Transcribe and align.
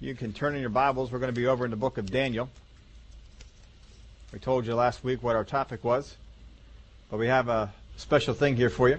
You 0.00 0.14
can 0.14 0.32
turn 0.32 0.54
in 0.54 0.60
your 0.60 0.70
Bibles. 0.70 1.10
We're 1.10 1.18
going 1.18 1.34
to 1.34 1.40
be 1.40 1.48
over 1.48 1.64
in 1.64 1.72
the 1.72 1.76
book 1.76 1.98
of 1.98 2.08
Daniel. 2.08 2.48
We 4.32 4.38
told 4.38 4.64
you 4.64 4.76
last 4.76 5.02
week 5.02 5.24
what 5.24 5.34
our 5.34 5.42
topic 5.42 5.82
was, 5.82 6.16
but 7.10 7.16
we 7.16 7.26
have 7.26 7.48
a 7.48 7.72
special 7.96 8.32
thing 8.32 8.54
here 8.54 8.70
for 8.70 8.88
you. 8.88 8.98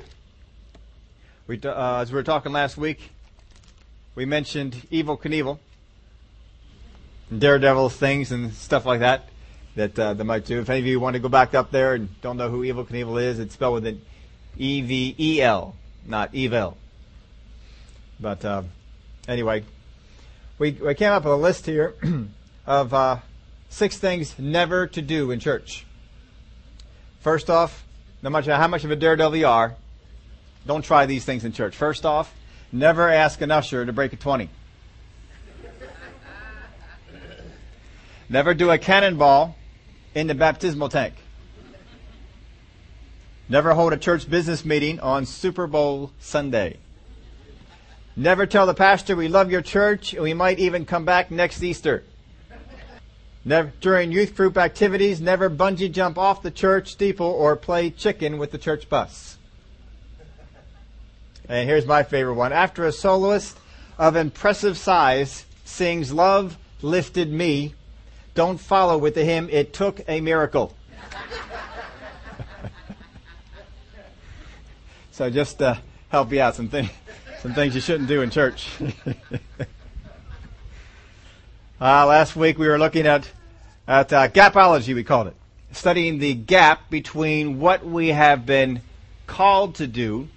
We, 1.48 1.58
uh, 1.64 2.02
as 2.02 2.12
we 2.12 2.18
were 2.18 2.24
talking 2.24 2.52
last 2.52 2.76
week, 2.76 3.12
we 4.14 4.26
mentioned 4.26 4.74
Evel 4.92 5.18
Knievel, 5.18 5.60
daredevil 7.36 7.92
things 7.92 8.34
and 8.34 8.54
stuff 8.54 8.86
like 8.86 9.00
that 9.00 9.30
that 9.78 9.98
uh, 9.98 10.14
they 10.16 10.26
might 10.26 10.44
do. 10.44 10.60
If 10.60 10.70
any 10.70 10.80
of 10.80 10.86
you 10.86 11.00
want 11.00 11.14
to 11.14 11.22
go 11.22 11.30
back 11.30 11.54
up 11.54 11.72
there 11.72 11.94
and 11.94 12.10
don't 12.20 12.36
know 12.36 12.50
who 12.50 12.64
Evel 12.64 12.86
Knievel 12.86 13.24
is, 13.24 13.40
it's 13.40 13.54
spelled 13.54 13.76
with 13.76 13.88
an 13.88 14.02
E 14.58 14.82
V 14.82 15.16
E 15.18 15.42
L, 15.42 15.78
not 16.06 16.36
evil. 16.36 16.76
But 18.20 18.44
uh, 18.44 18.64
anyway, 19.30 19.64
we, 20.60 20.74
we 20.74 20.94
came 20.94 21.12
up 21.12 21.24
with 21.24 21.34
a 21.34 21.38
list 21.38 21.66
here 21.66 21.96
of 22.68 22.94
uh, 22.94 23.20
six 23.70 23.98
things 23.98 24.38
never 24.38 24.86
to 24.88 25.02
do 25.02 25.32
in 25.32 25.40
church. 25.40 25.86
First 27.22 27.50
off, 27.50 27.86
no 28.22 28.30
matter 28.30 28.54
how 28.54 28.68
much 28.68 28.84
of 28.84 28.92
a 28.92 28.98
daredevil 28.98 29.38
you 29.38 29.48
are, 29.48 29.76
don't 30.68 30.84
try 30.84 31.06
these 31.06 31.24
things 31.24 31.46
in 31.46 31.54
church. 31.54 31.76
First 31.76 32.06
off, 32.06 32.34
never 32.72 33.10
ask 33.10 33.40
an 33.40 33.52
usher 33.52 33.86
to 33.86 33.94
break 33.94 34.12
a 34.12 34.18
20. 34.18 34.50
never 38.30 38.54
do 38.54 38.70
a 38.70 38.78
cannonball 38.78 39.56
in 40.14 40.28
the 40.28 40.36
baptismal 40.36 40.90
tank. 40.90 41.14
Never 43.48 43.74
hold 43.74 43.94
a 43.94 43.98
church 43.98 44.30
business 44.30 44.66
meeting 44.66 45.00
on 45.00 45.26
Super 45.26 45.66
Bowl 45.66 46.12
Sunday. 46.20 46.78
Never 48.16 48.46
tell 48.46 48.66
the 48.66 48.74
pastor 48.74 49.16
we 49.16 49.28
love 49.28 49.52
your 49.52 49.62
church 49.62 50.14
and 50.14 50.24
we 50.24 50.34
might 50.34 50.60
even 50.60 50.86
come 50.86 51.06
back 51.06 51.32
next 51.32 51.64
Easter. 51.64 52.04
Never, 53.46 53.72
during 53.80 54.12
youth 54.12 54.36
group 54.36 54.58
activities, 54.58 55.22
never 55.22 55.50
bungee 55.50 55.92
jump 55.92 56.18
off 56.18 56.42
the 56.42 56.52
church 56.52 56.92
steeple 56.92 57.28
or 57.28 57.56
play 57.56 57.90
chicken 57.90 58.38
with 58.38 58.52
the 58.52 58.58
church 58.58 58.90
bus. 58.90 59.38
And 61.48 61.68
here's 61.68 61.86
my 61.86 62.04
favorite 62.04 62.36
one. 62.36 62.52
After 62.52 62.86
a 62.86 62.92
soloist 62.92 63.58
of 63.98 64.16
impressive 64.16 64.78
size 64.78 65.46
sings 65.66 66.12
Love 66.12 66.58
Lifted 66.82 67.32
Me, 67.32 67.74
don't 68.36 68.60
follow 68.60 68.98
with 68.98 69.16
the 69.16 69.24
hymn 69.24 69.50
It 69.50 69.74
Took 69.74 70.02
a 70.08 70.22
Miracle. 70.22 70.76
so 75.12 75.30
just 75.30 75.60
to 75.60 75.80
help 76.10 76.32
you 76.32 76.42
out, 76.42 76.56
some 76.56 76.68
things 76.68 76.90
some 77.42 77.54
things 77.54 77.74
you 77.74 77.80
shouldn't 77.80 78.10
do 78.10 78.22
in 78.22 78.30
church. 78.30 78.70
uh, 81.80 82.06
last 82.06 82.36
week 82.36 82.58
we 82.58 82.68
were 82.68 82.78
looking 82.78 83.08
at 83.08 83.30
at 83.88 84.12
uh, 84.12 84.28
gapology, 84.28 84.94
we 84.94 85.06
called 85.06 85.28
it, 85.28 85.36
studying 85.72 86.20
the 86.20 86.34
gap 86.34 86.90
between 86.90 87.60
what 87.60 87.86
we 87.86 88.10
have 88.10 88.46
been 88.46 88.82
called 89.26 89.76
to 89.76 89.88
do, 89.88 90.28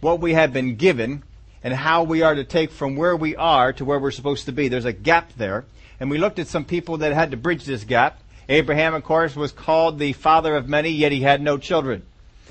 what 0.00 0.20
we 0.20 0.34
have 0.34 0.52
been 0.52 0.76
given, 0.76 1.22
and 1.64 1.72
how 1.72 2.02
we 2.04 2.20
are 2.20 2.34
to 2.34 2.44
take 2.44 2.70
from 2.70 2.96
where 2.96 3.16
we 3.16 3.34
are 3.34 3.72
to 3.72 3.84
where 3.84 3.98
we're 3.98 4.10
supposed 4.10 4.44
to 4.44 4.52
be. 4.52 4.68
There's 4.68 4.84
a 4.84 4.92
gap 4.92 5.32
there, 5.38 5.64
and 5.98 6.10
we 6.10 6.18
looked 6.18 6.38
at 6.38 6.48
some 6.48 6.66
people 6.66 6.98
that 6.98 7.14
had 7.14 7.30
to 7.30 7.38
bridge 7.38 7.64
this 7.64 7.84
gap. 7.84 8.20
Abraham, 8.48 8.94
of 8.94 9.02
course, 9.02 9.34
was 9.34 9.52
called 9.52 9.98
the 9.98 10.12
father 10.12 10.54
of 10.54 10.68
many, 10.68 10.90
yet 10.90 11.12
he 11.12 11.22
had 11.22 11.40
no 11.40 11.56
children. 11.56 12.02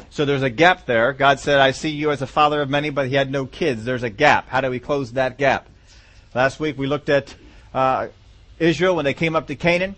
So 0.09 0.25
there's 0.25 0.43
a 0.43 0.49
gap 0.49 0.85
there. 0.85 1.13
God 1.13 1.39
said, 1.39 1.59
I 1.59 1.71
see 1.71 1.89
you 1.89 2.11
as 2.11 2.21
a 2.21 2.27
father 2.27 2.61
of 2.61 2.69
many, 2.69 2.89
but 2.89 3.07
he 3.07 3.15
had 3.15 3.31
no 3.31 3.45
kids. 3.45 3.85
There's 3.85 4.03
a 4.03 4.09
gap. 4.09 4.47
How 4.49 4.61
do 4.61 4.69
we 4.69 4.79
close 4.79 5.13
that 5.13 5.37
gap? 5.37 5.67
Last 6.33 6.59
week 6.59 6.77
we 6.77 6.87
looked 6.87 7.09
at 7.09 7.33
uh, 7.73 8.07
Israel 8.59 8.95
when 8.95 9.05
they 9.05 9.13
came 9.13 9.35
up 9.35 9.47
to 9.47 9.55
Canaan. 9.55 9.95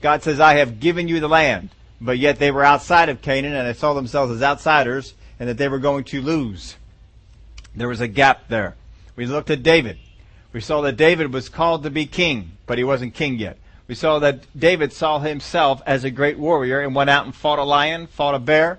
God 0.00 0.22
says, 0.22 0.40
I 0.40 0.54
have 0.54 0.80
given 0.80 1.08
you 1.08 1.20
the 1.20 1.28
land. 1.28 1.70
But 2.00 2.18
yet 2.18 2.38
they 2.38 2.50
were 2.50 2.62
outside 2.62 3.08
of 3.08 3.22
Canaan 3.22 3.54
and 3.54 3.66
they 3.66 3.78
saw 3.78 3.94
themselves 3.94 4.32
as 4.32 4.42
outsiders 4.42 5.14
and 5.40 5.48
that 5.48 5.58
they 5.58 5.68
were 5.68 5.78
going 5.78 6.04
to 6.04 6.20
lose. 6.20 6.76
There 7.74 7.88
was 7.88 8.00
a 8.00 8.08
gap 8.08 8.48
there. 8.48 8.76
We 9.16 9.26
looked 9.26 9.50
at 9.50 9.62
David. 9.62 9.98
We 10.52 10.60
saw 10.60 10.80
that 10.82 10.96
David 10.96 11.32
was 11.32 11.48
called 11.48 11.82
to 11.82 11.90
be 11.90 12.06
king, 12.06 12.52
but 12.66 12.78
he 12.78 12.84
wasn't 12.84 13.14
king 13.14 13.38
yet. 13.38 13.58
We 13.86 13.94
saw 13.94 14.18
that 14.20 14.40
David 14.58 14.92
saw 14.92 15.18
himself 15.18 15.82
as 15.86 16.04
a 16.04 16.10
great 16.10 16.38
warrior 16.38 16.80
and 16.80 16.94
went 16.94 17.10
out 17.10 17.24
and 17.24 17.34
fought 17.34 17.58
a 17.58 17.64
lion, 17.64 18.06
fought 18.06 18.34
a 18.34 18.38
bear, 18.38 18.78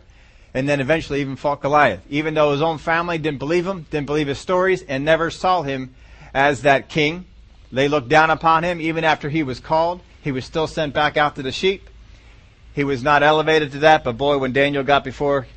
and 0.53 0.67
then 0.67 0.79
eventually 0.79 1.21
even 1.21 1.35
fought 1.35 1.61
Goliath. 1.61 2.01
Even 2.09 2.33
though 2.33 2.51
his 2.51 2.61
own 2.61 2.77
family 2.77 3.17
didn't 3.17 3.39
believe 3.39 3.67
him, 3.67 3.85
didn't 3.89 4.07
believe 4.07 4.27
his 4.27 4.39
stories, 4.39 4.81
and 4.81 5.05
never 5.05 5.29
saw 5.29 5.61
him 5.61 5.93
as 6.33 6.63
that 6.63 6.89
king. 6.89 7.25
They 7.71 7.87
looked 7.87 8.09
down 8.09 8.29
upon 8.29 8.63
him 8.63 8.81
even 8.81 9.03
after 9.03 9.29
he 9.29 9.43
was 9.43 9.59
called. 9.59 10.01
He 10.21 10.31
was 10.31 10.45
still 10.45 10.67
sent 10.67 10.93
back 10.93 11.17
out 11.17 11.35
to 11.35 11.43
the 11.43 11.51
sheep. 11.51 11.89
He 12.73 12.83
was 12.83 13.03
not 13.03 13.23
elevated 13.23 13.71
to 13.73 13.79
that, 13.79 14.03
but 14.03 14.17
boy, 14.17 14.37
when 14.37 14.53
Daniel 14.53 14.83
got 14.83 15.03
before 15.03 15.47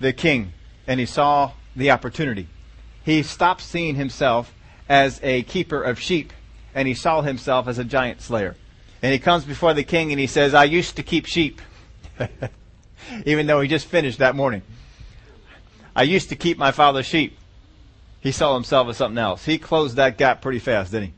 the 0.00 0.12
king 0.12 0.52
and 0.86 0.98
he 1.00 1.06
saw 1.06 1.52
the 1.76 1.90
opportunity, 1.90 2.48
he 3.04 3.22
stopped 3.22 3.60
seeing 3.60 3.94
himself 3.94 4.54
as 4.88 5.20
a 5.22 5.42
keeper 5.42 5.82
of 5.82 5.98
sheep 6.00 6.32
and 6.74 6.86
he 6.86 6.94
saw 6.94 7.22
himself 7.22 7.68
as 7.68 7.78
a 7.78 7.84
giant 7.84 8.20
slayer. 8.20 8.56
And 9.02 9.12
he 9.12 9.18
comes 9.18 9.44
before 9.44 9.74
the 9.74 9.84
king 9.84 10.10
and 10.12 10.20
he 10.20 10.26
says, 10.26 10.54
I 10.54 10.64
used 10.64 10.96
to 10.96 11.02
keep 11.02 11.26
sheep. 11.26 11.60
even 13.26 13.46
though 13.46 13.60
he 13.60 13.68
just 13.68 13.86
finished 13.86 14.18
that 14.18 14.34
morning. 14.34 14.62
I 15.94 16.02
used 16.02 16.28
to 16.28 16.36
keep 16.36 16.58
my 16.58 16.70
father's 16.70 17.06
sheep. 17.06 17.36
He 18.20 18.32
saw 18.32 18.54
himself 18.54 18.88
as 18.88 18.96
something 18.96 19.18
else. 19.18 19.44
He 19.44 19.58
closed 19.58 19.96
that 19.96 20.18
gap 20.18 20.42
pretty 20.42 20.58
fast, 20.58 20.92
didn't 20.92 21.08
he? 21.08 21.14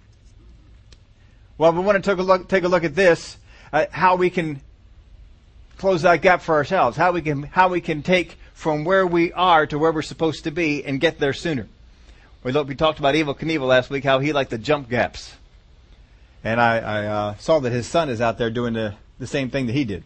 Well, 1.59 1.73
we 1.73 1.81
want 1.81 2.03
to 2.03 2.11
take 2.11 2.19
a 2.19 2.23
look, 2.23 2.49
take 2.49 2.65
a 2.65 2.69
look 2.69 2.85
at 2.85 2.95
this, 2.95 3.37
uh, 3.73 3.87
how 3.91 4.17
we 4.17 4.31
can 4.31 4.61
close 5.77 6.03
that 6.03 6.23
gap 6.23 6.43
for 6.43 6.55
ourselves, 6.55 6.97
how 6.97 7.13
we 7.13 7.23
can, 7.23 7.43
how 7.43 7.69
we 7.69 7.81
can 7.81 8.03
take 8.03 8.39
from 8.55 8.85
where 8.85 9.07
we 9.07 9.33
are 9.33 9.67
to 9.67 9.79
where 9.79 9.93
we're 9.93 10.03
supposed 10.03 10.45
to 10.45 10.51
be 10.51 10.85
and 10.85 11.01
get 11.01 11.19
there 11.19 11.33
sooner. 11.33 11.67
We, 12.43 12.53
looked, 12.53 12.69
we 12.69 12.75
talked 12.75 12.99
about 12.99 13.15
Evel 13.15 13.39
Knievel 13.39 13.67
last 13.67 13.91
week, 13.91 14.05
how 14.05 14.19
he 14.19 14.33
liked 14.33 14.51
the 14.51 14.59
jump 14.59 14.89
gaps. 14.89 15.35
And 16.43 16.59
I, 16.61 16.79
I 16.79 17.07
uh, 17.07 17.35
saw 17.37 17.61
that 17.61 17.71
his 17.71 17.87
son 17.87 18.09
is 18.09 18.23
out 18.23 18.39
there 18.39 18.51
doing 18.51 18.73
the, 18.73 18.95
the 19.19 19.27
same 19.27 19.51
thing 19.51 19.67
that 19.67 19.75
he 19.75 19.85
did 19.85 20.05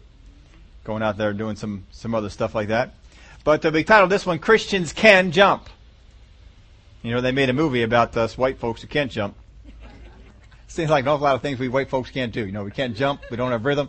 going 0.84 1.02
out 1.02 1.16
there 1.16 1.32
doing 1.32 1.56
some, 1.56 1.86
some 1.90 2.14
other 2.14 2.28
stuff 2.28 2.54
like 2.54 2.68
that. 2.68 2.94
But 3.42 3.64
uh, 3.64 3.70
we 3.72 3.84
titled 3.84 4.10
this 4.10 4.24
one, 4.24 4.38
Christians 4.38 4.92
Can 4.92 5.32
Jump. 5.32 5.68
You 7.02 7.10
know, 7.10 7.20
they 7.20 7.32
made 7.32 7.50
a 7.50 7.52
movie 7.52 7.82
about 7.82 8.16
us 8.16 8.38
white 8.38 8.58
folks 8.58 8.82
who 8.82 8.88
can't 8.88 9.10
jump. 9.10 9.36
Seems 10.68 10.90
like 10.90 11.04
an 11.04 11.08
awful 11.08 11.24
lot 11.24 11.34
of 11.34 11.42
things 11.42 11.58
we 11.58 11.68
white 11.68 11.90
folks 11.90 12.10
can't 12.10 12.32
do. 12.32 12.46
You 12.46 12.52
know, 12.52 12.64
we 12.64 12.70
can't 12.70 12.96
jump, 12.96 13.20
we 13.30 13.36
don't 13.36 13.50
have 13.50 13.64
rhythm. 13.64 13.88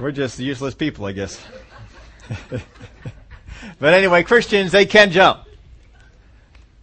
We're 0.00 0.12
just 0.12 0.38
useless 0.38 0.74
people, 0.74 1.06
I 1.06 1.12
guess. 1.12 1.40
but 3.80 3.94
anyway, 3.94 4.22
Christians, 4.22 4.70
they 4.72 4.86
can 4.86 5.10
jump. 5.10 5.44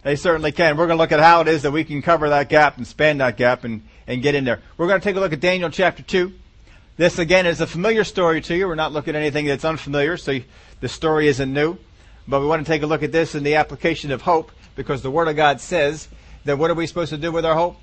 They 0.02 0.16
certainly 0.16 0.52
can. 0.52 0.76
We're 0.76 0.86
going 0.86 0.98
to 0.98 1.02
look 1.02 1.12
at 1.12 1.20
how 1.20 1.40
it 1.40 1.48
is 1.48 1.62
that 1.62 1.70
we 1.70 1.84
can 1.84 2.00
cover 2.00 2.28
that 2.28 2.48
gap 2.48 2.76
and 2.76 2.86
span 2.86 3.18
that 3.18 3.36
gap 3.36 3.64
and, 3.64 3.82
and 4.06 4.22
get 4.22 4.34
in 4.34 4.44
there. 4.44 4.60
We're 4.76 4.86
going 4.86 5.00
to 5.00 5.04
take 5.04 5.16
a 5.16 5.20
look 5.20 5.32
at 5.32 5.40
Daniel 5.40 5.70
chapter 5.70 6.02
2. 6.02 6.32
This 6.96 7.18
again 7.18 7.44
is 7.44 7.60
a 7.60 7.66
familiar 7.66 8.04
story 8.04 8.40
to 8.42 8.56
you. 8.56 8.66
We're 8.66 8.74
not 8.74 8.92
looking 8.92 9.14
at 9.14 9.20
anything 9.20 9.46
that's 9.46 9.66
unfamiliar, 9.66 10.16
so 10.16 10.38
the 10.80 10.88
story 10.88 11.28
isn't 11.28 11.52
new. 11.52 11.76
But 12.26 12.40
we 12.40 12.46
want 12.46 12.64
to 12.64 12.72
take 12.72 12.82
a 12.82 12.86
look 12.86 13.02
at 13.02 13.12
this 13.12 13.34
in 13.34 13.42
the 13.42 13.56
application 13.56 14.10
of 14.10 14.22
hope 14.22 14.50
because 14.74 15.02
the 15.02 15.10
Word 15.10 15.28
of 15.28 15.36
God 15.36 15.60
says 15.60 16.08
that 16.44 16.58
what 16.58 16.70
are 16.70 16.74
we 16.74 16.86
supposed 16.86 17.10
to 17.10 17.18
do 17.18 17.30
with 17.30 17.44
our 17.44 17.54
hope? 17.54 17.76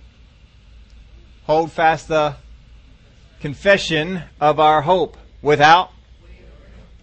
Hold 1.44 1.72
fast 1.72 2.08
the 2.08 2.36
confession 3.40 4.24
of 4.42 4.60
our 4.60 4.82
hope 4.82 5.18
without 5.42 5.92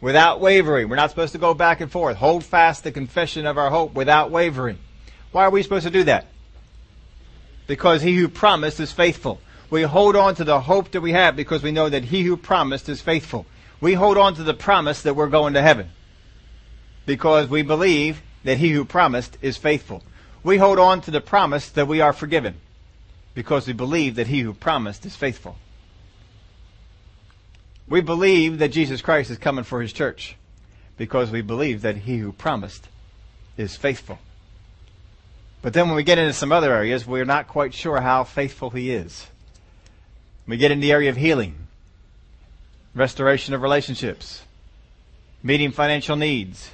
without 0.01 0.41
wavering. 0.41 0.89
We're 0.89 0.97
not 0.97 1.11
supposed 1.11 1.33
to 1.33 1.39
go 1.39 1.55
back 1.55 1.81
and 1.81 1.93
forth. 1.93 2.17
Hold 2.17 2.43
fast 2.43 2.83
the 2.85 2.91
confession 2.91 3.47
of 3.47 3.59
our 3.59 3.71
hope 3.71 3.95
without 3.95 4.31
wavering. 4.31 4.79
Why 5.31 5.45
are 5.45 5.51
we 5.51 5.63
supposed 5.63 5.85
to 5.85 5.91
do 5.91 6.05
that? 6.05 6.27
Because 7.67 8.03
he 8.03 8.17
who 8.17 8.29
promised 8.29 8.81
is 8.81 8.91
faithful. 8.91 9.41
We 9.71 9.83
hold 9.83 10.17
on 10.17 10.35
to 10.35 10.45
the 10.45 10.61
hope 10.61 10.91
that 10.91 11.01
we 11.01 11.13
have 11.13 11.37
because 11.37 11.63
we 11.63 11.71
know 11.71 11.89
that 11.89 12.05
he 12.05 12.23
who 12.23 12.37
promised 12.37 12.89
is 12.89 13.01
faithful. 13.01 13.47
We 13.81 13.95
hold 13.95 14.19
on 14.19 14.35
to 14.35 14.43
the 14.43 14.53
promise 14.53 15.03
that 15.03 15.15
we're 15.15 15.29
going 15.29 15.55
to 15.55 15.63
heaven 15.63 15.91
because 17.07 17.49
we 17.49 17.63
believe 17.63 18.21
that 18.45 18.59
he 18.59 18.71
who 18.71 18.85
promised 18.85 19.39
is 19.41 19.57
faithful. 19.57 20.03
We 20.43 20.57
hold 20.57 20.79
on 20.79 21.01
to 21.03 21.11
the 21.11 21.21
promise 21.21 21.69
that 21.71 21.87
we 21.87 22.01
are 22.01 22.13
forgiven 22.13 22.57
because 23.35 23.67
we 23.67 23.73
believe 23.73 24.17
that 24.17 24.27
he 24.27 24.41
who 24.41 24.55
promised 24.55 25.07
is 25.07 25.15
faithful. 25.15 25.57
We 27.89 28.01
believe 28.01 28.59
that 28.59 28.69
Jesus 28.69 29.03
Christ 29.03 29.31
is 29.31 29.39
coming 29.39 29.65
for 29.65 29.81
his 29.83 29.93
church 29.93 30.37
because 30.97 31.31
we 31.31 31.43
believe 31.43 31.83
that 31.83 31.97
he 31.97 32.19
who 32.19 32.33
promised 32.33 32.89
is 33.57 33.77
faithful. 33.77 34.19
But 35.63 35.75
then 35.75 35.87
when 35.87 35.97
we 35.97 36.03
get 36.03 36.19
into 36.19 36.33
some 36.33 36.53
other 36.53 36.73
areas, 36.73 37.07
we're 37.07 37.25
not 37.25 37.49
quite 37.49 37.75
sure 37.75 38.01
how 38.01 38.25
faithful 38.25 38.71
he 38.71 38.91
is. 38.91 39.27
We 40.51 40.57
get 40.57 40.73
in 40.73 40.81
the 40.81 40.91
area 40.91 41.09
of 41.11 41.17
healing, 41.17 41.55
restoration 42.93 43.55
of 43.55 43.63
relationships, 43.63 44.43
meeting 45.45 45.71
financial 45.71 46.17
needs, 46.17 46.73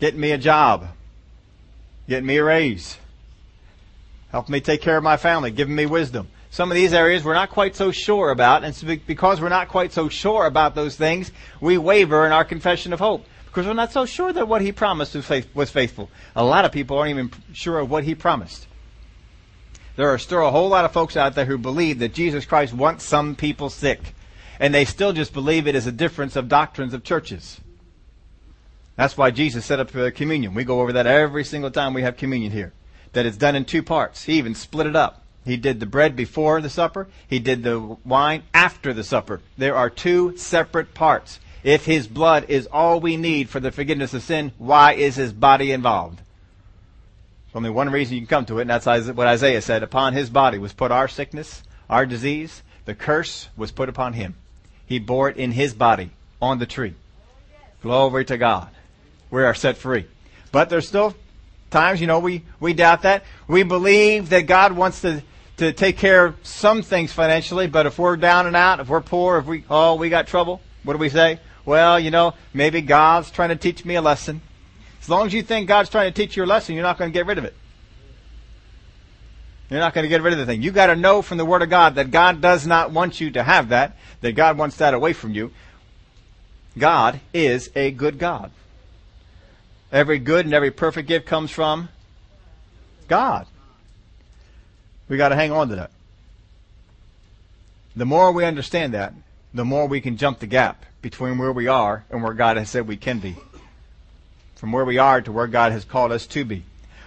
getting 0.00 0.18
me 0.18 0.32
a 0.32 0.38
job, 0.38 0.88
getting 2.08 2.26
me 2.26 2.38
a 2.38 2.44
raise. 2.44 2.98
helping 4.32 4.54
me 4.54 4.60
take 4.60 4.80
care 4.80 4.96
of 4.96 5.04
my 5.04 5.16
family, 5.16 5.50
giving 5.50 5.76
me 5.76 5.86
wisdom. 5.86 6.26
Some 6.50 6.70
of 6.70 6.74
these 6.74 6.92
areas 6.92 7.22
we're 7.22 7.34
not 7.34 7.50
quite 7.50 7.76
so 7.76 7.92
sure 7.92 8.30
about, 8.30 8.64
and 8.64 9.06
because 9.06 9.40
we're 9.40 9.48
not 9.48 9.68
quite 9.68 9.92
so 9.92 10.08
sure 10.08 10.46
about 10.46 10.74
those 10.74 10.96
things, 10.96 11.30
we 11.60 11.78
waver 11.78 12.26
in 12.26 12.32
our 12.32 12.44
confession 12.44 12.92
of 12.92 12.98
hope. 12.98 13.24
Because 13.46 13.66
we're 13.66 13.74
not 13.74 13.92
so 13.92 14.06
sure 14.06 14.32
that 14.32 14.48
what 14.48 14.62
he 14.62 14.72
promised 14.72 15.14
was 15.54 15.70
faithful. 15.70 16.10
A 16.34 16.42
lot 16.42 16.64
of 16.64 16.72
people 16.72 16.98
aren't 16.98 17.10
even 17.10 17.30
sure 17.52 17.78
of 17.78 17.90
what 17.90 18.04
he 18.04 18.14
promised. 18.14 18.66
There 19.96 20.08
are 20.08 20.18
still 20.18 20.46
a 20.46 20.50
whole 20.50 20.68
lot 20.68 20.84
of 20.84 20.92
folks 20.92 21.16
out 21.16 21.34
there 21.34 21.44
who 21.44 21.58
believe 21.58 21.98
that 21.98 22.14
Jesus 22.14 22.46
Christ 22.46 22.72
wants 22.72 23.04
some 23.04 23.34
people 23.34 23.68
sick. 23.68 24.14
And 24.58 24.74
they 24.74 24.84
still 24.84 25.12
just 25.12 25.32
believe 25.32 25.66
it 25.66 25.74
is 25.74 25.86
a 25.86 25.92
difference 25.92 26.36
of 26.36 26.48
doctrines 26.48 26.94
of 26.94 27.04
churches. 27.04 27.60
That's 28.96 29.16
why 29.16 29.30
Jesus 29.30 29.64
set 29.64 29.80
up 29.80 29.90
the 29.90 30.12
communion. 30.12 30.54
We 30.54 30.64
go 30.64 30.80
over 30.80 30.92
that 30.92 31.06
every 31.06 31.44
single 31.44 31.70
time 31.70 31.94
we 31.94 32.02
have 32.02 32.16
communion 32.16 32.52
here. 32.52 32.72
That 33.12 33.26
it's 33.26 33.36
done 33.36 33.56
in 33.56 33.64
two 33.64 33.82
parts. 33.82 34.24
He 34.24 34.34
even 34.34 34.54
split 34.54 34.86
it 34.86 34.96
up. 34.96 35.24
He 35.44 35.56
did 35.56 35.80
the 35.80 35.86
bread 35.86 36.14
before 36.14 36.60
the 36.60 36.70
supper. 36.70 37.08
He 37.26 37.38
did 37.38 37.62
the 37.62 37.78
wine 38.04 38.44
after 38.54 38.92
the 38.94 39.04
supper. 39.04 39.40
There 39.58 39.74
are 39.74 39.90
two 39.90 40.36
separate 40.36 40.94
parts. 40.94 41.40
If 41.64 41.84
his 41.84 42.06
blood 42.06 42.46
is 42.48 42.66
all 42.66 43.00
we 43.00 43.16
need 43.16 43.48
for 43.48 43.60
the 43.60 43.72
forgiveness 43.72 44.14
of 44.14 44.22
sin, 44.22 44.52
why 44.58 44.94
is 44.94 45.16
his 45.16 45.32
body 45.32 45.72
involved? 45.72 46.20
There's 47.52 47.60
only 47.60 47.70
one 47.70 47.90
reason 47.90 48.14
you 48.14 48.22
can 48.22 48.28
come 48.28 48.46
to 48.46 48.60
it, 48.60 48.62
and 48.62 48.70
that's 48.70 48.86
what 48.86 49.26
Isaiah 49.26 49.60
said. 49.60 49.82
Upon 49.82 50.14
his 50.14 50.30
body 50.30 50.56
was 50.56 50.72
put 50.72 50.90
our 50.90 51.06
sickness, 51.06 51.62
our 51.90 52.06
disease. 52.06 52.62
The 52.86 52.94
curse 52.94 53.50
was 53.58 53.70
put 53.70 53.90
upon 53.90 54.14
him. 54.14 54.36
He 54.86 54.98
bore 54.98 55.28
it 55.28 55.36
in 55.36 55.52
his 55.52 55.74
body 55.74 56.10
on 56.40 56.58
the 56.58 56.66
tree. 56.66 56.94
Glory 57.82 58.24
to 58.24 58.38
God. 58.38 58.68
We 59.30 59.42
are 59.42 59.54
set 59.54 59.76
free. 59.76 60.06
But 60.50 60.70
there's 60.70 60.88
still 60.88 61.14
times, 61.70 62.00
you 62.00 62.06
know, 62.06 62.20
we, 62.20 62.42
we 62.58 62.72
doubt 62.72 63.02
that. 63.02 63.24
We 63.46 63.64
believe 63.64 64.30
that 64.30 64.46
God 64.46 64.72
wants 64.72 65.02
to 65.02 65.22
to 65.58 65.72
take 65.72 65.98
care 65.98 66.26
of 66.26 66.36
some 66.42 66.82
things 66.82 67.12
financially, 67.12 67.66
but 67.66 67.86
if 67.86 67.98
we're 67.98 68.16
down 68.16 68.46
and 68.46 68.56
out, 68.56 68.80
if 68.80 68.88
we're 68.88 69.00
poor, 69.00 69.38
if 69.38 69.46
we, 69.46 69.64
oh, 69.70 69.94
we 69.94 70.08
got 70.08 70.26
trouble, 70.26 70.60
what 70.82 70.94
do 70.94 70.98
we 70.98 71.08
say? 71.08 71.38
Well, 71.64 72.00
you 72.00 72.10
know, 72.10 72.34
maybe 72.52 72.80
God's 72.80 73.30
trying 73.30 73.50
to 73.50 73.56
teach 73.56 73.84
me 73.84 73.94
a 73.94 74.02
lesson. 74.02 74.40
As 75.02 75.08
long 75.08 75.26
as 75.26 75.34
you 75.34 75.42
think 75.42 75.66
God's 75.66 75.90
trying 75.90 76.12
to 76.12 76.14
teach 76.14 76.36
you 76.36 76.44
a 76.44 76.46
lesson, 76.46 76.74
you're 76.76 76.84
not 76.84 76.96
going 76.96 77.10
to 77.10 77.12
get 77.12 77.26
rid 77.26 77.36
of 77.36 77.44
it. 77.44 77.54
You're 79.68 79.80
not 79.80 79.94
going 79.94 80.04
to 80.04 80.08
get 80.08 80.22
rid 80.22 80.32
of 80.32 80.38
the 80.38 80.46
thing. 80.46 80.62
You 80.62 80.70
got 80.70 80.86
to 80.86 80.96
know 80.96 81.22
from 81.22 81.38
the 81.38 81.44
Word 81.44 81.62
of 81.62 81.70
God 81.70 81.96
that 81.96 82.10
God 82.10 82.40
does 82.40 82.66
not 82.66 82.92
want 82.92 83.20
you 83.20 83.30
to 83.32 83.42
have 83.42 83.70
that, 83.70 83.96
that 84.20 84.32
God 84.32 84.58
wants 84.58 84.76
that 84.76 84.94
away 84.94 85.12
from 85.12 85.32
you. 85.32 85.50
God 86.78 87.20
is 87.34 87.70
a 87.74 87.90
good 87.90 88.18
God. 88.18 88.52
Every 89.90 90.18
good 90.18 90.44
and 90.44 90.54
every 90.54 90.70
perfect 90.70 91.08
gift 91.08 91.26
comes 91.26 91.50
from 91.50 91.88
God. 93.08 93.46
We 95.08 95.16
got 95.16 95.30
to 95.30 95.36
hang 95.36 95.52
on 95.52 95.68
to 95.70 95.76
that. 95.76 95.90
The 97.96 98.06
more 98.06 98.30
we 98.30 98.44
understand 98.44 98.94
that, 98.94 99.12
the 99.52 99.64
more 99.64 99.86
we 99.86 100.00
can 100.00 100.16
jump 100.16 100.38
the 100.38 100.46
gap 100.46 100.86
between 101.02 101.38
where 101.38 101.52
we 101.52 101.66
are 101.66 102.04
and 102.08 102.22
where 102.22 102.32
God 102.34 102.56
has 102.56 102.70
said 102.70 102.86
we 102.86 102.96
can 102.96 103.18
be. 103.18 103.36
From 104.62 104.70
where 104.70 104.84
we 104.84 104.98
are 104.98 105.20
to 105.20 105.32
where 105.32 105.48
God 105.48 105.72
has 105.72 105.84
called 105.84 106.12
us 106.12 106.24
to 106.28 106.44
be. 106.44 106.62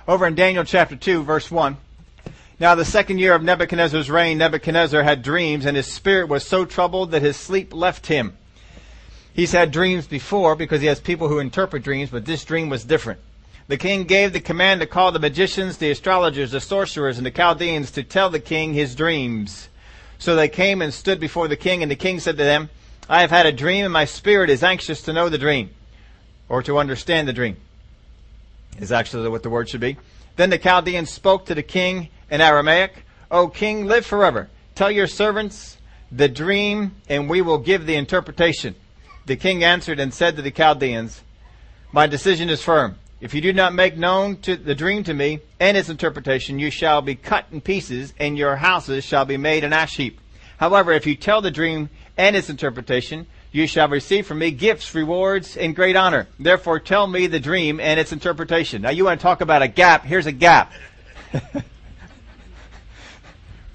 Over 0.10 0.28
in 0.28 0.36
Daniel 0.36 0.66
chapter 0.66 0.98
2 0.98 1.24
verse 1.24 1.50
1. 1.50 1.78
Now 2.60 2.76
the 2.76 2.84
second 2.84 3.20
year 3.20 3.34
of 3.34 3.44
Nebuchadnezzar's 3.44 4.10
reign, 4.10 4.40
Nebuchadnezzar 4.40 5.02
had 5.04 5.22
dreams 5.22 5.66
and 5.66 5.78
his 5.78 5.90
spirit 5.90 6.28
was 6.28 6.46
so 6.46 6.66
troubled 6.66 7.12
that 7.12 7.22
his 7.22 7.38
sleep 7.38 7.74
left 7.74 8.08
him. 8.08 8.36
He's 9.32 9.54
had 9.54 9.72
dreams 9.72 10.06
before 10.06 10.58
because 10.58 10.82
he 10.82 10.88
has 10.88 11.00
people 11.00 11.30
who 11.30 11.40
interpret 11.40 11.82
dreams, 11.82 12.10
but 12.10 12.26
this 12.26 12.44
dream 12.44 12.68
was 12.68 12.84
different. 12.84 13.22
The 13.70 13.78
king 13.78 14.04
gave 14.04 14.34
the 14.34 14.42
command 14.42 14.82
to 14.82 14.86
call 14.86 15.14
the 15.14 15.20
magicians, 15.20 15.78
the 15.78 15.92
astrologers, 15.92 16.52
the 16.52 16.60
sorcerers, 16.60 17.16
and 17.16 17.26
the 17.26 17.32
Chaldeans 17.32 17.90
to 17.92 18.04
tell 18.04 18.30
the 18.30 18.42
king 18.42 18.74
his 18.74 18.96
dreams. 18.96 19.70
So 20.18 20.36
they 20.36 20.50
came 20.50 20.82
and 20.82 20.94
stood 20.94 21.22
before 21.22 21.48
the 21.48 21.56
king, 21.56 21.84
and 21.84 21.90
the 21.90 21.96
king 21.96 22.20
said 22.20 22.36
to 22.36 22.44
them, 22.44 22.70
I 23.08 23.22
have 23.22 23.32
had 23.32 23.46
a 23.46 23.54
dream, 23.54 23.86
and 23.86 23.94
my 23.94 24.04
spirit 24.04 24.50
is 24.50 24.62
anxious 24.62 25.04
to 25.04 25.14
know 25.14 25.30
the 25.30 25.38
dream, 25.38 25.70
or 26.50 26.62
to 26.64 26.78
understand 26.78 27.28
the 27.28 27.34
dream, 27.34 27.58
is 28.80 28.92
actually 28.92 29.30
what 29.30 29.44
the 29.44 29.50
word 29.50 29.70
should 29.70 29.82
be. 29.82 29.98
Then 30.36 30.50
the 30.50 30.58
Chaldeans 30.58 31.10
spoke 31.10 31.46
to 31.46 31.56
the 31.56 31.64
king 31.64 32.10
in 32.30 32.42
Aramaic, 32.42 33.06
O 33.32 33.48
king, 33.48 33.86
live 33.86 34.06
forever. 34.06 34.50
Tell 34.76 34.92
your 34.92 35.08
servants 35.08 35.78
the 36.12 36.28
dream, 36.28 36.96
and 37.10 37.30
we 37.30 37.42
will 37.42 37.58
give 37.58 37.86
the 37.86 37.96
interpretation. 37.96 38.76
The 39.26 39.36
king 39.36 39.64
answered 39.64 40.00
and 40.00 40.14
said 40.14 40.36
to 40.36 40.42
the 40.42 40.52
Chaldeans, 40.52 41.22
My 41.92 42.08
decision 42.08 42.50
is 42.50 42.62
firm. 42.62 42.98
If 43.22 43.34
you 43.34 43.42
do 43.42 43.54
not 43.54 43.74
make 43.74 43.98
known 43.98 44.38
to 44.42 44.56
the 44.56 44.76
dream 44.76 45.04
to 45.06 45.14
me 45.14 45.40
and 45.60 45.78
its 45.78 45.90
interpretation, 45.90 46.60
you 46.60 46.70
shall 46.70 47.02
be 47.02 47.16
cut 47.16 47.46
in 47.52 47.62
pieces, 47.62 48.14
and 48.20 48.38
your 48.38 48.58
houses 48.58 49.04
shall 49.04 49.26
be 49.26 49.38
made 49.38 49.64
an 49.64 49.74
ash 49.74 49.96
heap. 49.96 50.20
However, 50.58 50.92
if 50.92 51.08
you 51.08 51.16
tell 51.16 51.42
the 51.42 51.52
dream 51.52 51.90
and 52.18 52.36
its 52.36 52.50
interpretation, 52.50 53.26
you 53.56 53.68
shall 53.68 53.88
receive 53.88 54.28
from 54.28 54.40
me 54.40 54.52
gifts, 54.52 54.94
rewards, 54.94 55.56
and 55.56 55.74
great 55.74 55.96
honor. 55.96 56.28
Therefore, 56.38 56.78
tell 56.78 57.08
me 57.08 57.28
the 57.28 57.40
dream 57.40 57.80
and 57.80 57.98
its 57.98 58.12
interpretation. 58.12 58.82
Now, 58.82 58.90
you 58.90 59.06
want 59.06 59.18
to 59.18 59.24
talk 59.24 59.40
about 59.40 59.62
a 59.62 59.70
gap? 59.70 60.04
Here's 60.04 60.26
a 60.26 60.34
gap. 60.34 60.74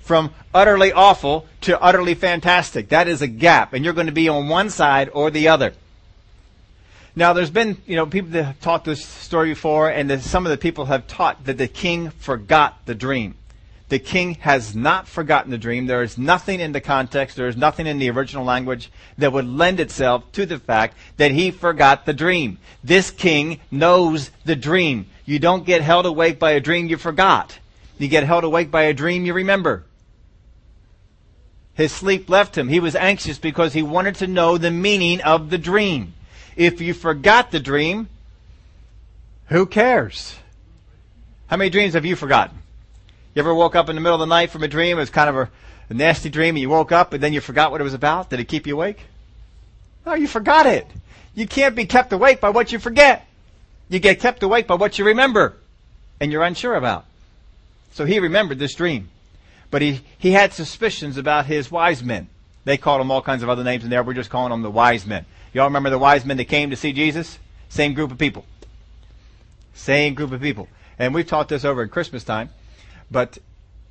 From 0.00 0.34
utterly 0.52 0.92
awful 0.92 1.46
to 1.62 1.80
utterly 1.80 2.14
fantastic. 2.14 2.90
That 2.90 3.08
is 3.08 3.22
a 3.22 3.26
gap, 3.26 3.72
and 3.72 3.82
you're 3.82 3.94
going 3.94 4.08
to 4.08 4.12
be 4.12 4.28
on 4.28 4.48
one 4.48 4.68
side 4.68 5.08
or 5.14 5.30
the 5.30 5.48
other. 5.48 5.72
Now, 7.16 7.32
there's 7.32 7.50
been, 7.50 7.78
you 7.86 7.96
know, 7.96 8.04
people 8.06 8.30
that 8.32 8.44
have 8.44 8.60
taught 8.60 8.84
this 8.84 9.02
story 9.02 9.50
before, 9.50 9.88
and 9.88 10.20
some 10.20 10.44
of 10.44 10.50
the 10.50 10.58
people 10.58 10.84
have 10.86 11.06
taught 11.06 11.44
that 11.46 11.56
the 11.56 11.68
king 11.68 12.10
forgot 12.10 12.84
the 12.84 12.94
dream. 12.94 13.34
The 13.90 13.98
king 13.98 14.34
has 14.36 14.74
not 14.74 15.08
forgotten 15.08 15.50
the 15.50 15.58
dream. 15.58 15.86
There 15.86 16.04
is 16.04 16.16
nothing 16.16 16.60
in 16.60 16.70
the 16.70 16.80
context, 16.80 17.36
there 17.36 17.48
is 17.48 17.56
nothing 17.56 17.88
in 17.88 17.98
the 17.98 18.08
original 18.10 18.44
language 18.44 18.88
that 19.18 19.32
would 19.32 19.48
lend 19.48 19.80
itself 19.80 20.30
to 20.32 20.46
the 20.46 20.60
fact 20.60 20.96
that 21.16 21.32
he 21.32 21.50
forgot 21.50 22.06
the 22.06 22.12
dream. 22.12 22.58
This 22.84 23.10
king 23.10 23.60
knows 23.68 24.30
the 24.44 24.54
dream. 24.54 25.06
You 25.26 25.40
don't 25.40 25.66
get 25.66 25.82
held 25.82 26.06
awake 26.06 26.38
by 26.38 26.52
a 26.52 26.60
dream 26.60 26.86
you 26.86 26.96
forgot. 26.98 27.58
You 27.98 28.06
get 28.06 28.22
held 28.22 28.44
awake 28.44 28.70
by 28.70 28.82
a 28.82 28.94
dream 28.94 29.26
you 29.26 29.34
remember. 29.34 29.84
His 31.74 31.90
sleep 31.90 32.30
left 32.30 32.56
him. 32.56 32.68
He 32.68 32.78
was 32.78 32.94
anxious 32.94 33.38
because 33.38 33.72
he 33.72 33.82
wanted 33.82 34.14
to 34.16 34.28
know 34.28 34.56
the 34.56 34.70
meaning 34.70 35.20
of 35.22 35.50
the 35.50 35.58
dream. 35.58 36.14
If 36.54 36.80
you 36.80 36.94
forgot 36.94 37.50
the 37.50 37.58
dream, 37.58 38.08
who 39.46 39.66
cares? 39.66 40.36
How 41.48 41.56
many 41.56 41.70
dreams 41.70 41.94
have 41.94 42.04
you 42.04 42.14
forgotten? 42.14 42.59
You 43.34 43.40
ever 43.40 43.54
woke 43.54 43.76
up 43.76 43.88
in 43.88 43.94
the 43.94 44.00
middle 44.00 44.20
of 44.20 44.20
the 44.20 44.34
night 44.34 44.50
from 44.50 44.62
a 44.62 44.68
dream? 44.68 44.96
It 44.96 45.00
was 45.00 45.10
kind 45.10 45.30
of 45.30 45.36
a, 45.36 45.50
a 45.88 45.94
nasty 45.94 46.28
dream 46.28 46.56
and 46.56 46.60
you 46.60 46.68
woke 46.68 46.90
up 46.90 47.12
and 47.12 47.22
then 47.22 47.32
you 47.32 47.40
forgot 47.40 47.70
what 47.70 47.80
it 47.80 47.84
was 47.84 47.94
about? 47.94 48.30
Did 48.30 48.40
it 48.40 48.48
keep 48.48 48.66
you 48.66 48.74
awake? 48.74 49.06
No, 50.04 50.14
you 50.14 50.26
forgot 50.26 50.66
it. 50.66 50.86
You 51.34 51.46
can't 51.46 51.76
be 51.76 51.86
kept 51.86 52.12
awake 52.12 52.40
by 52.40 52.50
what 52.50 52.72
you 52.72 52.78
forget. 52.78 53.26
You 53.88 54.00
get 54.00 54.20
kept 54.20 54.42
awake 54.42 54.66
by 54.66 54.74
what 54.74 54.98
you 54.98 55.04
remember 55.04 55.56
and 56.20 56.32
you're 56.32 56.42
unsure 56.42 56.74
about. 56.74 57.04
So 57.92 58.04
he 58.04 58.18
remembered 58.18 58.58
this 58.58 58.74
dream. 58.74 59.10
But 59.70 59.82
he, 59.82 60.00
he 60.18 60.32
had 60.32 60.52
suspicions 60.52 61.16
about 61.16 61.46
his 61.46 61.70
wise 61.70 62.02
men. 62.02 62.28
They 62.64 62.76
called 62.76 63.00
them 63.00 63.10
all 63.10 63.22
kinds 63.22 63.42
of 63.42 63.48
other 63.48 63.64
names 63.64 63.84
in 63.84 63.90
there. 63.90 64.02
We're 64.02 64.14
just 64.14 64.30
calling 64.30 64.50
them 64.50 64.62
the 64.62 64.70
wise 64.70 65.06
men. 65.06 65.24
Y'all 65.52 65.64
remember 65.66 65.90
the 65.90 65.98
wise 65.98 66.24
men 66.24 66.36
that 66.36 66.46
came 66.46 66.70
to 66.70 66.76
see 66.76 66.92
Jesus? 66.92 67.38
Same 67.68 67.94
group 67.94 68.10
of 68.10 68.18
people. 68.18 68.44
Same 69.74 70.14
group 70.14 70.32
of 70.32 70.40
people. 70.40 70.68
And 70.98 71.14
we've 71.14 71.26
taught 71.26 71.48
this 71.48 71.64
over 71.64 71.82
at 71.82 71.90
Christmas 71.90 72.24
time. 72.24 72.50
But 73.10 73.38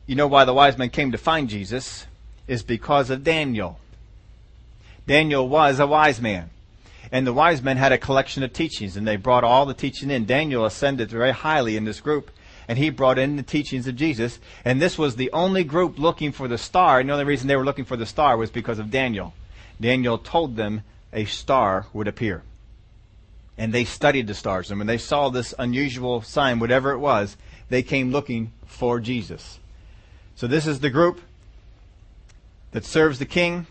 you 0.05 0.15
know 0.15 0.27
why 0.27 0.45
the 0.45 0.53
wise 0.53 0.77
men 0.77 0.89
came 0.89 1.11
to 1.11 1.17
find 1.17 1.49
Jesus? 1.49 2.05
Is 2.47 2.63
because 2.63 3.09
of 3.09 3.23
Daniel. 3.23 3.79
Daniel 5.05 5.47
was 5.47 5.79
a 5.79 5.87
wise 5.87 6.21
man. 6.21 6.49
And 7.11 7.25
the 7.25 7.33
wise 7.33 7.61
men 7.61 7.77
had 7.77 7.91
a 7.91 7.97
collection 7.97 8.43
of 8.43 8.53
teachings, 8.53 8.95
and 8.95 9.07
they 9.07 9.15
brought 9.15 9.43
all 9.43 9.65
the 9.65 9.73
teaching 9.73 10.11
in. 10.11 10.25
Daniel 10.25 10.65
ascended 10.65 11.09
very 11.09 11.31
highly 11.31 11.75
in 11.75 11.83
this 11.83 11.99
group, 11.99 12.29
and 12.67 12.77
he 12.77 12.91
brought 12.91 13.17
in 13.17 13.35
the 13.35 13.43
teachings 13.43 13.87
of 13.87 13.95
Jesus. 13.95 14.39
And 14.63 14.79
this 14.79 14.97
was 14.97 15.15
the 15.15 15.31
only 15.31 15.63
group 15.63 15.97
looking 15.97 16.31
for 16.31 16.47
the 16.47 16.57
star. 16.57 16.99
And 16.99 17.09
the 17.09 17.13
only 17.13 17.25
reason 17.25 17.47
they 17.47 17.55
were 17.55 17.65
looking 17.65 17.85
for 17.85 17.97
the 17.97 18.05
star 18.05 18.37
was 18.37 18.51
because 18.51 18.77
of 18.77 18.91
Daniel. 18.91 19.33
Daniel 19.81 20.19
told 20.19 20.55
them 20.55 20.83
a 21.11 21.25
star 21.25 21.87
would 21.93 22.07
appear. 22.07 22.43
And 23.57 23.73
they 23.73 23.85
studied 23.85 24.27
the 24.27 24.35
stars. 24.35 24.69
And 24.69 24.79
when 24.79 24.87
they 24.87 24.99
saw 24.99 25.29
this 25.29 25.53
unusual 25.57 26.21
sign, 26.21 26.59
whatever 26.59 26.91
it 26.91 26.99
was, 26.99 27.37
they 27.69 27.81
came 27.81 28.11
looking 28.11 28.51
for 28.69 28.99
Jesus. 28.99 29.59
So 30.35 30.47
this 30.47 30.65
is 30.65 30.79
the 30.79 30.89
group 30.89 31.19
that 32.71 32.85
serves 32.85 33.19
the 33.19 33.25
king. 33.25 33.67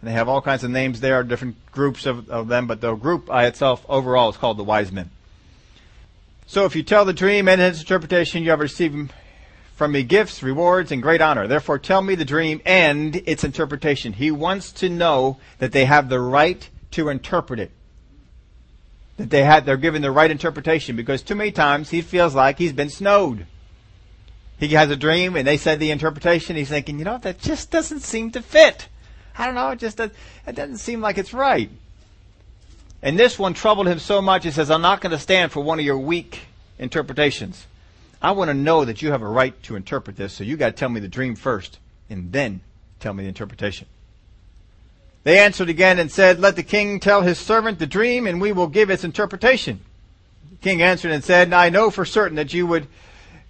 And 0.00 0.10
they 0.10 0.12
have 0.12 0.28
all 0.28 0.42
kinds 0.42 0.62
of 0.62 0.70
names 0.70 1.00
there, 1.00 1.22
different 1.22 1.56
groups 1.72 2.04
of, 2.04 2.28
of 2.28 2.48
them, 2.48 2.66
but 2.66 2.82
the 2.82 2.94
group 2.94 3.26
by 3.26 3.46
itself 3.46 3.84
overall 3.88 4.28
is 4.28 4.36
called 4.36 4.58
the 4.58 4.64
wise 4.64 4.92
men. 4.92 5.10
So 6.46 6.64
if 6.64 6.76
you 6.76 6.82
tell 6.82 7.04
the 7.04 7.12
dream 7.12 7.48
and 7.48 7.60
its 7.60 7.80
interpretation, 7.80 8.42
you 8.42 8.50
have 8.50 8.60
received 8.60 9.12
from 9.74 9.92
me 9.92 10.02
gifts, 10.02 10.42
rewards, 10.42 10.92
and 10.92 11.02
great 11.02 11.20
honor. 11.20 11.46
Therefore 11.46 11.78
tell 11.78 12.02
me 12.02 12.14
the 12.14 12.24
dream 12.24 12.60
and 12.64 13.16
its 13.26 13.42
interpretation. 13.42 14.12
He 14.12 14.30
wants 14.30 14.72
to 14.72 14.88
know 14.88 15.38
that 15.58 15.72
they 15.72 15.86
have 15.86 16.08
the 16.08 16.20
right 16.20 16.68
to 16.92 17.08
interpret 17.08 17.58
it. 17.58 17.70
That 19.16 19.30
they 19.30 19.44
had, 19.44 19.64
they're 19.64 19.76
given 19.76 20.02
the 20.02 20.10
right 20.10 20.30
interpretation 20.30 20.94
because 20.94 21.22
too 21.22 21.34
many 21.34 21.52
times 21.52 21.90
he 21.90 22.02
feels 22.02 22.34
like 22.34 22.58
he's 22.58 22.72
been 22.72 22.90
snowed. 22.90 23.46
He 24.58 24.68
has 24.68 24.90
a 24.90 24.96
dream 24.96 25.36
and 25.36 25.46
they 25.46 25.56
said 25.56 25.80
the 25.80 25.90
interpretation. 25.90 26.56
He's 26.56 26.68
thinking, 26.68 26.98
you 26.98 27.04
know, 27.04 27.18
that 27.18 27.40
just 27.40 27.70
doesn't 27.70 28.00
seem 28.00 28.30
to 28.32 28.42
fit. 28.42 28.88
I 29.36 29.46
don't 29.46 29.54
know. 29.54 29.70
It 29.70 29.78
just 29.78 29.98
does, 29.98 30.10
it 30.46 30.54
doesn't 30.54 30.78
seem 30.78 31.00
like 31.00 31.18
it's 31.18 31.34
right. 31.34 31.70
And 33.02 33.18
this 33.18 33.38
one 33.38 33.54
troubled 33.54 33.86
him 33.86 33.98
so 33.98 34.22
much. 34.22 34.44
He 34.44 34.50
says, 34.50 34.70
I'm 34.70 34.80
not 34.80 35.00
going 35.00 35.12
to 35.12 35.18
stand 35.18 35.52
for 35.52 35.60
one 35.60 35.78
of 35.78 35.84
your 35.84 35.98
weak 35.98 36.40
interpretations. 36.78 37.66
I 38.22 38.32
want 38.32 38.48
to 38.48 38.54
know 38.54 38.84
that 38.84 39.02
you 39.02 39.12
have 39.12 39.22
a 39.22 39.28
right 39.28 39.60
to 39.64 39.76
interpret 39.76 40.16
this. 40.16 40.32
So 40.32 40.44
you 40.44 40.56
got 40.56 40.70
to 40.70 40.72
tell 40.72 40.88
me 40.88 41.00
the 41.00 41.08
dream 41.08 41.36
first 41.36 41.78
and 42.08 42.32
then 42.32 42.62
tell 42.98 43.12
me 43.12 43.24
the 43.24 43.28
interpretation. 43.28 43.86
They 45.24 45.38
answered 45.38 45.68
again 45.68 45.98
and 45.98 46.10
said, 46.10 46.40
Let 46.40 46.56
the 46.56 46.62
king 46.62 46.98
tell 46.98 47.20
his 47.20 47.38
servant 47.38 47.78
the 47.78 47.86
dream 47.86 48.26
and 48.26 48.40
we 48.40 48.52
will 48.52 48.68
give 48.68 48.90
its 48.90 49.04
interpretation. 49.04 49.80
The 50.50 50.56
king 50.56 50.82
answered 50.82 51.10
and 51.10 51.22
said, 51.22 51.52
I 51.52 51.68
know 51.68 51.90
for 51.90 52.04
certain 52.04 52.36
that 52.36 52.54
you 52.54 52.66
would 52.66 52.86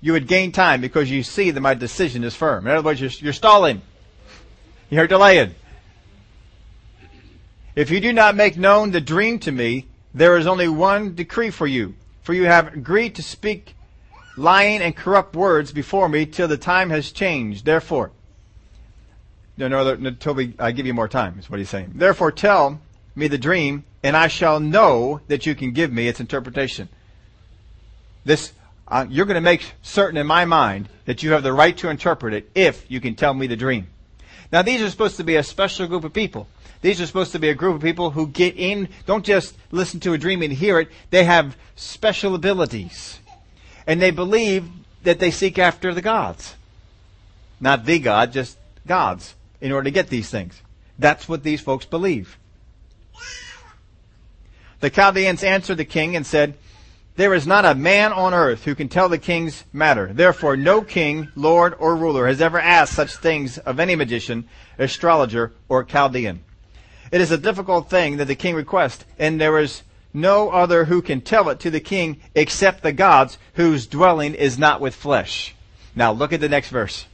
you 0.07 0.13
would 0.13 0.29
gain 0.29 0.53
time 0.53 0.81
because 0.81 1.11
you 1.11 1.25
see 1.25 1.51
that 1.51 1.61
my 1.61 1.75
decision 1.75 2.23
is 2.23 2.33
firm. 2.33 2.65
In 2.69 2.73
other 2.73 2.85
words, 2.85 3.01
you're, 3.01 3.11
you're 3.19 3.33
stalling. 3.33 3.83
You're 4.89 5.09
delaying. 5.09 5.57
If 7.75 7.91
you 7.91 7.99
do 7.99 8.13
not 8.13 8.37
make 8.37 8.57
known 8.57 8.93
the 8.93 9.01
dream 9.01 9.41
to 9.41 9.51
me, 9.51 9.89
there 10.15 10.39
is 10.39 10.47
only 10.47 10.69
one 10.69 11.17
decree 11.17 11.51
for 11.51 11.67
you. 11.67 11.97
For 12.23 12.35
you 12.35 12.45
have 12.45 12.73
agreed 12.73 13.17
to 13.17 13.23
speak 13.23 13.75
lying 14.37 14.81
and 14.81 14.95
corrupt 14.95 15.35
words 15.35 15.73
before 15.73 16.09
me 16.09 16.25
till 16.25 16.47
the 16.47 16.57
time 16.57 16.91
has 16.91 17.11
changed. 17.11 17.65
Therefore, 17.65 18.13
no, 19.57 19.67
no, 19.67 19.89
until 19.89 20.35
we, 20.35 20.55
I 20.61 20.71
give 20.71 20.87
you 20.87 20.95
more 20.95 21.09
time, 21.09 21.37
is 21.41 21.51
what 21.51 21.59
he's 21.59 21.69
saying. 21.69 21.95
Therefore, 21.97 22.31
tell 22.31 22.81
me 23.17 23.27
the 23.27 23.39
dream, 23.39 23.83
and 24.05 24.17
I 24.17 24.29
shall 24.29 24.61
know 24.61 25.21
that 25.27 25.47
you 25.47 25.57
can 25.57 25.73
give 25.73 25.93
me 25.93 26.07
its 26.07 26.21
interpretation. 26.21 26.91
This 28.25 28.53
uh, 28.89 29.07
you're 29.09 29.27
going 29.27 29.37
to 29.37 29.41
make 29.41 29.75
certain 29.83 30.17
in 30.17 30.27
my 30.27 30.45
mind 30.45 30.89
that 31.07 31.23
you 31.23 31.33
have 31.33 31.43
the 31.43 31.53
right 31.53 31.77
to 31.79 31.89
interpret 31.89 32.35
it 32.35 32.51
if 32.55 32.89
you 32.89 33.01
can 33.01 33.15
tell 33.15 33.35
me 33.35 33.47
the 33.47 33.57
dream. 33.57 33.89
Now, 34.53 34.63
these 34.63 34.81
are 34.83 34.91
supposed 34.91 35.17
to 35.17 35.25
be 35.25 35.37
a 35.37 35.43
special 35.43 35.87
group 35.87 36.05
of 36.05 36.13
people. 36.13 36.47
These 36.83 37.01
are 37.01 37.07
supposed 37.07 37.33
to 37.33 37.39
be 37.39 37.49
a 37.49 37.55
group 37.55 37.77
of 37.77 37.83
people 37.83 38.11
who 38.11 38.29
get 38.29 38.57
in, 38.57 38.89
don't 39.07 39.25
just 39.25 39.57
listen 39.73 39.99
to 40.01 40.13
a 40.13 40.19
dream 40.19 40.43
and 40.43 40.53
hear 40.53 40.79
it. 40.79 40.89
They 41.11 41.25
have 41.25 41.57
special 41.75 42.35
abilities. 42.35 43.19
And 43.87 44.01
they 44.01 44.11
believe 44.11 44.69
that 45.03 45.19
they 45.19 45.31
seek 45.31 45.59
after 45.59 45.93
the 45.93 46.03
gods. 46.03 46.55
Not 47.61 47.87
the 47.87 47.99
God, 47.99 48.33
just 48.33 48.59
gods 48.87 49.35
in 49.61 49.73
order 49.73 49.85
to 49.85 49.91
get 49.91 50.09
these 50.09 50.31
things. 50.31 50.61
That's 50.99 51.29
what 51.29 51.43
these 51.43 51.61
folks 51.61 51.87
believe. 51.87 52.39
The 54.81 54.91
Chaldeans 54.91 55.43
answered 55.43 55.79
the 55.79 55.85
king 55.85 56.15
and 56.15 56.27
said, 56.27 56.55
there 57.17 57.33
is 57.33 57.47
not 57.47 57.65
a 57.65 57.75
man 57.75 58.13
on 58.13 58.35
earth 58.35 58.65
who 58.65 58.75
can 58.75 58.89
tell 58.89 59.09
the 59.09 59.19
king's 59.19 59.65
matter. 59.73 60.11
Therefore, 60.13 60.57
no 60.57 60.83
king, 60.83 61.31
lord, 61.35 61.75
or 61.79 61.97
ruler 61.97 62.27
has 62.27 62.43
ever 62.43 62.61
asked 62.61 62.93
such 62.93 63.17
things 63.17 63.57
of 63.59 63.81
any 63.81 63.97
magician, 63.97 64.47
astrologer, 64.79 65.53
or 65.69 65.83
Chaldean. 65.83 66.45
It 67.11 67.23
is 67.23 67.31
a 67.31 67.39
difficult 67.39 67.89
thing 67.89 68.19
that 68.19 68.27
the 68.27 68.35
king 68.35 68.55
requests, 68.55 69.07
and 69.19 69.41
there 69.41 69.59
is 69.59 69.83
no 70.13 70.51
other 70.51 70.85
who 70.85 71.01
can 71.01 71.23
tell 71.23 71.49
it 71.49 71.61
to 71.61 71.71
the 71.71 71.81
king 71.81 72.21
except 72.35 72.83
the 72.83 72.93
gods 72.93 73.39
whose 73.55 73.87
dwelling 73.87 74.35
is 74.35 74.59
not 74.59 74.81
with 74.81 74.95
flesh. 74.95 75.55
Now 75.95 76.13
look 76.13 76.35
at 76.35 76.41
the 76.41 76.49
next 76.49 76.69
verse. 76.69 77.07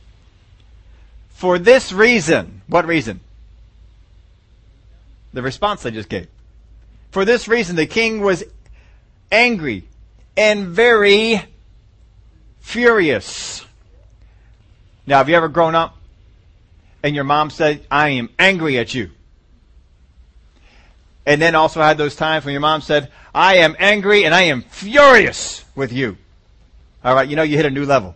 For 1.31 1.59
this 1.59 1.93
reason, 1.93 2.63
what 2.67 2.87
reason? 2.87 3.21
The 5.33 5.43
response 5.43 5.87
I 5.87 5.91
just 5.91 6.09
gave. 6.09 6.29
For 7.11 7.25
this 7.25 7.47
reason, 7.47 7.77
the 7.77 7.87
king 7.87 8.21
was 8.21 8.45
angry 9.31 9.85
and 10.37 10.69
very 10.69 11.43
furious. 12.61 13.65
Now, 15.07 15.19
have 15.19 15.29
you 15.29 15.35
ever 15.35 15.49
grown 15.49 15.75
up 15.75 15.97
and 17.03 17.15
your 17.15 17.25
mom 17.25 17.51
said, 17.51 17.85
I 17.91 18.11
am 18.11 18.31
angry 18.39 18.79
at 18.79 18.95
you? 18.95 19.11
And 21.27 21.41
then 21.41 21.55
also 21.55 21.81
had 21.81 21.99
those 21.99 22.17
times 22.17 22.45
when 22.45 22.53
your 22.53 22.61
mom 22.61 22.81
said, 22.81 23.11
I 23.35 23.59
am 23.59 23.77
angry 23.79 24.25
and 24.25 24.35
I 24.35 24.43
am 24.43 24.63
furious 24.63 25.65
with 25.75 25.93
you. 25.93 26.17
All 27.05 27.15
right, 27.15 27.29
you 27.29 27.37
know 27.37 27.43
you 27.43 27.57
hit 27.57 27.67
a 27.67 27.71
new 27.71 27.85
level. 27.85 28.15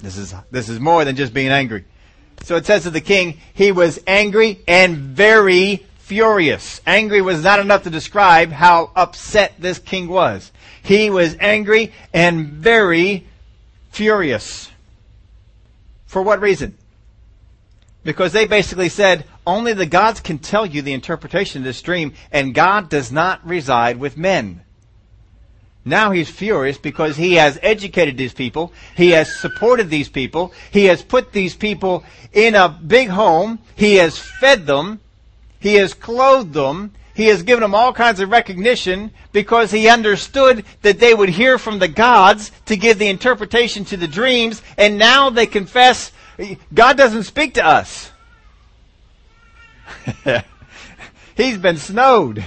This 0.00 0.16
is 0.16 0.34
this 0.50 0.68
is 0.68 0.80
more 0.80 1.04
than 1.04 1.16
just 1.16 1.32
being 1.32 1.50
angry. 1.50 1.84
So 2.42 2.56
it 2.56 2.66
says 2.66 2.86
of 2.86 2.92
the 2.92 3.00
king, 3.00 3.40
he 3.54 3.72
was 3.72 4.00
angry 4.06 4.60
and 4.66 4.96
very 4.96 5.86
furious. 6.12 6.82
Angry 6.86 7.22
was 7.22 7.42
not 7.42 7.58
enough 7.58 7.84
to 7.84 7.88
describe 7.88 8.52
how 8.52 8.90
upset 8.94 9.54
this 9.58 9.78
king 9.78 10.08
was. 10.08 10.52
He 10.82 11.08
was 11.08 11.38
angry 11.40 11.94
and 12.12 12.48
very 12.48 13.26
furious. 13.92 14.70
For 16.04 16.20
what 16.20 16.42
reason? 16.42 16.76
Because 18.04 18.34
they 18.34 18.46
basically 18.46 18.90
said, 18.90 19.24
only 19.46 19.72
the 19.72 19.86
gods 19.86 20.20
can 20.20 20.38
tell 20.38 20.66
you 20.66 20.82
the 20.82 20.92
interpretation 20.92 21.62
of 21.62 21.64
this 21.64 21.80
dream, 21.80 22.12
and 22.30 22.52
God 22.52 22.90
does 22.90 23.10
not 23.10 23.46
reside 23.46 23.98
with 23.98 24.18
men. 24.18 24.60
Now 25.82 26.10
he's 26.10 26.28
furious 26.28 26.76
because 26.76 27.16
he 27.16 27.36
has 27.36 27.58
educated 27.62 28.18
these 28.18 28.34
people. 28.34 28.74
He 28.98 29.12
has 29.12 29.40
supported 29.40 29.88
these 29.88 30.10
people. 30.10 30.52
He 30.72 30.84
has 30.84 31.02
put 31.02 31.32
these 31.32 31.56
people 31.56 32.04
in 32.34 32.54
a 32.54 32.68
big 32.68 33.08
home. 33.08 33.60
He 33.76 33.94
has 33.94 34.18
fed 34.18 34.66
them. 34.66 35.00
He 35.62 35.74
has 35.76 35.94
clothed 35.94 36.52
them. 36.52 36.92
He 37.14 37.26
has 37.26 37.44
given 37.44 37.62
them 37.62 37.74
all 37.74 37.92
kinds 37.92 38.18
of 38.18 38.30
recognition 38.30 39.12
because 39.32 39.70
he 39.70 39.88
understood 39.88 40.64
that 40.82 40.98
they 40.98 41.14
would 41.14 41.28
hear 41.28 41.56
from 41.56 41.78
the 41.78 41.86
gods 41.86 42.50
to 42.66 42.76
give 42.76 42.98
the 42.98 43.08
interpretation 43.08 43.84
to 43.86 43.96
the 43.96 44.08
dreams, 44.08 44.60
and 44.76 44.98
now 44.98 45.30
they 45.30 45.46
confess 45.46 46.10
God 46.74 46.96
doesn't 46.96 47.22
speak 47.24 47.54
to 47.54 47.64
us. 47.64 48.10
He's 51.36 51.58
been 51.58 51.76
snowed. 51.76 52.44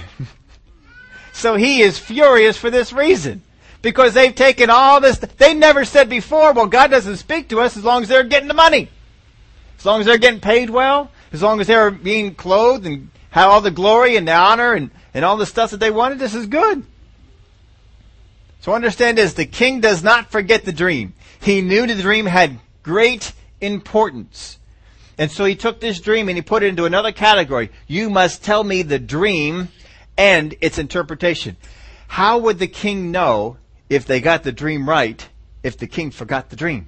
so 1.32 1.56
he 1.56 1.80
is 1.80 1.98
furious 1.98 2.58
for 2.58 2.70
this 2.70 2.92
reason. 2.92 3.42
Because 3.80 4.12
they've 4.14 4.34
taken 4.34 4.68
all 4.68 5.00
this, 5.00 5.18
they 5.18 5.54
never 5.54 5.84
said 5.84 6.10
before, 6.10 6.52
well, 6.52 6.66
God 6.66 6.90
doesn't 6.90 7.16
speak 7.16 7.48
to 7.48 7.60
us 7.60 7.76
as 7.76 7.84
long 7.84 8.02
as 8.02 8.08
they're 8.08 8.24
getting 8.24 8.48
the 8.48 8.54
money. 8.54 8.90
As 9.78 9.86
long 9.86 10.00
as 10.00 10.06
they're 10.06 10.18
getting 10.18 10.40
paid 10.40 10.68
well, 10.68 11.10
as 11.32 11.42
long 11.42 11.60
as 11.60 11.66
they're 11.66 11.90
being 11.90 12.34
clothed 12.34 12.86
and 12.86 13.10
have 13.30 13.50
all 13.50 13.60
the 13.60 13.70
glory 13.70 14.16
and 14.16 14.26
the 14.26 14.34
honor 14.34 14.72
and, 14.72 14.90
and 15.12 15.24
all 15.24 15.36
the 15.36 15.46
stuff 15.46 15.70
that 15.70 15.80
they 15.80 15.90
wanted, 15.90 16.18
this 16.18 16.34
is 16.34 16.46
good. 16.46 16.84
So 18.60 18.72
understand 18.72 19.18
this, 19.18 19.34
the 19.34 19.46
king 19.46 19.80
does 19.80 20.02
not 20.02 20.30
forget 20.30 20.64
the 20.64 20.72
dream. 20.72 21.14
He 21.40 21.62
knew 21.62 21.86
the 21.86 21.94
dream 21.94 22.26
had 22.26 22.58
great 22.82 23.32
importance. 23.60 24.58
And 25.18 25.30
so 25.30 25.44
he 25.44 25.54
took 25.54 25.80
this 25.80 26.00
dream 26.00 26.28
and 26.28 26.36
he 26.36 26.42
put 26.42 26.62
it 26.62 26.68
into 26.68 26.84
another 26.84 27.12
category. 27.12 27.70
You 27.86 28.10
must 28.10 28.42
tell 28.42 28.64
me 28.64 28.82
the 28.82 28.98
dream 28.98 29.68
and 30.18 30.54
its 30.60 30.78
interpretation. 30.78 31.56
How 32.08 32.38
would 32.38 32.58
the 32.58 32.66
king 32.66 33.10
know 33.10 33.56
if 33.88 34.06
they 34.06 34.20
got 34.20 34.42
the 34.42 34.52
dream 34.52 34.88
right 34.88 35.26
if 35.62 35.78
the 35.78 35.86
king 35.86 36.10
forgot 36.10 36.50
the 36.50 36.56
dream? 36.56 36.86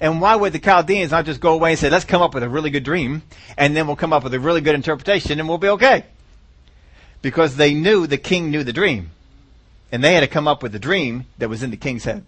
And 0.00 0.20
why 0.20 0.34
would 0.34 0.54
the 0.54 0.58
Chaldeans 0.58 1.10
not 1.10 1.26
just 1.26 1.40
go 1.40 1.52
away 1.52 1.72
and 1.72 1.78
say, 1.78 1.90
let's 1.90 2.06
come 2.06 2.22
up 2.22 2.32
with 2.32 2.42
a 2.42 2.48
really 2.48 2.70
good 2.70 2.84
dream, 2.84 3.22
and 3.58 3.76
then 3.76 3.86
we'll 3.86 3.96
come 3.96 4.14
up 4.14 4.24
with 4.24 4.32
a 4.32 4.40
really 4.40 4.62
good 4.62 4.74
interpretation, 4.74 5.38
and 5.38 5.48
we'll 5.48 5.58
be 5.58 5.68
okay? 5.68 6.06
Because 7.20 7.56
they 7.56 7.74
knew 7.74 8.06
the 8.06 8.16
king 8.16 8.50
knew 8.50 8.64
the 8.64 8.72
dream. 8.72 9.10
And 9.92 10.02
they 10.02 10.14
had 10.14 10.20
to 10.20 10.26
come 10.26 10.48
up 10.48 10.62
with 10.62 10.72
the 10.72 10.78
dream 10.78 11.26
that 11.36 11.50
was 11.50 11.62
in 11.62 11.70
the 11.70 11.76
king's 11.76 12.04
head. 12.04 12.24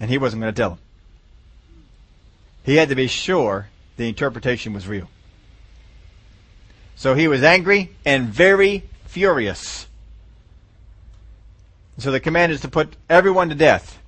And 0.00 0.10
he 0.10 0.18
wasn't 0.18 0.42
going 0.42 0.52
to 0.52 0.60
tell 0.60 0.70
them. 0.70 0.78
He 2.64 2.76
had 2.76 2.88
to 2.88 2.94
be 2.96 3.06
sure 3.06 3.68
the 3.96 4.08
interpretation 4.08 4.72
was 4.72 4.88
real. 4.88 5.08
So 6.96 7.14
he 7.14 7.28
was 7.28 7.42
angry 7.42 7.90
and 8.04 8.28
very 8.28 8.84
furious. 9.06 9.86
So 11.98 12.10
the 12.10 12.18
command 12.18 12.50
is 12.50 12.62
to 12.62 12.68
put 12.68 12.96
everyone 13.08 13.50
to 13.50 13.54
death 13.54 13.98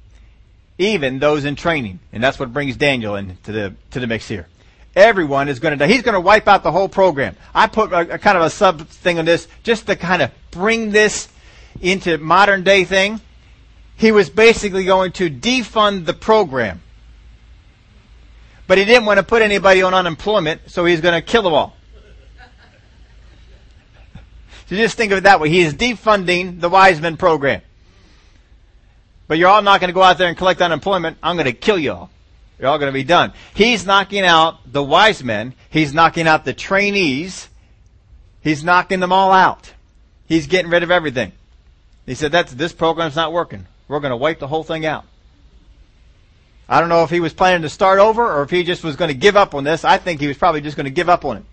even 0.79 1.19
those 1.19 1.45
in 1.45 1.57
training. 1.57 2.01
And 2.13 2.23
that's 2.23 2.39
what 2.39 2.53
brings 2.53 2.77
Daniel 2.77 3.17
into 3.17 3.53
the, 3.53 3.75
to 3.93 4.01
the 4.01 4.07
mix 4.07 4.29
here. 4.29 4.47
Everyone 4.95 5.49
is 5.49 5.59
going 5.59 5.73
to 5.73 5.77
die. 5.77 5.93
He's 5.93 6.03
going 6.03 6.15
to 6.15 6.21
wipe 6.21 6.49
out 6.49 6.63
the 6.63 6.73
whole 6.73 6.89
program. 6.89 7.37
I 7.55 7.67
put 7.67 7.93
a, 7.93 8.15
a 8.15 8.19
kind 8.19 8.37
of 8.37 8.45
a 8.45 8.51
sub 8.51 8.89
thing 8.89 9.19
on 9.19 9.25
this 9.25 9.47
just 9.63 9.87
to 9.89 9.97
kind 9.97 10.23
of 10.23 10.31
bring 10.51 10.91
this 10.91 11.29
into 11.81 12.17
modern 12.19 12.63
day 12.63 12.85
thing. 12.85 13.21
He 13.97 14.13
was 14.13 14.31
basically 14.31 14.85
going 14.85 15.13
to 15.13 15.31
defund 15.31 16.05
the 16.07 16.15
program. 16.15 16.83
But 18.67 18.79
he 18.79 18.85
didn't 18.85 19.05
want 19.05 19.19
to 19.19 19.23
put 19.23 19.43
anybody 19.43 19.83
on 19.83 19.95
unemployment, 19.95 20.63
so 20.71 20.85
he's 20.85 21.01
going 21.01 21.15
to 21.15 21.23
kill 21.23 21.43
them 21.43 21.55
all. 21.55 21.77
So 24.69 24.75
just 24.75 24.97
think 24.97 25.13
of 25.13 25.19
it 25.19 25.21
that 25.21 25.39
way. 25.39 25.49
He 25.49 25.61
is 25.61 25.75
defunding 25.75 26.61
the 26.61 26.69
wise 26.69 27.01
men 27.01 27.17
program. 27.17 27.63
But 29.29 29.39
you're 29.39 29.49
all 29.49 29.63
not 29.63 29.81
going 29.81 29.89
to 29.89 29.95
go 29.95 30.03
out 30.03 30.19
there 30.19 30.29
and 30.29 30.37
collect 30.37 30.61
unemployment. 30.61 31.19
I'm 31.23 31.37
going 31.37 31.47
to 31.47 31.53
kill 31.53 31.79
you 31.79 31.93
all. 31.93 32.11
You're 32.59 32.69
all 32.69 32.79
going 32.79 32.91
to 32.91 32.95
be 32.95 33.05
done. 33.05 33.33
He's 33.55 33.85
knocking 33.85 34.23
out 34.23 34.73
the 34.73 34.83
wise 34.83 35.23
men. 35.23 35.55
He's 35.69 35.93
knocking 35.93 36.27
out 36.27 36.45
the 36.45 36.55
trainees. 36.55 37.49
He's 38.41 38.65
knocking 38.65 39.01
them 39.01 39.13
all 39.13 39.33
out. 39.33 39.73
He's 40.27 40.47
getting 40.47 40.71
rid 40.71 40.83
of 40.83 40.91
everything. 40.91 41.33
He 42.07 42.15
said, 42.15 42.33
"That's 42.33 42.53
this 42.53 42.73
program's 42.73 43.17
not 43.17 43.33
working. 43.33 43.67
We're 43.89 44.01
going 44.01 44.11
to 44.11 44.17
wipe 44.17 44.39
the 44.39 44.47
whole 44.47 44.65
thing 44.65 44.87
out. 44.87 45.05
I 46.69 46.81
don't 46.81 46.89
know 46.89 47.05
if 47.05 47.11
he 47.11 47.21
was 47.21 47.33
planning 47.33 47.63
to 47.63 47.69
start 47.69 48.01
over 48.01 48.25
or 48.25 48.43
if 48.43 48.51
he 48.51 48.65
just 48.65 48.83
was 48.83 48.97
going 48.97 49.09
to 49.09 49.17
give 49.17 49.37
up 49.37 49.55
on 49.55 49.65
this. 49.65 49.85
I 49.85 49.99
think 49.99 50.21
he 50.21 50.27
was 50.27 50.37
probably 50.37 50.61
just 50.61 50.77
going 50.77 50.85
to 50.85 50.91
give 50.91 51.09
up 51.09 51.25
on 51.25 51.39
it. 51.39 51.45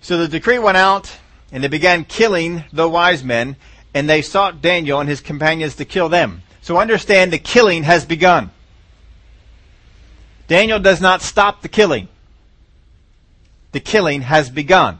So 0.00 0.16
the 0.18 0.28
decree 0.28 0.58
went 0.58 0.76
out 0.76 1.14
and 1.52 1.62
they 1.62 1.68
began 1.68 2.04
killing 2.04 2.64
the 2.72 2.88
wise 2.88 3.22
men 3.22 3.56
and 3.94 4.10
they 4.10 4.20
sought 4.20 4.60
Daniel 4.60 5.00
and 5.00 5.08
his 5.08 5.20
companions 5.20 5.76
to 5.76 5.84
kill 5.84 6.08
them. 6.08 6.42
So 6.60 6.76
understand 6.76 7.32
the 7.32 7.38
killing 7.38 7.84
has 7.84 8.04
begun. 8.04 8.50
Daniel 10.48 10.80
does 10.80 11.00
not 11.00 11.22
stop 11.22 11.62
the 11.62 11.68
killing. 11.68 12.08
The 13.72 13.80
killing 13.80 14.22
has 14.22 14.50
begun. 14.50 14.98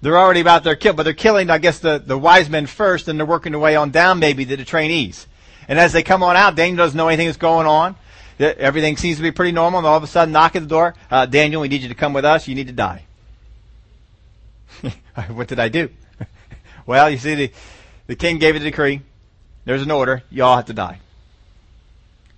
They're 0.00 0.18
already 0.18 0.40
about 0.40 0.64
their 0.64 0.76
kill, 0.76 0.92
but 0.92 1.04
they're 1.04 1.14
killing, 1.14 1.50
I 1.50 1.58
guess, 1.58 1.78
the, 1.78 1.98
the 1.98 2.18
wise 2.18 2.50
men 2.50 2.66
first, 2.66 3.08
and 3.08 3.18
they're 3.18 3.26
working 3.26 3.52
their 3.52 3.58
way 3.58 3.76
on 3.76 3.90
down 3.90 4.18
maybe 4.18 4.44
to 4.44 4.56
the 4.56 4.64
trainees. 4.64 5.26
And 5.66 5.78
as 5.78 5.92
they 5.92 6.02
come 6.02 6.22
on 6.22 6.36
out, 6.36 6.56
Daniel 6.56 6.76
doesn't 6.76 6.96
know 6.96 7.08
anything 7.08 7.26
that's 7.26 7.38
going 7.38 7.66
on. 7.66 7.96
Everything 8.38 8.96
seems 8.96 9.16
to 9.16 9.22
be 9.22 9.30
pretty 9.30 9.52
normal, 9.52 9.78
and 9.78 9.86
all 9.86 9.96
of 9.96 10.02
a 10.02 10.06
sudden, 10.06 10.32
knock 10.32 10.56
at 10.56 10.62
the 10.62 10.68
door. 10.68 10.94
Uh, 11.10 11.24
Daniel, 11.24 11.62
we 11.62 11.68
need 11.68 11.82
you 11.82 11.88
to 11.88 11.94
come 11.94 12.12
with 12.12 12.24
us. 12.24 12.48
You 12.48 12.54
need 12.54 12.66
to 12.66 12.72
die. 12.72 13.04
what 15.28 15.48
did 15.48 15.58
I 15.60 15.68
do? 15.68 15.88
Well, 16.86 17.10
you 17.10 17.18
see, 17.18 17.34
the, 17.34 17.52
the 18.06 18.16
king 18.16 18.38
gave 18.38 18.56
a 18.56 18.58
decree. 18.58 19.00
There's 19.64 19.82
an 19.82 19.90
order. 19.90 20.22
You 20.30 20.44
all 20.44 20.56
have 20.56 20.66
to 20.66 20.72
die. 20.72 21.00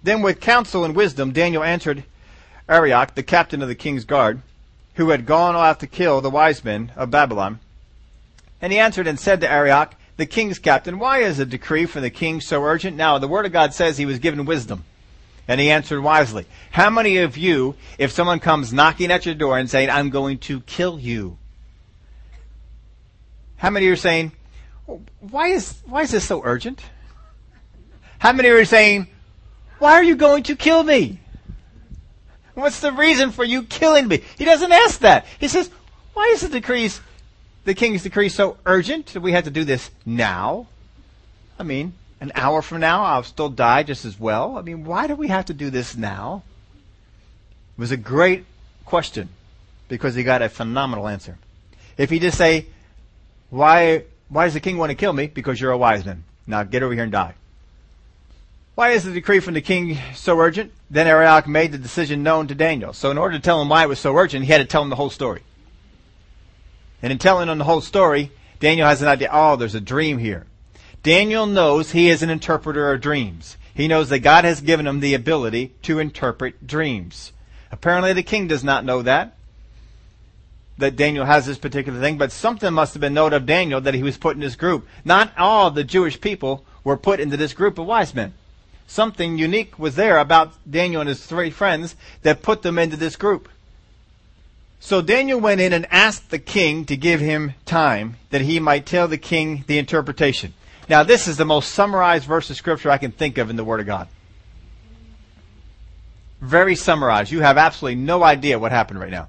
Then, 0.02 0.22
with 0.22 0.40
counsel 0.40 0.84
and 0.84 0.94
wisdom, 0.94 1.32
Daniel 1.32 1.64
answered 1.64 2.04
Arioch, 2.68 3.14
the 3.14 3.22
captain 3.22 3.62
of 3.62 3.68
the 3.68 3.74
king's 3.74 4.04
guard, 4.04 4.40
who 4.94 5.10
had 5.10 5.26
gone 5.26 5.56
off 5.56 5.78
to 5.78 5.86
kill 5.86 6.20
the 6.20 6.30
wise 6.30 6.64
men 6.64 6.92
of 6.96 7.10
Babylon. 7.10 7.58
And 8.62 8.72
he 8.72 8.78
answered 8.78 9.06
and 9.06 9.18
said 9.18 9.40
to 9.40 9.50
Arioch, 9.50 9.94
the 10.16 10.26
king's 10.26 10.58
captain, 10.58 10.98
Why 10.98 11.18
is 11.18 11.38
a 11.38 11.46
decree 11.46 11.86
from 11.86 12.02
the 12.02 12.10
king 12.10 12.40
so 12.40 12.62
urgent? 12.62 12.96
Now, 12.96 13.18
the 13.18 13.28
word 13.28 13.46
of 13.46 13.52
God 13.52 13.74
says 13.74 13.98
he 13.98 14.06
was 14.06 14.18
given 14.18 14.46
wisdom. 14.46 14.84
And 15.48 15.60
he 15.60 15.70
answered 15.70 16.00
wisely. 16.00 16.46
How 16.72 16.90
many 16.90 17.18
of 17.18 17.36
you, 17.36 17.76
if 17.98 18.10
someone 18.10 18.40
comes 18.40 18.72
knocking 18.72 19.12
at 19.12 19.26
your 19.26 19.34
door 19.34 19.58
and 19.58 19.70
saying, 19.70 19.90
I'm 19.90 20.10
going 20.10 20.38
to 20.38 20.60
kill 20.62 20.98
you, 20.98 21.38
how 23.56 23.70
many 23.70 23.86
are 23.86 23.96
saying, 23.96 24.32
why 25.20 25.48
is, 25.48 25.80
why 25.86 26.02
is 26.02 26.10
this 26.10 26.25
so 26.25 26.42
urgent? 26.44 26.82
How 28.18 28.32
many 28.32 28.48
are 28.48 28.64
saying, 28.64 29.08
why 29.78 29.92
are 29.92 30.02
you 30.02 30.16
going 30.16 30.44
to 30.44 30.56
kill 30.56 30.82
me? 30.82 31.20
What's 32.54 32.80
the 32.80 32.92
reason 32.92 33.32
for 33.32 33.44
you 33.44 33.64
killing 33.64 34.08
me? 34.08 34.22
He 34.38 34.44
doesn't 34.44 34.72
ask 34.72 35.00
that. 35.00 35.26
He 35.38 35.48
says, 35.48 35.70
why 36.14 36.25
is 36.32 36.40
the 36.40 36.48
decrees 36.48 37.00
the 37.64 37.75
king's 37.75 38.02
decree 38.02 38.28
so 38.28 38.56
urgent 38.64 39.06
that 39.08 39.20
we 39.20 39.32
have 39.32 39.44
to 39.44 39.50
do 39.50 39.64
this 39.64 39.90
now? 40.06 40.66
I 41.58 41.64
mean, 41.64 41.92
an 42.20 42.32
hour 42.34 42.62
from 42.62 42.80
now, 42.80 43.04
I'll 43.04 43.22
still 43.22 43.50
die 43.50 43.82
just 43.82 44.04
as 44.04 44.18
well. 44.18 44.56
I 44.56 44.62
mean, 44.62 44.84
why 44.84 45.06
do 45.06 45.14
we 45.14 45.28
have 45.28 45.46
to 45.46 45.54
do 45.54 45.68
this 45.68 45.96
now? 45.96 46.42
It 47.76 47.80
was 47.80 47.90
a 47.90 47.96
great 47.98 48.46
question 48.86 49.28
because 49.88 50.14
he 50.14 50.22
got 50.22 50.40
a 50.40 50.48
phenomenal 50.48 51.08
answer. 51.08 51.36
If 51.98 52.08
he 52.08 52.18
just 52.18 52.38
say, 52.38 52.66
why, 53.56 54.04
why 54.28 54.44
does 54.44 54.54
the 54.54 54.60
king 54.60 54.76
want 54.76 54.90
to 54.90 54.94
kill 54.96 55.12
me? 55.12 55.26
Because 55.26 55.60
you're 55.60 55.72
a 55.72 55.78
wise 55.78 56.04
man. 56.04 56.25
Now 56.46 56.62
get 56.62 56.82
over 56.82 56.94
here 56.94 57.02
and 57.02 57.12
die. 57.12 57.34
Why 58.75 58.90
is 58.90 59.04
the 59.04 59.12
decree 59.12 59.40
from 59.40 59.54
the 59.54 59.62
king 59.62 59.98
so 60.14 60.38
urgent? 60.38 60.72
Then 60.90 61.06
Arioch 61.06 61.48
made 61.48 61.72
the 61.72 61.78
decision 61.78 62.22
known 62.22 62.48
to 62.48 62.54
Daniel. 62.54 62.92
So 62.92 63.10
in 63.10 63.16
order 63.16 63.36
to 63.36 63.42
tell 63.42 63.60
him 63.62 63.70
why 63.70 63.82
it 63.82 63.88
was 63.88 63.98
so 63.98 64.14
urgent, 64.14 64.44
he 64.44 64.52
had 64.52 64.58
to 64.58 64.66
tell 64.66 64.82
him 64.82 64.90
the 64.90 64.96
whole 64.96 65.08
story. 65.08 65.42
And 67.00 67.10
in 67.10 67.18
telling 67.18 67.48
him 67.48 67.56
the 67.56 67.64
whole 67.64 67.80
story, 67.80 68.30
Daniel 68.60 68.86
has 68.86 69.00
an 69.00 69.08
idea. 69.08 69.30
Oh, 69.32 69.56
there's 69.56 69.75
a 69.75 69.80
dream 69.80 70.18
here. 70.18 70.46
Daniel 71.02 71.46
knows 71.46 71.92
he 71.92 72.10
is 72.10 72.22
an 72.22 72.30
interpreter 72.30 72.92
of 72.92 73.00
dreams. 73.00 73.56
He 73.72 73.88
knows 73.88 74.10
that 74.10 74.18
God 74.18 74.44
has 74.44 74.60
given 74.60 74.86
him 74.86 75.00
the 75.00 75.14
ability 75.14 75.72
to 75.82 75.98
interpret 75.98 76.66
dreams. 76.66 77.32
Apparently 77.72 78.12
the 78.12 78.22
king 78.22 78.48
does 78.48 78.64
not 78.64 78.85
know 78.85 79.02
that, 79.02 79.36
that 80.78 80.96
Daniel 80.96 81.24
has 81.24 81.46
this 81.46 81.58
particular 81.58 82.00
thing, 82.00 82.18
but 82.18 82.32
something 82.32 82.72
must 82.72 82.94
have 82.94 83.00
been 83.00 83.14
known 83.14 83.32
of 83.32 83.46
Daniel 83.46 83.80
that 83.80 83.94
he 83.94 84.02
was 84.02 84.18
put 84.18 84.34
in 84.34 84.40
this 84.40 84.56
group. 84.56 84.86
Not 85.04 85.32
all 85.38 85.70
the 85.70 85.84
Jewish 85.84 86.20
people 86.20 86.64
were 86.84 86.96
put 86.96 87.20
into 87.20 87.36
this 87.36 87.54
group 87.54 87.78
of 87.78 87.86
wise 87.86 88.14
men. 88.14 88.34
Something 88.86 89.38
unique 89.38 89.78
was 89.78 89.96
there 89.96 90.18
about 90.18 90.52
Daniel 90.70 91.00
and 91.00 91.08
his 91.08 91.24
three 91.24 91.50
friends 91.50 91.96
that 92.22 92.42
put 92.42 92.62
them 92.62 92.78
into 92.78 92.96
this 92.96 93.16
group. 93.16 93.48
So 94.78 95.02
Daniel 95.02 95.40
went 95.40 95.60
in 95.60 95.72
and 95.72 95.86
asked 95.90 96.30
the 96.30 96.38
king 96.38 96.84
to 96.84 96.96
give 96.96 97.20
him 97.20 97.54
time 97.64 98.16
that 98.30 98.42
he 98.42 98.60
might 98.60 98.86
tell 98.86 99.08
the 99.08 99.18
king 99.18 99.64
the 99.66 99.78
interpretation. 99.78 100.54
Now, 100.88 101.02
this 101.02 101.26
is 101.26 101.36
the 101.36 101.44
most 101.44 101.72
summarized 101.72 102.26
verse 102.26 102.48
of 102.50 102.56
scripture 102.56 102.90
I 102.90 102.98
can 102.98 103.10
think 103.10 103.38
of 103.38 103.50
in 103.50 103.56
the 103.56 103.64
Word 103.64 103.80
of 103.80 103.86
God. 103.86 104.06
Very 106.40 106.76
summarized. 106.76 107.32
You 107.32 107.40
have 107.40 107.58
absolutely 107.58 108.00
no 108.00 108.22
idea 108.22 108.58
what 108.58 108.70
happened 108.70 109.00
right 109.00 109.10
now. 109.10 109.28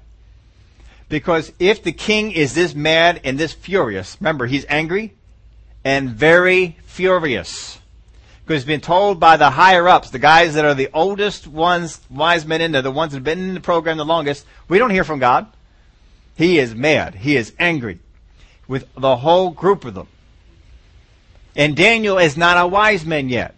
Because 1.08 1.52
if 1.58 1.82
the 1.82 1.92
king 1.92 2.32
is 2.32 2.54
this 2.54 2.74
mad 2.74 3.20
and 3.24 3.38
this 3.38 3.52
furious, 3.52 4.16
remember, 4.20 4.46
he's 4.46 4.66
angry 4.68 5.14
and 5.84 6.10
very 6.10 6.76
furious. 6.84 7.78
Because 8.44 8.62
he's 8.62 8.66
been 8.66 8.80
told 8.80 9.20
by 9.20 9.36
the 9.36 9.50
higher 9.50 9.88
ups, 9.88 10.10
the 10.10 10.18
guys 10.18 10.54
that 10.54 10.64
are 10.64 10.74
the 10.74 10.90
oldest 10.92 11.46
ones, 11.46 12.00
wise 12.10 12.46
men 12.46 12.60
in 12.60 12.72
there, 12.72 12.82
the 12.82 12.90
ones 12.90 13.12
that 13.12 13.18
have 13.18 13.24
been 13.24 13.40
in 13.40 13.54
the 13.54 13.60
program 13.60 13.96
the 13.96 14.04
longest, 14.04 14.46
we 14.68 14.78
don't 14.78 14.90
hear 14.90 15.04
from 15.04 15.18
God. 15.18 15.46
He 16.36 16.58
is 16.58 16.74
mad. 16.74 17.14
He 17.14 17.36
is 17.36 17.52
angry 17.58 17.98
with 18.66 18.86
the 18.94 19.16
whole 19.16 19.50
group 19.50 19.84
of 19.84 19.94
them. 19.94 20.08
And 21.56 21.76
Daniel 21.76 22.18
is 22.18 22.36
not 22.36 22.56
a 22.56 22.66
wise 22.66 23.04
man 23.04 23.28
yet. 23.28 23.54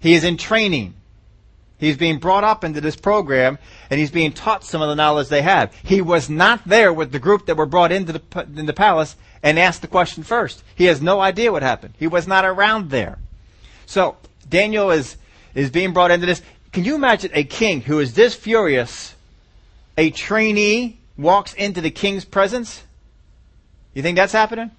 He 0.00 0.14
is 0.14 0.24
in 0.24 0.36
training. 0.36 0.94
He's 1.82 1.96
being 1.96 2.18
brought 2.18 2.44
up 2.44 2.62
into 2.62 2.80
this 2.80 2.94
program 2.94 3.58
and 3.90 3.98
he's 3.98 4.12
being 4.12 4.30
taught 4.32 4.62
some 4.62 4.82
of 4.82 4.88
the 4.88 4.94
knowledge 4.94 5.26
they 5.26 5.42
have. 5.42 5.74
He 5.82 6.00
was 6.00 6.30
not 6.30 6.64
there 6.64 6.92
with 6.92 7.10
the 7.10 7.18
group 7.18 7.46
that 7.46 7.56
were 7.56 7.66
brought 7.66 7.90
into 7.90 8.12
the, 8.12 8.46
in 8.56 8.66
the 8.66 8.72
palace 8.72 9.16
and 9.42 9.58
asked 9.58 9.82
the 9.82 9.88
question 9.88 10.22
first. 10.22 10.62
He 10.76 10.84
has 10.84 11.02
no 11.02 11.20
idea 11.20 11.50
what 11.50 11.64
happened. 11.64 11.94
He 11.98 12.06
was 12.06 12.28
not 12.28 12.44
around 12.44 12.90
there. 12.90 13.18
So 13.86 14.16
Daniel 14.48 14.92
is, 14.92 15.16
is 15.56 15.70
being 15.70 15.92
brought 15.92 16.12
into 16.12 16.24
this. 16.24 16.40
Can 16.70 16.84
you 16.84 16.94
imagine 16.94 17.32
a 17.34 17.42
king 17.42 17.80
who 17.80 17.98
is 17.98 18.14
this 18.14 18.32
furious, 18.32 19.16
a 19.98 20.12
trainee 20.12 21.00
walks 21.18 21.52
into 21.52 21.80
the 21.80 21.90
king's 21.90 22.24
presence? 22.24 22.80
You 23.92 24.02
think 24.02 24.14
that's 24.14 24.32
happening? 24.32 24.70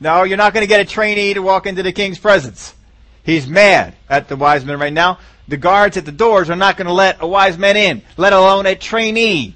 No, 0.00 0.22
you're 0.22 0.38
not 0.38 0.54
going 0.54 0.64
to 0.64 0.68
get 0.68 0.80
a 0.80 0.86
trainee 0.86 1.34
to 1.34 1.42
walk 1.42 1.66
into 1.66 1.82
the 1.82 1.92
king's 1.92 2.18
presence. 2.18 2.74
He's 3.22 3.46
mad 3.46 3.94
at 4.08 4.28
the 4.28 4.36
wise 4.36 4.64
men 4.64 4.78
right 4.78 4.94
now 4.94 5.18
the 5.48 5.56
guards 5.56 5.96
at 5.96 6.04
the 6.04 6.12
doors 6.12 6.50
are 6.50 6.56
not 6.56 6.76
going 6.76 6.86
to 6.86 6.92
let 6.92 7.22
a 7.22 7.26
wise 7.26 7.58
man 7.58 7.76
in, 7.76 8.02
let 8.16 8.32
alone 8.32 8.66
a 8.66 8.76
trainee. 8.76 9.54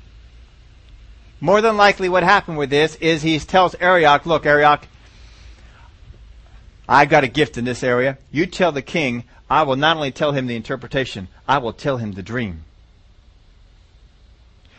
More 1.41 1.61
than 1.61 1.77
likely 1.77 2.09
what 2.09 2.23
happened 2.23 2.57
with 2.57 2.71
this 2.71 2.95
is 2.97 3.23
he 3.23 3.39
tells 3.39 3.75
Arioch, 3.75 4.25
look, 4.25 4.47
Arioch, 4.47 4.87
I 6.89 7.05
got 7.05 7.25
a 7.25 7.29
gift 7.29 7.59
in 7.59 7.65
this 7.65 7.83
area. 7.83 8.19
You 8.31 8.47
tell 8.47 8.73
the 8.73 8.83
king, 8.83 9.25
I 9.51 9.63
will 9.63 9.77
not 9.77 9.97
only 9.97 10.13
tell 10.13 10.33
him 10.33 10.47
the 10.47 10.57
interpretation, 10.57 11.29
I 11.47 11.59
will 11.59 11.73
tell 11.73 11.99
him 11.99 12.13
the 12.13 12.23
dream. 12.23 12.65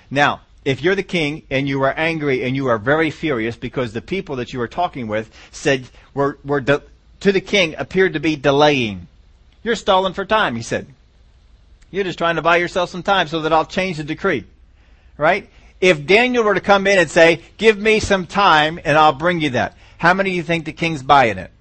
Now, 0.10 0.42
if 0.66 0.82
you're 0.82 0.96
the 0.96 1.04
king 1.04 1.44
and 1.50 1.68
you 1.68 1.82
are 1.84 1.94
angry 1.98 2.44
and 2.44 2.56
you 2.56 2.68
are 2.68 2.78
very 2.78 3.12
furious 3.12 3.56
because 3.56 3.94
the 3.94 4.02
people 4.02 4.38
that 4.38 4.54
you 4.54 4.60
were 4.60 4.68
talking 4.68 5.08
with 5.08 5.32
said 5.52 5.90
were, 6.14 6.40
were 6.44 6.62
de- 6.62 6.84
to 7.20 7.32
the 7.32 7.42
king 7.42 7.76
appeared 7.78 8.14
to 8.14 8.20
be 8.20 8.36
delaying. 8.36 9.08
You're 9.64 9.76
stalling 9.76 10.14
for 10.14 10.26
time, 10.26 10.56
he 10.56 10.62
said. 10.62 10.88
You're 11.94 12.04
just 12.04 12.18
trying 12.18 12.38
to 12.38 12.42
buy 12.42 12.58
yourself 12.58 12.90
some 12.90 13.04
time 13.04 13.28
so 13.28 13.42
that 13.42 13.54
I'll 13.54 13.68
change 13.68 13.98
the 13.98 14.04
decree. 14.04 14.46
Right? 15.16 15.48
If 15.80 16.08
Daniel 16.08 16.44
were 16.44 16.56
to 16.56 16.60
come 16.60 16.88
in 16.88 16.98
and 16.98 17.08
say, 17.08 17.44
give 17.58 17.78
me 17.78 18.00
some 18.00 18.26
time 18.26 18.80
and 18.84 18.98
I'll 18.98 19.14
bring 19.14 19.42
you 19.42 19.52
that, 19.52 19.78
how 20.00 20.16
many 20.16 20.32
of 20.32 20.36
you 20.36 20.42
think 20.42 20.66
the 20.66 20.74
king's 20.74 21.04
buying 21.04 21.38
it? 21.38 21.52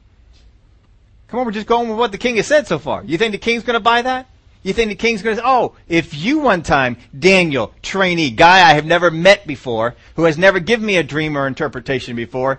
Come 1.29 1.41
on, 1.41 1.45
we're 1.45 1.53
just 1.53 1.67
going 1.67 1.91
with 1.91 1.99
what 1.99 2.13
the 2.13 2.19
king 2.19 2.37
has 2.37 2.47
said 2.47 2.67
so 2.67 2.79
far. 2.79 3.05
You 3.05 3.19
think 3.19 3.33
the 3.33 3.39
king's 3.39 3.63
going 3.63 3.75
to 3.75 3.81
buy 3.81 4.01
that? 4.01 4.27
You 4.63 4.73
think 4.73 4.89
the 4.89 4.97
king's 4.97 5.21
going 5.21 5.37
to 5.37 5.43
say, 5.43 5.47
oh, 5.47 5.77
if 5.87 6.15
you 6.15 6.39
one 6.39 6.63
time, 6.63 6.97
Daniel, 7.19 7.75
trainee, 7.83 8.31
guy 8.31 8.67
I 8.67 8.73
have 8.73 8.87
never 8.87 9.11
met 9.11 9.47
before, 9.47 9.97
who 10.17 10.25
has 10.25 10.39
never 10.39 10.61
given 10.61 10.87
me 10.87 10.97
a 10.97 11.03
dream 11.03 11.37
or 11.37 11.47
interpretation 11.47 12.17
before, 12.17 12.59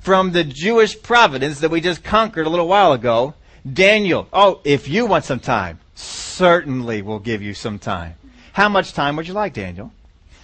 from 0.00 0.32
the 0.32 0.44
Jewish 0.44 1.00
providence 1.00 1.60
that 1.60 1.70
we 1.70 1.80
just 1.80 2.04
conquered 2.04 2.46
a 2.46 2.50
little 2.50 2.68
while 2.68 2.92
ago, 2.92 3.32
Daniel, 3.70 4.26
oh, 4.32 4.60
if 4.64 4.88
you 4.88 5.06
want 5.06 5.24
some 5.24 5.40
time, 5.40 5.78
certainly 5.94 7.02
we'll 7.02 7.18
give 7.18 7.42
you 7.42 7.54
some 7.54 7.78
time. 7.78 8.14
How 8.52 8.68
much 8.68 8.92
time 8.92 9.16
would 9.16 9.28
you 9.28 9.34
like, 9.34 9.52
Daniel? 9.52 9.92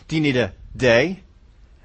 Do 0.08 0.16
you 0.16 0.22
need 0.22 0.36
a 0.36 0.52
day? 0.76 1.20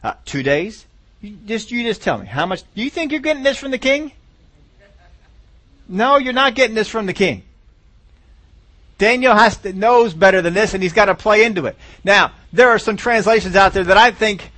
Uh, 0.03 0.13
two 0.25 0.43
days? 0.43 0.85
You 1.21 1.37
just, 1.45 1.71
you 1.71 1.83
just 1.83 2.01
tell 2.01 2.17
me. 2.17 2.25
How 2.25 2.45
much? 2.45 2.63
Do 2.75 2.81
you 2.81 2.89
think 2.89 3.11
you're 3.11 3.21
getting 3.21 3.43
this 3.43 3.57
from 3.57 3.71
the 3.71 3.77
king? 3.77 4.11
No, 5.87 6.17
you're 6.17 6.33
not 6.33 6.55
getting 6.55 6.75
this 6.75 6.87
from 6.87 7.05
the 7.05 7.13
king. 7.13 7.43
Daniel 8.97 9.35
has 9.35 9.57
to, 9.57 9.73
knows 9.73 10.13
better 10.13 10.41
than 10.41 10.53
this 10.53 10.73
and 10.73 10.83
he's 10.83 10.93
got 10.93 11.05
to 11.05 11.15
play 11.15 11.43
into 11.43 11.65
it. 11.65 11.75
Now, 12.03 12.33
there 12.53 12.69
are 12.69 12.79
some 12.79 12.97
translations 12.97 13.55
out 13.55 13.73
there 13.73 13.83
that 13.83 13.97
I 13.97 14.11
think, 14.11 14.51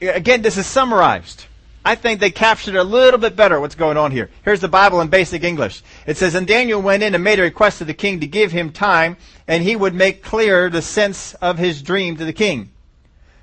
again, 0.00 0.42
this 0.42 0.56
is 0.56 0.66
summarized. 0.66 1.44
I 1.84 1.94
think 1.94 2.20
they 2.20 2.30
captured 2.30 2.76
a 2.76 2.84
little 2.84 3.18
bit 3.18 3.36
better 3.36 3.58
what's 3.58 3.74
going 3.74 3.96
on 3.96 4.12
here. 4.12 4.30
Here's 4.44 4.60
the 4.60 4.68
Bible 4.68 5.00
in 5.00 5.08
basic 5.08 5.42
English. 5.42 5.82
It 6.06 6.18
says, 6.18 6.34
And 6.34 6.46
Daniel 6.46 6.82
went 6.82 7.02
in 7.02 7.14
and 7.14 7.24
made 7.24 7.38
a 7.38 7.42
request 7.42 7.78
to 7.78 7.86
the 7.86 7.94
king 7.94 8.20
to 8.20 8.26
give 8.26 8.52
him 8.52 8.70
time, 8.70 9.16
and 9.48 9.62
he 9.62 9.76
would 9.76 9.94
make 9.94 10.22
clear 10.22 10.68
the 10.68 10.82
sense 10.82 11.32
of 11.34 11.56
his 11.56 11.80
dream 11.80 12.16
to 12.18 12.24
the 12.24 12.34
king. 12.34 12.70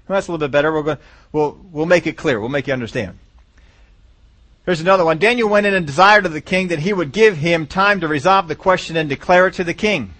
Well, 0.08 0.18
that's 0.18 0.28
a 0.28 0.32
little 0.32 0.48
bit 0.48 0.52
better. 0.52 0.72
We're 0.72 0.84
going, 0.84 0.98
we'll, 1.32 1.60
we'll 1.72 1.88
make 1.88 2.06
it 2.06 2.16
clear. 2.16 2.40
We'll 2.40 2.50
make 2.50 2.68
you 2.68 2.74
understand. 2.74 3.18
Here's 4.66 4.82
another 4.82 5.06
one. 5.06 5.18
Daniel 5.18 5.50
went 5.50 5.66
in 5.66 5.74
and 5.74 5.88
desired 5.88 6.26
of 6.26 6.34
the 6.34 6.42
king 6.42 6.68
that 6.68 6.80
he 6.80 6.94
would 6.94 7.12
give 7.12 7.38
him 7.38 7.66
time 7.66 8.02
to 8.02 8.08
resolve 8.08 8.48
the 8.48 8.56
question 8.56 8.98
and 8.98 9.10
declare 9.10 9.48
it 9.48 9.56
to 9.56 9.64
the 9.64 9.74
king. 9.74 10.14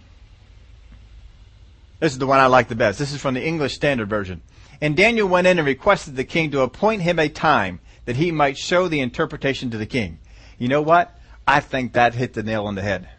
This 2.00 2.14
is 2.14 2.18
the 2.18 2.28
one 2.28 2.40
I 2.40 2.48
like 2.48 2.68
the 2.68 2.76
best. 2.76 2.98
This 2.98 3.12
is 3.12 3.22
from 3.22 3.36
the 3.36 3.46
English 3.46 3.76
Standard 3.76 4.10
Version. 4.10 4.42
And 4.82 4.96
Daniel 4.96 5.28
went 5.28 5.48
in 5.48 5.60
and 5.60 5.68
requested 5.68 6.16
the 6.16 6.24
king 6.24 6.52
to 6.52 6.62
appoint 6.62 7.02
him 7.02 7.20
a 7.20 7.30
time 7.30 7.80
that 8.08 8.16
he 8.16 8.32
might 8.32 8.58
show 8.58 8.88
the 8.88 9.02
interpretation 9.02 9.70
to 9.72 9.78
the 9.78 9.86
king. 9.86 10.18
You 10.58 10.70
know 10.70 10.82
what? 10.82 11.14
I 11.46 11.60
think 11.60 11.94
that 11.94 12.16
hit 12.16 12.34
the 12.34 12.42
nail 12.42 12.66
on 12.66 12.76
the 12.76 12.82
head. 12.82 13.10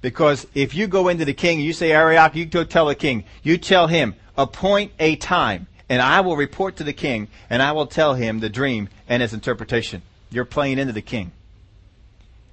Because 0.00 0.46
if 0.54 0.74
you 0.74 0.86
go 0.86 1.08
into 1.08 1.26
the 1.26 1.34
king, 1.34 1.60
you 1.60 1.74
say, 1.74 1.92
Arioch, 1.92 2.34
you 2.34 2.46
go 2.46 2.64
tell 2.64 2.86
the 2.86 2.94
king, 2.94 3.24
you 3.42 3.58
tell 3.58 3.86
him, 3.86 4.14
appoint 4.38 4.92
a 4.98 5.16
time, 5.16 5.66
and 5.88 6.00
I 6.00 6.22
will 6.22 6.36
report 6.36 6.76
to 6.76 6.84
the 6.84 6.94
king, 6.94 7.28
and 7.50 7.60
I 7.62 7.72
will 7.72 7.86
tell 7.86 8.14
him 8.14 8.40
the 8.40 8.48
dream 8.48 8.88
and 9.06 9.22
its 9.22 9.34
interpretation. 9.34 10.00
You're 10.30 10.46
playing 10.46 10.78
into 10.78 10.94
the 10.94 11.02
king. 11.02 11.30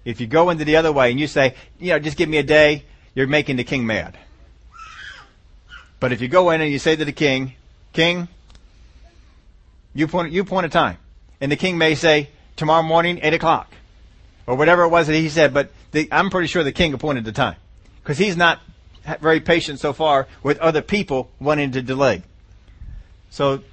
If 0.03 0.19
you 0.19 0.27
go 0.27 0.49
into 0.49 0.65
the 0.65 0.75
other 0.75 0.91
way 0.91 1.11
and 1.11 1.19
you 1.19 1.27
say, 1.27 1.55
you 1.79 1.89
know, 1.91 1.99
just 1.99 2.17
give 2.17 2.27
me 2.29 2.37
a 2.37 2.43
day, 2.43 2.83
you're 3.13 3.25
making 3.25 3.55
the 3.55 3.63
king 3.63 3.87
mad. 3.87 4.17
But 6.01 6.11
if 6.11 6.21
you 6.21 6.27
go 6.27 6.49
in 6.51 6.61
and 6.61 6.69
you 6.69 6.77
say 6.77 6.95
to 6.95 7.05
the 7.05 7.11
king, 7.11 7.53
King, 7.93 8.27
you 9.93 10.09
point, 10.09 10.33
you 10.33 10.43
point 10.43 10.65
a 10.65 10.69
time. 10.69 10.97
And 11.41 11.51
the 11.51 11.55
king 11.55 11.77
may 11.77 11.95
say, 11.95 12.29
tomorrow 12.55 12.83
morning, 12.83 13.19
8 13.21 13.33
o'clock. 13.33 13.73
Or 14.47 14.55
whatever 14.55 14.83
it 14.83 14.89
was 14.89 15.07
that 15.07 15.15
he 15.15 15.29
said, 15.29 15.53
but 15.53 15.71
the, 15.91 16.07
I'm 16.11 16.29
pretty 16.29 16.47
sure 16.47 16.63
the 16.63 16.71
king 16.71 16.93
appointed 16.93 17.25
the 17.25 17.31
time. 17.31 17.55
Because 18.03 18.17
he's 18.17 18.37
not 18.37 18.59
very 19.19 19.39
patient 19.39 19.79
so 19.79 19.93
far 19.93 20.27
with 20.43 20.57
other 20.59 20.81
people 20.81 21.29
wanting 21.39 21.71
to 21.71 21.81
delay. 21.81 22.23
So 23.29 23.63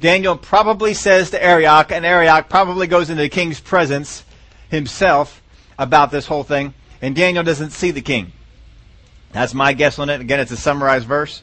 Daniel 0.00 0.36
probably 0.36 0.94
says 0.94 1.30
to 1.30 1.42
Arioch, 1.42 1.92
and 1.92 2.04
Arioch 2.04 2.48
probably 2.48 2.86
goes 2.86 3.10
into 3.10 3.22
the 3.22 3.28
king's 3.28 3.60
presence 3.60 4.24
himself 4.70 5.42
about 5.78 6.10
this 6.10 6.26
whole 6.26 6.44
thing, 6.44 6.74
and 7.02 7.14
Daniel 7.14 7.42
doesn't 7.42 7.70
see 7.70 7.90
the 7.90 8.00
king. 8.00 8.32
That's 9.32 9.54
my 9.54 9.72
guess 9.72 9.98
on 9.98 10.10
it. 10.10 10.20
Again, 10.20 10.40
it's 10.40 10.50
a 10.50 10.56
summarized 10.56 11.06
verse. 11.06 11.42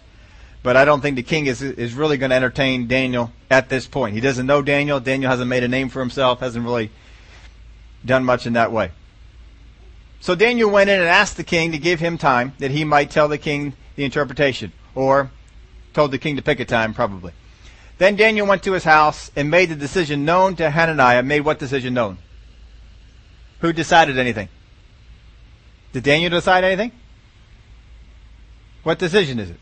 But 0.67 0.75
I 0.75 0.83
don't 0.83 0.99
think 0.99 1.15
the 1.15 1.23
king 1.23 1.45
is, 1.45 1.61
is 1.61 1.93
really 1.93 2.17
going 2.17 2.31
to 2.31 2.35
entertain 2.35 2.87
Daniel 2.87 3.31
at 3.49 3.69
this 3.69 3.87
point. 3.87 4.15
He 4.15 4.19
doesn't 4.19 4.45
know 4.45 4.61
Daniel. 4.61 4.99
Daniel 4.99 5.31
hasn't 5.31 5.47
made 5.47 5.63
a 5.63 5.67
name 5.69 5.87
for 5.87 6.01
himself, 6.01 6.41
hasn't 6.41 6.65
really 6.65 6.91
done 8.05 8.25
much 8.25 8.45
in 8.45 8.51
that 8.51 8.69
way. 8.69 8.91
So 10.19 10.35
Daniel 10.35 10.69
went 10.69 10.89
in 10.89 10.99
and 10.99 11.07
asked 11.07 11.37
the 11.37 11.45
king 11.45 11.71
to 11.71 11.77
give 11.77 12.01
him 12.01 12.17
time 12.17 12.51
that 12.59 12.71
he 12.71 12.83
might 12.83 13.09
tell 13.09 13.29
the 13.29 13.37
king 13.37 13.75
the 13.95 14.03
interpretation, 14.03 14.73
or 14.93 15.31
told 15.93 16.11
the 16.11 16.17
king 16.17 16.35
to 16.35 16.41
pick 16.41 16.59
a 16.59 16.65
time, 16.65 16.93
probably. 16.93 17.31
Then 17.97 18.17
Daniel 18.17 18.45
went 18.45 18.63
to 18.63 18.73
his 18.73 18.83
house 18.83 19.31
and 19.37 19.49
made 19.49 19.69
the 19.69 19.75
decision 19.77 20.25
known 20.25 20.57
to 20.57 20.69
Hananiah. 20.69 21.23
Made 21.23 21.45
what 21.45 21.59
decision 21.59 21.93
known? 21.93 22.17
Who 23.61 23.71
decided 23.71 24.17
anything? 24.17 24.49
Did 25.93 26.03
Daniel 26.03 26.29
decide 26.29 26.65
anything? 26.65 26.91
What 28.83 28.99
decision 28.99 29.39
is 29.39 29.51
it? 29.51 29.59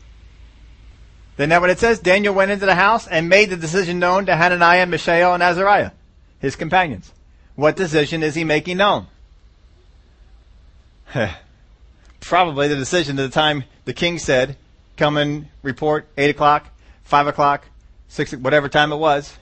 Isn't 1.38 1.50
that 1.50 1.60
what 1.60 1.70
it 1.70 1.78
says? 1.78 1.98
Daniel 1.98 2.34
went 2.34 2.50
into 2.50 2.64
the 2.64 2.74
house 2.74 3.06
and 3.06 3.28
made 3.28 3.50
the 3.50 3.56
decision 3.56 3.98
known 3.98 4.26
to 4.26 4.36
Hananiah, 4.36 4.86
Mishael, 4.86 5.34
and 5.34 5.42
Azariah, 5.42 5.90
his 6.38 6.56
companions. 6.56 7.12
What 7.56 7.76
decision 7.76 8.22
is 8.22 8.34
he 8.34 8.44
making 8.44 8.78
known? 8.78 9.06
Probably 12.20 12.68
the 12.68 12.76
decision 12.76 13.18
at 13.18 13.22
the 13.22 13.28
time 13.28 13.64
the 13.84 13.92
king 13.92 14.18
said, 14.18 14.56
come 14.96 15.18
and 15.18 15.48
report 15.62 16.08
8 16.16 16.30
o'clock, 16.30 16.68
5 17.04 17.26
o'clock, 17.26 17.66
6, 18.08 18.36
whatever 18.36 18.68
time 18.68 18.92
it 18.92 18.96
was. 18.96 19.36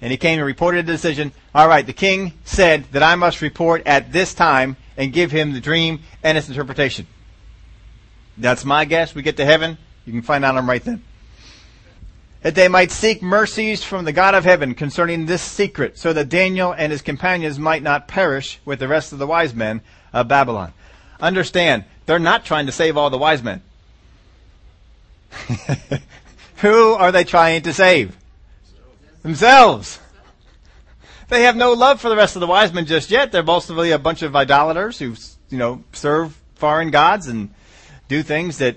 And 0.00 0.10
he 0.10 0.16
came 0.16 0.38
and 0.38 0.46
reported 0.46 0.86
the 0.86 0.92
decision. 0.92 1.32
All 1.54 1.66
right, 1.66 1.86
the 1.86 1.92
king 1.92 2.32
said 2.44 2.84
that 2.92 3.02
I 3.02 3.14
must 3.14 3.42
report 3.42 3.86
at 3.86 4.12
this 4.12 4.34
time 4.34 4.76
and 4.96 5.12
give 5.12 5.30
him 5.30 5.52
the 5.52 5.60
dream 5.60 6.00
and 6.22 6.38
its 6.38 6.48
interpretation. 6.48 7.06
That's 8.36 8.64
my 8.64 8.84
guess. 8.84 9.14
We 9.14 9.22
get 9.22 9.36
to 9.38 9.44
heaven. 9.44 9.78
You 10.06 10.12
can 10.12 10.22
find 10.22 10.44
out 10.44 10.54
them 10.54 10.68
right 10.68 10.84
then. 10.84 11.02
That 12.42 12.54
they 12.54 12.68
might 12.68 12.90
seek 12.90 13.22
mercies 13.22 13.82
from 13.82 14.04
the 14.04 14.12
God 14.12 14.34
of 14.34 14.44
heaven 14.44 14.74
concerning 14.74 15.26
this 15.26 15.40
secret, 15.40 15.96
so 15.98 16.12
that 16.12 16.28
Daniel 16.28 16.72
and 16.72 16.92
his 16.92 17.00
companions 17.00 17.58
might 17.58 17.82
not 17.82 18.06
perish 18.06 18.60
with 18.64 18.80
the 18.80 18.88
rest 18.88 19.12
of 19.12 19.18
the 19.18 19.26
wise 19.26 19.54
men 19.54 19.80
of 20.12 20.28
Babylon. 20.28 20.74
Understand, 21.20 21.84
they're 22.06 22.18
not 22.18 22.44
trying 22.44 22.66
to 22.66 22.72
save 22.72 22.96
all 22.96 23.08
the 23.08 23.16
wise 23.16 23.42
men. 23.42 23.62
Who 26.56 26.92
are 26.92 27.12
they 27.12 27.24
trying 27.24 27.62
to 27.62 27.72
save? 27.72 28.16
Themselves. 29.22 29.98
They 31.28 31.44
have 31.44 31.56
no 31.56 31.72
love 31.72 32.00
for 32.00 32.10
the 32.10 32.16
rest 32.16 32.36
of 32.36 32.40
the 32.40 32.46
wise 32.46 32.72
men 32.72 32.84
just 32.84 33.10
yet. 33.10 33.32
They're 33.32 33.42
mostly 33.42 33.90
a 33.90 33.98
bunch 33.98 34.22
of 34.22 34.36
idolaters 34.36 34.98
who, 34.98 35.14
you 35.48 35.58
know, 35.58 35.82
serve 35.92 36.38
foreign 36.54 36.90
gods 36.90 37.26
and 37.26 37.54
do 38.08 38.22
things 38.22 38.58
that 38.58 38.76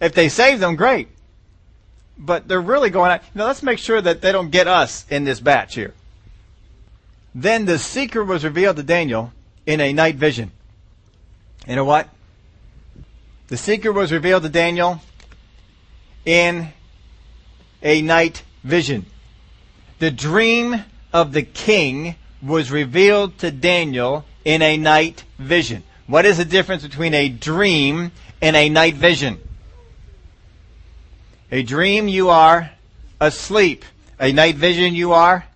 if 0.00 0.14
they 0.14 0.28
save 0.28 0.60
them, 0.60 0.76
great. 0.76 1.08
But 2.16 2.48
they're 2.48 2.60
really 2.60 2.90
going 2.90 3.10
out. 3.10 3.22
Know, 3.34 3.46
let's 3.46 3.62
make 3.62 3.78
sure 3.78 4.00
that 4.00 4.20
they 4.20 4.32
don't 4.32 4.50
get 4.50 4.66
us 4.66 5.06
in 5.10 5.24
this 5.24 5.40
batch 5.40 5.74
here. 5.74 5.94
Then 7.34 7.64
the 7.64 7.78
secret 7.78 8.24
was 8.24 8.44
revealed 8.44 8.76
to 8.76 8.82
Daniel 8.82 9.32
in 9.66 9.80
a 9.80 9.92
night 9.92 10.16
vision. 10.16 10.50
You 11.66 11.76
know 11.76 11.84
what? 11.84 12.08
The 13.48 13.56
secret 13.56 13.92
was 13.92 14.12
revealed 14.12 14.42
to 14.42 14.48
Daniel 14.48 15.00
in 16.24 16.68
a 17.82 18.02
night 18.02 18.42
vision. 18.64 19.06
The 19.98 20.10
dream 20.10 20.84
of 21.12 21.32
the 21.32 21.42
king 21.42 22.16
was 22.42 22.70
revealed 22.70 23.38
to 23.38 23.50
Daniel 23.50 24.24
in 24.44 24.62
a 24.62 24.76
night 24.76 25.24
vision. 25.38 25.82
What 26.06 26.24
is 26.24 26.38
the 26.38 26.44
difference 26.44 26.82
between 26.82 27.14
a 27.14 27.28
dream 27.28 28.12
and 28.40 28.56
a 28.56 28.68
night 28.68 28.94
vision? 28.94 29.40
A 31.50 31.62
dream, 31.62 32.08
you 32.08 32.28
are 32.28 32.70
asleep. 33.20 33.84
A 34.20 34.32
night 34.32 34.56
vision, 34.56 34.94
you 34.94 35.12
are 35.12 35.46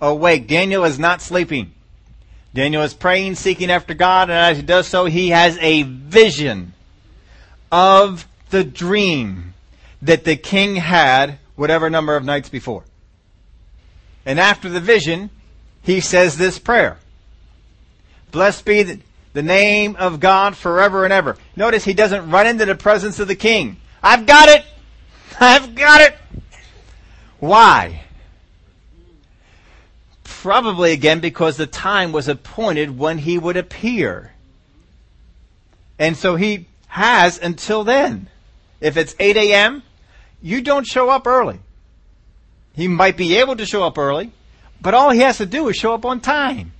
awake. 0.00 0.46
Daniel 0.46 0.84
is 0.84 0.98
not 0.98 1.22
sleeping. 1.22 1.72
Daniel 2.52 2.82
is 2.82 2.94
praying, 2.94 3.36
seeking 3.36 3.70
after 3.70 3.94
God, 3.94 4.28
and 4.28 4.38
as 4.38 4.56
he 4.56 4.62
does 4.62 4.86
so, 4.88 5.04
he 5.04 5.28
has 5.30 5.56
a 5.58 5.82
vision 5.82 6.72
of 7.70 8.26
the 8.50 8.64
dream 8.64 9.54
that 10.02 10.24
the 10.24 10.36
king 10.36 10.76
had 10.76 11.38
whatever 11.54 11.88
number 11.88 12.16
of 12.16 12.24
nights 12.24 12.48
before. 12.48 12.84
And 14.26 14.40
after 14.40 14.68
the 14.68 14.80
vision, 14.80 15.30
he 15.82 16.00
says 16.00 16.36
this 16.36 16.58
prayer. 16.58 16.98
Blessed 18.32 18.64
be 18.64 18.82
the, 19.32 19.42
name 19.42 19.96
of 19.96 20.20
God 20.20 20.56
forever 20.56 21.04
and 21.04 21.12
ever. 21.12 21.36
Notice 21.56 21.84
he 21.84 21.94
doesn't 21.94 22.30
run 22.30 22.46
into 22.46 22.66
the 22.66 22.74
presence 22.74 23.18
of 23.18 23.28
the 23.28 23.36
king. 23.36 23.76
I've 24.02 24.26
got 24.26 24.48
it! 24.48 24.64
I've 25.42 25.74
got 25.74 26.02
it. 26.02 26.18
Why? 27.38 28.02
Probably 30.22 30.92
again 30.92 31.20
because 31.20 31.56
the 31.56 31.66
time 31.66 32.12
was 32.12 32.28
appointed 32.28 32.98
when 32.98 33.16
he 33.16 33.38
would 33.38 33.56
appear. 33.56 34.32
And 35.98 36.14
so 36.14 36.36
he 36.36 36.66
has 36.88 37.38
until 37.38 37.84
then. 37.84 38.28
If 38.82 38.98
it's 38.98 39.14
8 39.18 39.36
a.m., 39.38 39.82
you 40.42 40.60
don't 40.60 40.86
show 40.86 41.08
up 41.08 41.26
early. 41.26 41.58
He 42.74 42.86
might 42.86 43.16
be 43.16 43.36
able 43.36 43.56
to 43.56 43.66
show 43.66 43.82
up 43.82 43.96
early, 43.96 44.32
but 44.80 44.92
all 44.92 45.10
he 45.10 45.20
has 45.20 45.38
to 45.38 45.46
do 45.46 45.68
is 45.68 45.76
show 45.76 45.94
up 45.94 46.04
on 46.04 46.20
time. 46.20 46.72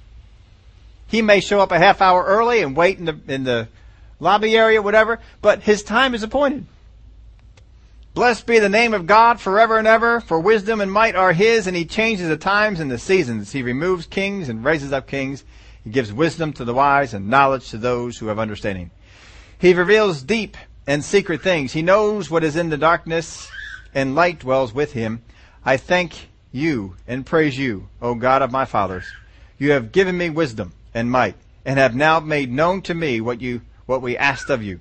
He 1.06 1.22
may 1.22 1.40
show 1.40 1.60
up 1.60 1.72
a 1.72 1.78
half 1.78 2.02
hour 2.02 2.22
early 2.24 2.60
and 2.60 2.76
wait 2.76 2.98
in 2.98 3.06
the, 3.06 3.18
in 3.26 3.44
the 3.44 3.68
lobby 4.18 4.56
area, 4.56 4.82
whatever, 4.82 5.18
but 5.40 5.62
his 5.62 5.82
time 5.82 6.14
is 6.14 6.22
appointed. 6.22 6.66
Blessed 8.12 8.44
be 8.44 8.58
the 8.58 8.68
name 8.68 8.92
of 8.92 9.06
God 9.06 9.40
forever 9.40 9.78
and 9.78 9.86
ever, 9.86 10.20
for 10.20 10.40
wisdom 10.40 10.80
and 10.80 10.90
might 10.90 11.14
are 11.14 11.32
his, 11.32 11.68
and 11.68 11.76
he 11.76 11.84
changes 11.84 12.28
the 12.28 12.36
times 12.36 12.80
and 12.80 12.90
the 12.90 12.98
seasons. 12.98 13.52
He 13.52 13.62
removes 13.62 14.06
kings 14.06 14.48
and 14.48 14.64
raises 14.64 14.92
up 14.92 15.06
kings. 15.06 15.44
He 15.84 15.90
gives 15.90 16.12
wisdom 16.12 16.52
to 16.54 16.64
the 16.64 16.74
wise 16.74 17.14
and 17.14 17.28
knowledge 17.28 17.70
to 17.70 17.78
those 17.78 18.18
who 18.18 18.26
have 18.26 18.38
understanding. 18.40 18.90
He 19.56 19.74
reveals 19.74 20.24
deep 20.24 20.56
and 20.88 21.04
secret 21.04 21.40
things. 21.40 21.72
He 21.72 21.82
knows 21.82 22.28
what 22.28 22.42
is 22.42 22.56
in 22.56 22.68
the 22.68 22.76
darkness, 22.76 23.48
and 23.94 24.16
light 24.16 24.40
dwells 24.40 24.74
with 24.74 24.92
him. 24.92 25.22
I 25.64 25.76
thank 25.76 26.30
you 26.50 26.96
and 27.06 27.24
praise 27.24 27.56
you, 27.56 27.88
O 28.02 28.16
God 28.16 28.42
of 28.42 28.50
my 28.50 28.64
fathers. 28.64 29.04
You 29.56 29.70
have 29.70 29.92
given 29.92 30.18
me 30.18 30.30
wisdom 30.30 30.72
and 30.92 31.12
might, 31.12 31.36
and 31.64 31.78
have 31.78 31.94
now 31.94 32.18
made 32.18 32.50
known 32.50 32.82
to 32.82 32.94
me 32.94 33.20
what 33.20 33.40
you 33.40 33.60
what 33.86 34.02
we 34.02 34.16
asked 34.16 34.50
of 34.50 34.64
you. 34.64 34.80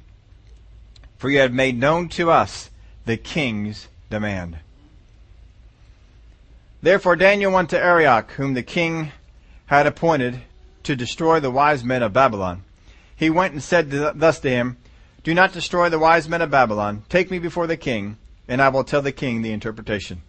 For 1.19 1.29
you 1.29 1.39
have 1.39 1.53
made 1.53 1.77
known 1.77 2.09
to 2.09 2.31
us 2.31 2.71
the 3.05 3.17
king's 3.17 3.87
demand. 4.09 4.57
Therefore 6.81 7.15
Daniel 7.15 7.51
went 7.51 7.69
to 7.71 7.79
Arioch, 7.79 8.31
whom 8.31 8.53
the 8.53 8.63
king 8.63 9.11
had 9.65 9.85
appointed 9.85 10.41
to 10.83 10.95
destroy 10.95 11.39
the 11.39 11.51
wise 11.51 11.83
men 11.83 12.01
of 12.01 12.13
Babylon. 12.13 12.63
He 13.15 13.29
went 13.29 13.53
and 13.53 13.61
said 13.61 13.91
thus 13.91 14.39
to 14.39 14.49
him, 14.49 14.77
Do 15.23 15.33
not 15.33 15.51
destroy 15.51 15.89
the 15.89 15.99
wise 15.99 16.29
men 16.29 16.41
of 16.41 16.49
Babylon. 16.49 17.03
Take 17.09 17.29
me 17.29 17.37
before 17.37 17.67
the 17.67 17.77
king, 17.77 18.17
and 18.47 18.61
I 18.61 18.69
will 18.69 18.83
tell 18.83 19.01
the 19.01 19.11
king 19.11 19.41
the 19.41 19.51
interpretation. 19.51 20.21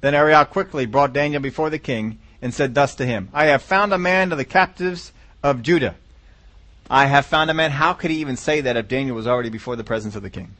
Then 0.00 0.14
Arioch 0.14 0.50
quickly 0.50 0.86
brought 0.86 1.12
Daniel 1.12 1.42
before 1.42 1.70
the 1.70 1.78
king, 1.78 2.18
and 2.40 2.52
said 2.52 2.74
thus 2.74 2.94
to 2.96 3.06
him, 3.06 3.28
I 3.32 3.46
have 3.46 3.62
found 3.62 3.92
a 3.92 3.98
man 3.98 4.32
of 4.32 4.38
the 4.38 4.44
captives 4.44 5.12
of 5.42 5.62
Judah. 5.62 5.94
I 6.90 7.06
have 7.06 7.24
found 7.24 7.50
a 7.50 7.54
man. 7.54 7.70
How 7.70 7.94
could 7.94 8.10
he 8.10 8.18
even 8.18 8.36
say 8.36 8.60
that 8.60 8.76
if 8.76 8.88
Daniel 8.88 9.16
was 9.16 9.26
already 9.26 9.48
before 9.48 9.76
the 9.76 9.84
presence 9.84 10.14
of 10.14 10.22
the 10.22 10.30
king? 10.30 10.54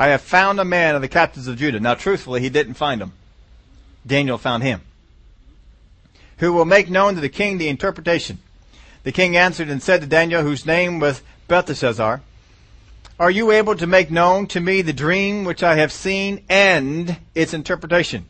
I 0.00 0.08
have 0.08 0.22
found 0.22 0.58
a 0.58 0.64
man 0.64 0.94
of 0.94 1.02
the 1.02 1.08
captives 1.08 1.46
of 1.46 1.58
Judah. 1.58 1.78
Now, 1.78 1.92
truthfully, 1.92 2.40
he 2.40 2.48
didn't 2.48 2.72
find 2.72 3.02
him. 3.02 3.12
Daniel 4.06 4.38
found 4.38 4.62
him. 4.62 4.80
Who 6.38 6.54
will 6.54 6.64
make 6.64 6.88
known 6.88 7.16
to 7.16 7.20
the 7.20 7.28
king 7.28 7.58
the 7.58 7.68
interpretation. 7.68 8.38
The 9.02 9.12
king 9.12 9.36
answered 9.36 9.68
and 9.68 9.82
said 9.82 10.00
to 10.00 10.06
Daniel, 10.06 10.42
whose 10.42 10.64
name 10.64 11.00
was 11.00 11.20
Belteshazzar, 11.48 12.22
Are 13.18 13.30
you 13.30 13.50
able 13.50 13.74
to 13.76 13.86
make 13.86 14.10
known 14.10 14.46
to 14.46 14.60
me 14.60 14.80
the 14.80 14.94
dream 14.94 15.44
which 15.44 15.62
I 15.62 15.74
have 15.74 15.92
seen 15.92 16.44
and 16.48 17.18
its 17.34 17.52
interpretation? 17.52 18.24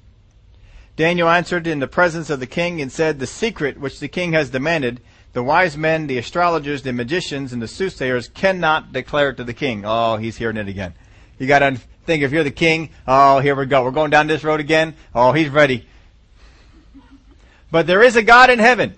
Daniel 0.96 1.28
answered 1.28 1.68
in 1.68 1.78
the 1.78 1.86
presence 1.86 2.30
of 2.30 2.40
the 2.40 2.48
king 2.48 2.82
and 2.82 2.90
said, 2.90 3.20
The 3.20 3.28
secret 3.28 3.78
which 3.78 4.00
the 4.00 4.08
king 4.08 4.32
has 4.32 4.50
demanded, 4.50 5.00
the 5.34 5.44
wise 5.44 5.76
men, 5.76 6.08
the 6.08 6.18
astrologers, 6.18 6.82
the 6.82 6.92
magicians, 6.92 7.52
and 7.52 7.62
the 7.62 7.68
soothsayers 7.68 8.26
cannot 8.26 8.92
declare 8.92 9.30
it 9.30 9.36
to 9.36 9.44
the 9.44 9.54
king. 9.54 9.84
Oh, 9.86 10.16
he's 10.16 10.38
hearing 10.38 10.56
it 10.56 10.66
again. 10.66 10.94
You 11.40 11.46
got 11.46 11.60
to 11.60 11.80
think 12.04 12.22
if 12.22 12.32
you're 12.32 12.44
the 12.44 12.50
king, 12.50 12.90
oh, 13.08 13.38
here 13.40 13.56
we 13.56 13.64
go. 13.64 13.82
We're 13.82 13.92
going 13.92 14.10
down 14.10 14.26
this 14.26 14.44
road 14.44 14.60
again. 14.60 14.94
Oh, 15.14 15.32
he's 15.32 15.48
ready. 15.48 15.86
But 17.70 17.86
there 17.86 18.02
is 18.02 18.14
a 18.14 18.22
God 18.22 18.50
in 18.50 18.58
heaven 18.58 18.94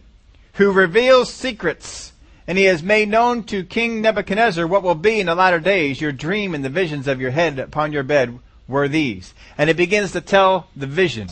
who 0.55 0.73
reveals 0.73 1.33
secrets, 1.33 2.13
and 2.49 2.59
he 2.59 2.65
has 2.65 2.83
made 2.83 3.09
known 3.09 3.45
to 3.45 3.63
King 3.63 4.01
Nebuchadnezzar 4.01 4.67
what 4.67 4.83
will 4.83 4.97
be 4.97 5.21
in 5.21 5.27
the 5.27 5.37
latter 5.37 5.61
days. 5.61 6.01
Your 6.01 6.11
dream 6.11 6.53
and 6.53 6.65
the 6.65 6.69
visions 6.69 7.07
of 7.07 7.21
your 7.21 7.31
head 7.31 7.61
upon 7.61 7.93
your 7.93 8.03
bed 8.03 8.37
were 8.67 8.89
these. 8.89 9.35
And 9.57 9.71
it 9.71 9.77
begins 9.77 10.11
to 10.13 10.21
tell 10.21 10.67
the 10.75 10.89
vision. 10.89 11.29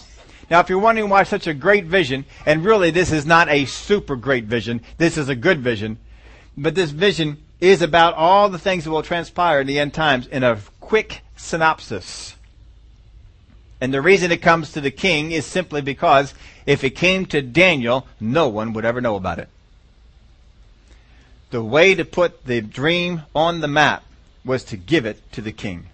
Now, 0.48 0.60
if 0.60 0.68
you're 0.68 0.78
wondering 0.78 1.08
why 1.08 1.24
such 1.24 1.48
a 1.48 1.54
great 1.54 1.86
vision, 1.86 2.24
and 2.46 2.64
really 2.64 2.92
this 2.92 3.10
is 3.10 3.26
not 3.26 3.48
a 3.48 3.64
super 3.64 4.14
great 4.14 4.44
vision, 4.44 4.80
this 4.96 5.18
is 5.18 5.28
a 5.28 5.34
good 5.34 5.58
vision, 5.60 5.98
but 6.56 6.76
this 6.76 6.90
vision 6.90 7.38
is 7.60 7.82
about 7.82 8.14
all 8.14 8.48
the 8.48 8.58
things 8.60 8.84
that 8.84 8.90
will 8.90 9.02
transpire 9.02 9.60
in 9.60 9.66
the 9.66 9.80
end 9.80 9.92
times 9.92 10.28
in 10.28 10.44
a 10.44 10.58
quick 10.90 11.22
synopsis. 11.36 12.34
And 13.80 13.94
the 13.94 14.02
reason 14.02 14.32
it 14.32 14.42
comes 14.42 14.72
to 14.72 14.80
the 14.80 14.90
king 14.90 15.30
is 15.30 15.46
simply 15.46 15.80
because 15.80 16.34
if 16.66 16.82
it 16.82 16.96
came 16.96 17.26
to 17.26 17.40
Daniel, 17.40 18.08
no 18.18 18.48
one 18.48 18.72
would 18.72 18.84
ever 18.84 19.00
know 19.00 19.14
about 19.14 19.38
it. 19.38 19.48
The 21.50 21.62
way 21.62 21.94
to 21.94 22.04
put 22.04 22.44
the 22.44 22.60
dream 22.60 23.22
on 23.36 23.60
the 23.60 23.68
map 23.68 24.02
was 24.44 24.64
to 24.64 24.76
give 24.76 25.06
it 25.06 25.22
to 25.30 25.40
the 25.40 25.52
king. 25.52 25.86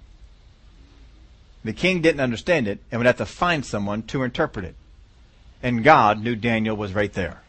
The 1.63 1.75
king 1.75 2.01
didn't 2.01 2.23
understand 2.23 2.67
it 2.67 2.79
and 2.91 2.99
would 2.99 3.07
have 3.07 3.19
to 3.19 3.27
find 3.27 3.67
someone 3.67 4.03
to 4.05 4.23
interpret 4.23 4.65
it. 4.65 4.77
And 5.63 5.85
God 5.85 6.25
knew 6.25 6.37
Daniel 6.37 6.75
was 6.75 6.95
right 6.95 7.13
there. 7.13 7.43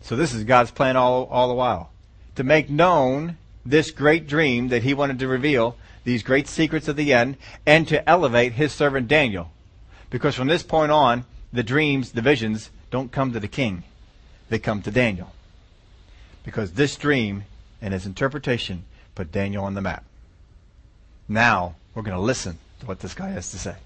So 0.00 0.16
this 0.16 0.32
is 0.32 0.44
God's 0.44 0.70
plan 0.70 0.96
all, 0.96 1.24
all 1.26 1.48
the 1.48 1.54
while. 1.54 1.90
To 2.36 2.44
make 2.44 2.70
known 2.70 3.36
this 3.66 3.90
great 3.90 4.26
dream 4.26 4.68
that 4.68 4.84
he 4.84 4.94
wanted 4.94 5.18
to 5.18 5.28
reveal 5.28 5.76
these 6.04 6.22
great 6.22 6.46
secrets 6.46 6.88
of 6.88 6.96
the 6.96 7.12
end 7.12 7.36
and 7.66 7.88
to 7.88 8.08
elevate 8.08 8.52
his 8.52 8.72
servant 8.72 9.08
Daniel. 9.08 9.50
Because 10.10 10.34
from 10.34 10.48
this 10.48 10.62
point 10.62 10.92
on, 10.92 11.24
the 11.52 11.62
dreams, 11.62 12.12
the 12.12 12.22
visions, 12.22 12.70
don't 12.90 13.10
come 13.10 13.32
to 13.32 13.40
the 13.40 13.48
king. 13.48 13.82
They 14.48 14.58
come 14.58 14.82
to 14.82 14.90
Daniel. 14.90 15.32
Because 16.44 16.72
this 16.72 16.96
dream 16.96 17.44
and 17.80 17.94
its 17.94 18.06
interpretation 18.06 18.84
put 19.14 19.32
Daniel 19.32 19.64
on 19.64 19.74
the 19.74 19.80
map. 19.80 20.04
Now, 21.28 21.74
we're 21.94 22.02
going 22.02 22.16
to 22.16 22.22
listen 22.22 22.58
to 22.80 22.86
what 22.86 23.00
this 23.00 23.14
guy 23.14 23.30
has 23.30 23.50
to 23.52 23.58
say. 23.58 23.76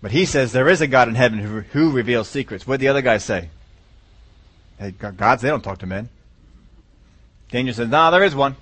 But 0.00 0.12
he 0.12 0.24
says 0.24 0.52
there 0.52 0.68
is 0.68 0.80
a 0.80 0.86
God 0.86 1.08
in 1.08 1.14
heaven 1.14 1.38
who, 1.38 1.60
who 1.60 1.90
reveals 1.90 2.28
secrets. 2.28 2.66
What 2.66 2.76
did 2.76 2.84
the 2.84 2.88
other 2.88 3.02
guy 3.02 3.18
say? 3.18 3.50
Hey, 4.78 4.92
gods, 4.92 5.42
they 5.42 5.48
don't 5.48 5.64
talk 5.64 5.78
to 5.78 5.86
men. 5.86 6.10
Daniel 7.50 7.74
says, 7.74 7.88
no, 7.88 8.10
there 8.10 8.24
is 8.24 8.34
one. 8.34 8.56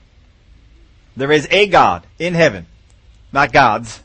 There 1.17 1.33
is 1.33 1.47
a 1.51 1.67
God 1.67 2.07
in 2.19 2.35
heaven, 2.35 2.67
not 3.33 3.53
gods. 3.53 4.03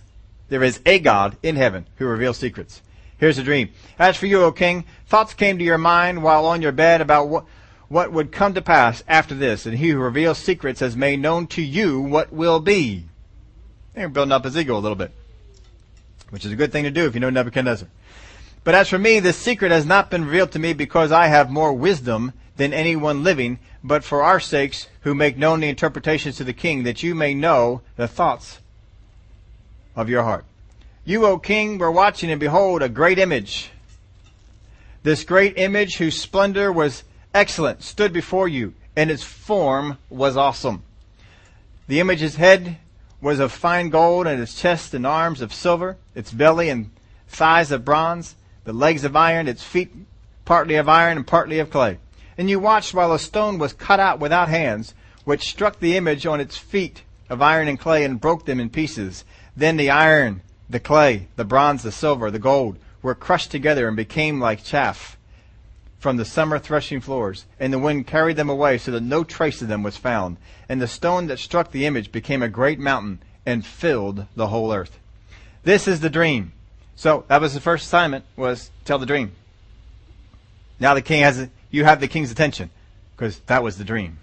There 0.49 0.63
is 0.63 0.79
a 0.85 0.99
God 0.99 1.37
in 1.43 1.55
heaven 1.55 1.85
who 1.97 2.05
reveals 2.05 2.37
secrets. 2.37 2.81
Here's 3.17 3.37
a 3.37 3.43
dream. 3.43 3.69
As 3.97 4.15
for 4.15 4.27
you, 4.27 4.43
O 4.43 4.51
king, 4.51 4.85
thoughts 5.07 5.33
came 5.33 5.57
to 5.57 5.63
your 5.63 5.77
mind 5.77 6.23
while 6.23 6.45
on 6.45 6.61
your 6.61 6.71
bed 6.71 7.01
about 7.01 7.27
what, 7.27 7.45
what 7.87 8.11
would 8.11 8.31
come 8.31 8.53
to 8.53 8.61
pass 8.61 9.03
after 9.07 9.35
this, 9.35 9.65
and 9.65 9.77
he 9.77 9.89
who 9.89 9.99
reveals 9.99 10.37
secrets 10.37 10.79
has 10.79 10.95
made 10.95 11.19
known 11.19 11.47
to 11.47 11.61
you 11.61 11.99
what 11.99 12.31
will 12.31 12.59
be. 12.59 13.05
They're 13.93 14.07
building 14.07 14.31
up 14.31 14.45
his 14.45 14.57
ego 14.57 14.77
a 14.77 14.79
little 14.79 14.95
bit, 14.95 15.11
which 16.29 16.45
is 16.45 16.51
a 16.51 16.55
good 16.55 16.71
thing 16.71 16.85
to 16.85 16.91
do 16.91 17.05
if 17.05 17.13
you 17.13 17.19
know 17.19 17.29
Nebuchadnezzar. 17.29 17.89
But 18.63 18.75
as 18.75 18.87
for 18.87 18.99
me, 18.99 19.19
this 19.19 19.37
secret 19.37 19.71
has 19.71 19.85
not 19.85 20.09
been 20.09 20.25
revealed 20.25 20.51
to 20.51 20.59
me 20.59 20.73
because 20.73 21.11
I 21.11 21.27
have 21.27 21.49
more 21.49 21.73
wisdom 21.73 22.33
than 22.59 22.73
anyone 22.73 23.23
living, 23.23 23.57
but 23.81 24.03
for 24.03 24.21
our 24.21 24.39
sakes 24.39 24.89
who 25.03 25.15
make 25.15 25.37
known 25.37 25.61
the 25.61 25.69
interpretations 25.69 26.35
to 26.35 26.43
the 26.43 26.51
king, 26.51 26.83
that 26.83 27.01
you 27.01 27.15
may 27.15 27.33
know 27.33 27.79
the 27.95 28.05
thoughts 28.05 28.59
of 29.95 30.09
your 30.09 30.23
heart. 30.23 30.43
You, 31.05 31.25
O 31.25 31.39
king, 31.39 31.77
were 31.77 31.89
watching, 31.89 32.29
and 32.29 32.39
behold, 32.39 32.83
a 32.83 32.89
great 32.89 33.17
image. 33.17 33.71
This 35.03 35.23
great 35.23 35.57
image, 35.57 35.95
whose 35.95 36.19
splendor 36.19 36.69
was 36.69 37.05
excellent, 37.33 37.81
stood 37.81 38.11
before 38.11 38.49
you, 38.49 38.73
and 38.93 39.09
its 39.09 39.23
form 39.23 39.97
was 40.09 40.35
awesome. 40.35 40.83
The 41.87 42.01
image's 42.01 42.35
head 42.35 42.75
was 43.21 43.39
of 43.39 43.53
fine 43.53 43.87
gold, 43.87 44.27
and 44.27 44.41
its 44.41 44.59
chest 44.59 44.93
and 44.93 45.07
arms 45.07 45.39
of 45.39 45.53
silver, 45.53 45.95
its 46.13 46.33
belly 46.33 46.67
and 46.67 46.91
thighs 47.29 47.71
of 47.71 47.85
bronze, 47.85 48.35
the 48.65 48.73
legs 48.73 49.05
of 49.05 49.15
iron, 49.15 49.47
its 49.47 49.63
feet 49.63 49.93
partly 50.43 50.75
of 50.75 50.89
iron 50.89 51.15
and 51.15 51.25
partly 51.25 51.59
of 51.59 51.69
clay. 51.69 51.99
And 52.39 52.49
you 52.49 52.57
watched 52.57 52.93
while 52.93 53.11
a 53.11 53.19
stone 53.19 53.57
was 53.57 53.73
cut 53.73 53.99
out 53.99 54.21
without 54.21 54.47
hands, 54.47 54.93
which 55.25 55.49
struck 55.49 55.81
the 55.81 55.97
image 55.97 56.25
on 56.25 56.39
its 56.39 56.57
feet 56.57 57.03
of 57.29 57.41
iron 57.41 57.67
and 57.67 57.77
clay 57.77 58.05
and 58.05 58.21
broke 58.21 58.45
them 58.45 58.61
in 58.61 58.69
pieces. 58.69 59.25
Then 59.57 59.75
the 59.75 59.89
iron, 59.89 60.41
the 60.69 60.79
clay, 60.79 61.27
the 61.35 61.43
bronze, 61.43 61.83
the 61.83 61.91
silver, 61.91 62.31
the 62.31 62.39
gold 62.39 62.77
were 63.01 63.13
crushed 63.13 63.51
together 63.51 63.89
and 63.89 63.97
became 63.97 64.39
like 64.39 64.63
chaff 64.63 65.17
from 65.99 66.15
the 66.15 66.23
summer 66.23 66.57
threshing 66.57 67.01
floors, 67.01 67.45
and 67.59 67.73
the 67.73 67.77
wind 67.77 68.07
carried 68.07 68.37
them 68.37 68.49
away 68.49 68.77
so 68.77 68.91
that 68.91 69.03
no 69.03 69.25
trace 69.25 69.61
of 69.61 69.67
them 69.67 69.83
was 69.83 69.97
found. 69.97 70.37
And 70.69 70.81
the 70.81 70.87
stone 70.87 71.27
that 71.27 71.39
struck 71.39 71.73
the 71.73 71.85
image 71.85 72.09
became 72.09 72.41
a 72.41 72.47
great 72.47 72.79
mountain 72.79 73.19
and 73.45 73.65
filled 73.65 74.27
the 74.37 74.47
whole 74.47 74.73
earth. 74.73 74.97
This 75.63 75.89
is 75.89 75.99
the 75.99 76.09
dream. 76.09 76.53
So 76.95 77.25
that 77.27 77.41
was 77.41 77.53
the 77.53 77.59
first 77.59 77.87
assignment 77.87 78.23
was 78.37 78.71
tell 78.85 78.97
the 78.97 79.05
dream. 79.05 79.33
Now 80.79 80.93
the 80.93 81.01
king 81.01 81.21
has 81.23 81.49
you 81.71 81.83
have 81.83 81.99
the 81.99 82.07
king's 82.07 82.31
attention 82.31 82.69
because 83.15 83.39
that 83.47 83.63
was 83.63 83.77
the 83.77 83.83
dream. 83.83 84.17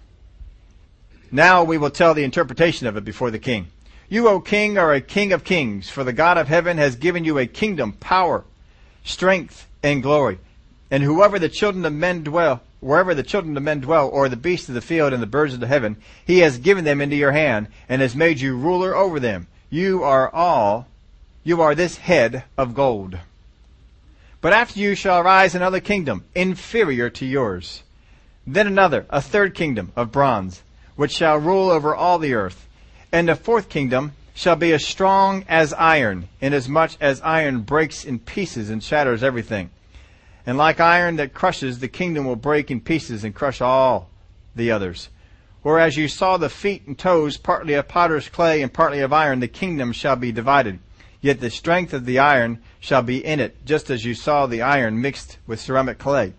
Now 1.30 1.64
we 1.64 1.78
will 1.78 1.90
tell 1.90 2.14
the 2.14 2.24
interpretation 2.24 2.87
of 2.87 2.96
it 2.96 3.04
before 3.04 3.30
the 3.30 3.38
king. 3.38 3.68
You, 4.09 4.28
O 4.28 4.40
king, 4.40 4.78
are 4.78 4.92
a 4.92 5.00
king 5.00 5.32
of 5.32 5.42
kings, 5.42 5.90
for 5.90 6.04
the 6.04 6.12
God 6.12 6.38
of 6.38 6.46
heaven 6.46 6.78
has 6.78 6.94
given 6.94 7.24
you 7.24 7.38
a 7.38 7.46
kingdom, 7.46 7.92
power, 7.92 8.44
strength, 9.04 9.66
and 9.82 10.02
glory. 10.02 10.38
And 10.90 11.02
whoever 11.02 11.40
the 11.40 11.48
children 11.48 11.85
of 11.85 11.92
men 11.92 12.22
dwell, 12.22 12.62
wherever 12.78 13.14
the 13.14 13.24
children 13.24 13.56
of 13.56 13.62
men 13.64 13.80
dwell, 13.80 14.09
or 14.09 14.28
the 14.28 14.37
beasts 14.37 14.68
of 14.68 14.76
the 14.76 14.80
field 14.80 15.12
and 15.12 15.20
the 15.20 15.26
birds 15.26 15.54
of 15.54 15.61
the 15.61 15.66
heaven, 15.66 15.96
he 16.24 16.38
has 16.38 16.59
given 16.59 16.85
them 16.85 17.00
into 17.00 17.16
your 17.16 17.32
hand, 17.32 17.66
and 17.88 18.00
has 18.00 18.14
made 18.14 18.40
you 18.40 18.56
ruler 18.56 18.94
over 18.94 19.18
them. 19.18 19.48
You 19.70 20.04
are 20.04 20.32
all, 20.32 20.87
you 21.42 21.61
are 21.61 21.74
this 21.74 21.98
head 21.98 22.44
of 22.56 22.74
gold. 22.74 23.18
But 24.40 24.53
after 24.53 24.79
you 24.79 24.94
shall 24.94 25.20
arise 25.20 25.55
another 25.55 25.81
kingdom, 25.81 26.25
inferior 26.35 27.11
to 27.11 27.27
yours. 27.27 27.83
Then 28.46 28.66
another, 28.66 29.07
a 29.11 29.20
third 29.20 29.55
kingdom 29.55 29.92
of 29.96 30.12
bronze, 30.12 30.62
which 30.94 31.12
shall 31.12 31.38
rule 31.38 31.70
over 31.70 31.94
all 31.94 32.18
the 32.18 32.35
earth. 32.35 32.68
And 33.11 33.29
the 33.29 33.35
fourth 33.35 33.68
kingdom 33.68 34.12
shall 34.35 34.57
be 34.57 34.72
as 34.72 34.85
strong 34.85 35.44
as 35.49 35.72
iron, 35.72 36.29
inasmuch 36.40 36.92
as 37.01 37.20
iron 37.22 37.62
breaks 37.62 38.05
in 38.05 38.18
pieces 38.18 38.70
and 38.70 38.83
shatters 38.83 39.22
everything. 39.22 39.70
And 40.44 40.57
like 40.57 40.79
iron 40.79 41.16
that 41.16 41.35
crushes, 41.35 41.81
the 41.81 41.88
kingdom 41.88 42.25
will 42.25 42.37
break 42.37 42.70
in 42.70 42.81
pieces 42.81 43.25
and 43.25 43.35
crush 43.35 43.61
all 43.61 44.11
the 44.55 44.70
others. 44.70 45.09
Whereas 45.62 45.96
you 45.96 46.07
saw 46.07 46.37
the 46.37 46.49
feet 46.49 46.87
and 46.87 46.96
toes 46.96 47.37
partly 47.37 47.75
of 47.75 47.88
potter's 47.88 48.29
clay 48.29 48.62
and 48.62 48.72
partly 48.72 49.01
of 49.01 49.12
iron, 49.12 49.40
the 49.40 49.49
kingdom 49.49 49.90
shall 49.92 50.14
be 50.14 50.31
divided. 50.31 50.79
Yet 51.20 51.40
the 51.40 51.51
strength 51.51 51.92
of 51.92 52.05
the 52.05 52.20
iron 52.20 52.62
shall 52.87 53.03
be 53.03 53.25
in 53.25 53.40
it, 53.40 53.66
just 53.66 53.90
as 53.90 54.05
you 54.05 54.14
saw 54.14 54.46
the 54.46 54.62
iron 54.62 55.01
mixed 55.01 55.38
with 55.44 55.59
ceramic 55.59 55.99
clay. 55.99 56.33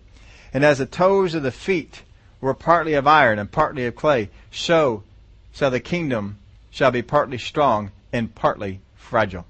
And 0.54 0.64
as 0.64 0.78
the 0.78 0.86
toes 0.86 1.34
of 1.34 1.42
the 1.42 1.52
feet 1.52 2.00
were 2.40 2.54
partly 2.54 2.94
of 2.94 3.06
iron 3.06 3.38
and 3.38 3.52
partly 3.52 3.84
of 3.84 3.94
clay, 3.94 4.30
so 4.50 5.02
shall 5.52 5.70
the 5.70 5.78
kingdom 5.78 6.38
shall 6.70 6.90
be 6.90 7.02
partly 7.02 7.36
strong 7.36 7.90
and 8.14 8.34
partly 8.34 8.80
fragile. 8.96 9.44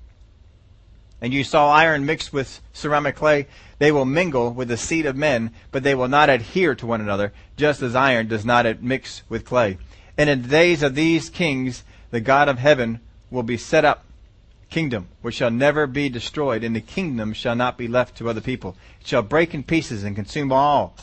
And 1.21 1.33
you 1.33 1.45
saw 1.45 1.71
iron 1.71 2.05
mixed 2.05 2.33
with 2.33 2.61
ceramic 2.73 3.15
clay. 3.15 3.47
They 3.79 3.93
will 3.93 4.05
mingle 4.05 4.53
with 4.53 4.67
the 4.67 4.77
seed 4.77 5.07
of 5.07 5.15
men, 5.15 5.53
but 5.71 5.85
they 5.85 5.95
will 5.95 6.09
not 6.09 6.31
adhere 6.31 6.75
to 6.75 6.87
one 6.87 7.01
another, 7.01 7.33
just 7.57 7.81
as 7.81 7.95
iron 7.95 8.27
does 8.27 8.45
not 8.45 8.83
mix 8.83 9.23
with 9.29 9.45
clay. 9.45 9.79
And 10.17 10.29
in 10.29 10.43
the 10.43 10.49
days 10.49 10.83
of 10.83 10.97
these 10.97 11.31
kings, 11.31 11.85
the 12.11 12.21
God 12.21 12.49
of 12.49 12.59
heaven 12.59 12.99
will 13.31 13.45
be 13.45 13.57
set 13.57 13.85
up 13.85 14.05
kingdom, 14.71 15.09
which 15.23 15.37
shall 15.37 15.51
never 15.51 15.87
be 15.87 16.09
destroyed, 16.09 16.63
and 16.63 16.77
the 16.77 16.81
kingdom 16.81 17.33
shall 17.33 17.57
not 17.57 17.79
be 17.79 17.89
left 17.89 18.17
to 18.17 18.29
other 18.29 18.41
people. 18.41 18.77
It 19.01 19.07
shall 19.07 19.23
break 19.23 19.55
in 19.55 19.63
pieces 19.63 20.05
and 20.05 20.15
consume 20.15 20.53
all, 20.53 20.95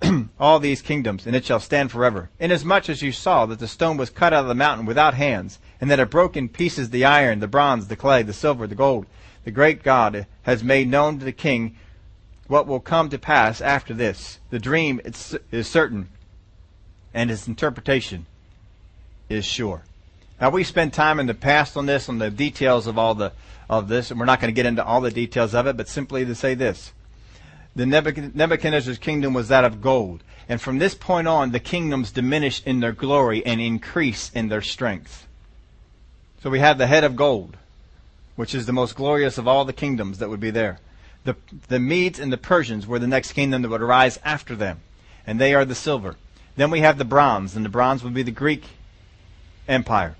all 0.40 0.60
these 0.60 0.82
kingdoms, 0.82 1.26
and 1.26 1.34
it 1.34 1.44
shall 1.44 1.60
stand 1.60 1.90
forever. 1.90 2.30
Inasmuch 2.38 2.88
as 2.88 3.02
you 3.02 3.12
saw 3.12 3.46
that 3.46 3.58
the 3.58 3.68
stone 3.68 3.96
was 3.96 4.10
cut 4.10 4.32
out 4.32 4.42
of 4.42 4.48
the 4.48 4.54
mountain 4.54 4.86
without 4.86 5.14
hands, 5.14 5.58
and 5.80 5.90
that 5.90 6.00
it 6.00 6.10
broke 6.10 6.36
in 6.36 6.48
pieces 6.48 6.90
the 6.90 7.04
iron, 7.04 7.40
the 7.40 7.48
bronze, 7.48 7.88
the 7.88 7.96
clay, 7.96 8.22
the 8.22 8.32
silver, 8.32 8.66
the 8.66 8.74
gold, 8.74 9.06
the 9.44 9.50
great 9.50 9.82
God 9.82 10.26
has 10.42 10.62
made 10.62 10.88
known 10.88 11.18
to 11.18 11.24
the 11.24 11.32
king 11.32 11.76
what 12.46 12.66
will 12.66 12.80
come 12.80 13.08
to 13.08 13.18
pass 13.18 13.60
after 13.60 13.94
this. 13.94 14.38
The 14.50 14.58
dream 14.58 15.00
is 15.04 15.66
certain, 15.66 16.08
and 17.14 17.30
its 17.30 17.48
interpretation 17.48 18.26
is 19.28 19.44
sure. 19.44 19.84
Now 20.42 20.50
we 20.50 20.64
spent 20.64 20.92
time 20.92 21.20
in 21.20 21.26
the 21.26 21.34
past 21.34 21.76
on 21.76 21.86
this, 21.86 22.08
on 22.08 22.18
the 22.18 22.28
details 22.28 22.88
of 22.88 22.98
all 22.98 23.14
the 23.14 23.30
of 23.70 23.86
this, 23.86 24.10
and 24.10 24.18
we're 24.18 24.26
not 24.26 24.40
going 24.40 24.52
to 24.52 24.56
get 24.56 24.66
into 24.66 24.84
all 24.84 25.00
the 25.00 25.12
details 25.12 25.54
of 25.54 25.68
it, 25.68 25.76
but 25.76 25.86
simply 25.86 26.24
to 26.24 26.34
say 26.34 26.54
this: 26.54 26.92
the 27.76 27.86
Nebuchadnezzar's 27.86 28.98
kingdom 28.98 29.34
was 29.34 29.46
that 29.46 29.64
of 29.64 29.80
gold, 29.80 30.24
and 30.48 30.60
from 30.60 30.78
this 30.78 30.96
point 30.96 31.28
on, 31.28 31.52
the 31.52 31.60
kingdoms 31.60 32.10
diminished 32.10 32.66
in 32.66 32.80
their 32.80 32.90
glory 32.90 33.46
and 33.46 33.60
increase 33.60 34.32
in 34.34 34.48
their 34.48 34.62
strength. 34.62 35.28
So 36.42 36.50
we 36.50 36.58
have 36.58 36.76
the 36.76 36.88
head 36.88 37.04
of 37.04 37.14
gold, 37.14 37.56
which 38.34 38.52
is 38.52 38.66
the 38.66 38.72
most 38.72 38.96
glorious 38.96 39.38
of 39.38 39.46
all 39.46 39.64
the 39.64 39.72
kingdoms 39.72 40.18
that 40.18 40.28
would 40.28 40.40
be 40.40 40.50
there. 40.50 40.80
The, 41.22 41.36
the 41.68 41.78
Medes 41.78 42.18
and 42.18 42.32
the 42.32 42.36
Persians 42.36 42.84
were 42.84 42.98
the 42.98 43.06
next 43.06 43.34
kingdom 43.34 43.62
that 43.62 43.68
would 43.68 43.80
arise 43.80 44.18
after 44.24 44.56
them, 44.56 44.80
and 45.24 45.40
they 45.40 45.54
are 45.54 45.64
the 45.64 45.76
silver. 45.76 46.16
Then 46.56 46.72
we 46.72 46.80
have 46.80 46.98
the 46.98 47.04
bronze, 47.04 47.54
and 47.54 47.64
the 47.64 47.68
bronze 47.68 48.02
would 48.02 48.12
be 48.12 48.24
the 48.24 48.32
Greek 48.32 48.64
Empire. 49.68 50.16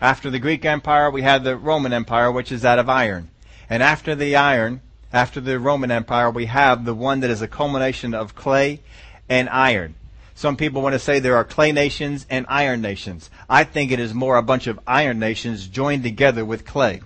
After 0.00 0.30
the 0.30 0.38
Greek 0.38 0.64
Empire, 0.64 1.10
we 1.10 1.22
have 1.22 1.42
the 1.42 1.56
Roman 1.56 1.92
Empire, 1.92 2.30
which 2.30 2.52
is 2.52 2.62
that 2.62 2.78
of 2.78 2.88
iron. 2.88 3.30
And 3.68 3.82
after 3.82 4.14
the 4.14 4.36
iron, 4.36 4.80
after 5.12 5.40
the 5.40 5.58
Roman 5.58 5.90
Empire, 5.90 6.30
we 6.30 6.46
have 6.46 6.84
the 6.84 6.94
one 6.94 7.20
that 7.20 7.30
is 7.30 7.42
a 7.42 7.48
culmination 7.48 8.14
of 8.14 8.34
clay 8.34 8.80
and 9.28 9.48
iron. 9.48 9.94
Some 10.34 10.56
people 10.56 10.82
want 10.82 10.92
to 10.92 11.00
say 11.00 11.18
there 11.18 11.36
are 11.36 11.44
clay 11.44 11.72
nations 11.72 12.24
and 12.30 12.46
iron 12.48 12.80
nations. 12.80 13.28
I 13.50 13.64
think 13.64 13.90
it 13.90 13.98
is 13.98 14.14
more 14.14 14.36
a 14.36 14.42
bunch 14.42 14.68
of 14.68 14.78
iron 14.86 15.18
nations 15.18 15.66
joined 15.66 16.04
together 16.04 16.44
with 16.44 16.64
clay. 16.64 17.00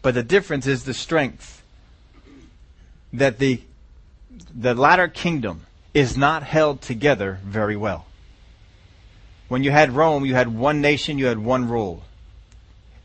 But 0.00 0.14
the 0.14 0.22
difference 0.22 0.68
is 0.68 0.84
the 0.84 0.94
strength. 0.94 1.62
That 3.12 3.38
the, 3.38 3.60
the 4.54 4.74
latter 4.74 5.08
kingdom 5.08 5.62
is 5.94 6.16
not 6.16 6.44
held 6.44 6.80
together 6.80 7.40
very 7.44 7.76
well. 7.76 8.06
When 9.54 9.62
you 9.62 9.70
had 9.70 9.92
Rome, 9.92 10.24
you 10.24 10.34
had 10.34 10.52
one 10.52 10.80
nation, 10.80 11.16
you 11.16 11.26
had 11.26 11.38
one 11.38 11.68
rule. 11.68 12.02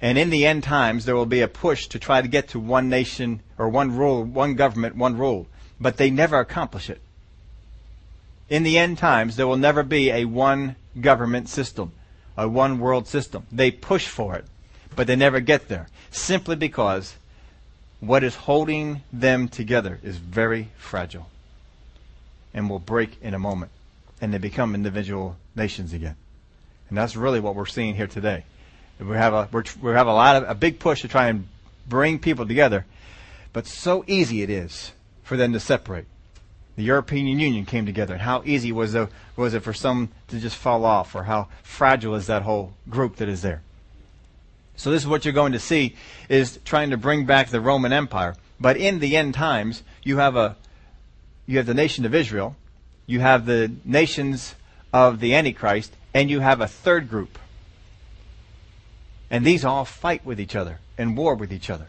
And 0.02 0.18
in 0.18 0.32
the 0.32 0.48
end 0.48 0.64
times, 0.64 1.06
there 1.06 1.16
will 1.16 1.28
be 1.28 1.42
a 1.42 1.48
push 1.48 1.86
to 1.90 2.00
try 2.00 2.24
to 2.24 2.28
get 2.28 2.48
to 2.48 2.60
one 2.60 2.90
nation 2.90 3.42
or 3.60 3.70
one 3.70 3.96
rule, 3.96 4.24
one 4.24 4.56
government, 4.56 4.96
one 4.96 5.16
rule. 5.16 5.46
But 5.80 5.98
they 5.98 6.10
never 6.10 6.40
accomplish 6.40 6.90
it. 6.90 7.02
In 8.50 8.64
the 8.64 8.80
end 8.80 8.98
times, 8.98 9.36
there 9.36 9.46
will 9.46 9.58
never 9.58 9.84
be 9.84 10.10
a 10.10 10.26
one 10.26 10.76
government 11.00 11.50
system, 11.50 11.92
a 12.36 12.50
one 12.50 12.80
world 12.80 13.08
system. 13.08 13.46
They 13.52 13.70
push 13.70 14.08
for 14.08 14.34
it, 14.34 14.46
but 14.96 15.06
they 15.06 15.16
never 15.16 15.42
get 15.42 15.68
there 15.68 15.88
simply 16.10 16.56
because 16.56 17.14
what 18.00 18.24
is 18.24 18.36
holding 18.36 19.04
them 19.14 19.50
together 19.50 20.00
is 20.02 20.18
very 20.18 20.70
fragile 20.80 21.30
and 22.56 22.72
will 22.72 22.80
break 22.80 23.22
in 23.22 23.36
a 23.36 23.40
moment 23.40 23.70
and 24.20 24.34
they 24.34 24.40
become 24.40 24.74
individual 24.74 25.38
nations 25.56 25.94
again. 25.94 26.16
And 26.90 26.98
that's 26.98 27.16
really 27.16 27.40
what 27.40 27.56
we're 27.56 27.66
seeing 27.66 27.96
here 27.96 28.08
today. 28.08 28.44
We 29.00 29.16
have 29.16 29.34
a 29.34 29.48
we 29.82 29.92
have 29.92 30.08
a 30.08 30.14
lot 30.14 30.36
of 30.36 30.50
a 30.50 30.56
big 30.56 30.80
push 30.80 31.02
to 31.02 31.08
try 31.08 31.28
and 31.28 31.48
bring 31.88 32.20
people 32.20 32.46
together, 32.46 32.86
but 33.54 33.66
so 33.66 34.04
easy 34.08 34.42
it 34.42 34.50
is 34.50 34.92
for 35.24 35.38
them 35.38 35.54
to 35.54 35.60
separate. 35.60 36.06
The 36.76 36.84
European 36.84 37.28
Union 37.28 37.66
came 37.66 37.86
together, 37.86 38.14
and 38.14 38.22
how 38.22 38.42
easy 38.46 38.72
was 38.72 38.96
it, 38.96 39.10
was 39.36 39.54
it 39.54 39.64
for 39.64 39.74
some 39.74 40.10
to 40.30 40.40
just 40.40 40.56
fall 40.56 40.86
off, 40.86 41.16
or 41.16 41.24
how 41.24 41.48
fragile 41.64 42.16
is 42.16 42.28
that 42.28 42.42
whole 42.42 42.74
group 42.90 43.18
that 43.18 43.30
is 43.30 43.42
there? 43.42 43.62
So 44.76 44.92
this 44.92 45.02
is 45.02 45.08
what 45.08 45.26
you're 45.26 45.34
going 45.34 45.52
to 45.52 45.60
see 45.60 45.96
is 46.30 46.58
trying 46.64 46.92
to 46.92 46.98
bring 46.98 47.26
back 47.26 47.50
the 47.50 47.60
Roman 47.60 47.92
Empire. 47.92 48.36
But 48.62 48.78
in 48.78 49.00
the 49.00 49.18
end 49.18 49.34
times, 49.34 49.84
you 50.04 50.18
have 50.18 50.36
a 50.36 50.56
you 51.46 51.58
have 51.58 51.66
the 51.66 51.74
nation 51.74 52.06
of 52.06 52.14
Israel, 52.14 52.56
you 53.08 53.20
have 53.20 53.46
the 53.46 53.72
nations 53.84 54.56
of 54.94 55.20
the 55.20 55.36
Antichrist, 55.36 55.94
and 56.14 56.30
you 56.30 56.40
have 56.40 56.62
a 56.62 56.68
third 56.68 57.10
group. 57.10 57.38
And 59.30 59.46
these 59.46 59.64
all 59.64 59.86
fight 59.86 60.26
with 60.26 60.40
each 60.40 60.56
other 60.56 60.80
and 60.98 61.16
war 61.16 61.36
with 61.36 61.54
each 61.54 61.70
other. 61.70 61.88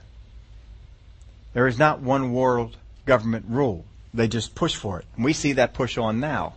There 1.53 1.67
is 1.67 1.79
not 1.79 2.01
one 2.01 2.33
world 2.33 2.77
government 3.07 3.47
rule. 3.49 3.85
They 4.13 4.29
just 4.29 4.55
push 4.55 4.75
for 4.75 4.99
it. 4.99 5.07
And 5.17 5.25
we 5.25 5.33
see 5.33 5.55
that 5.55 5.75
push 5.75 5.97
on 5.97 6.21
now. 6.21 6.55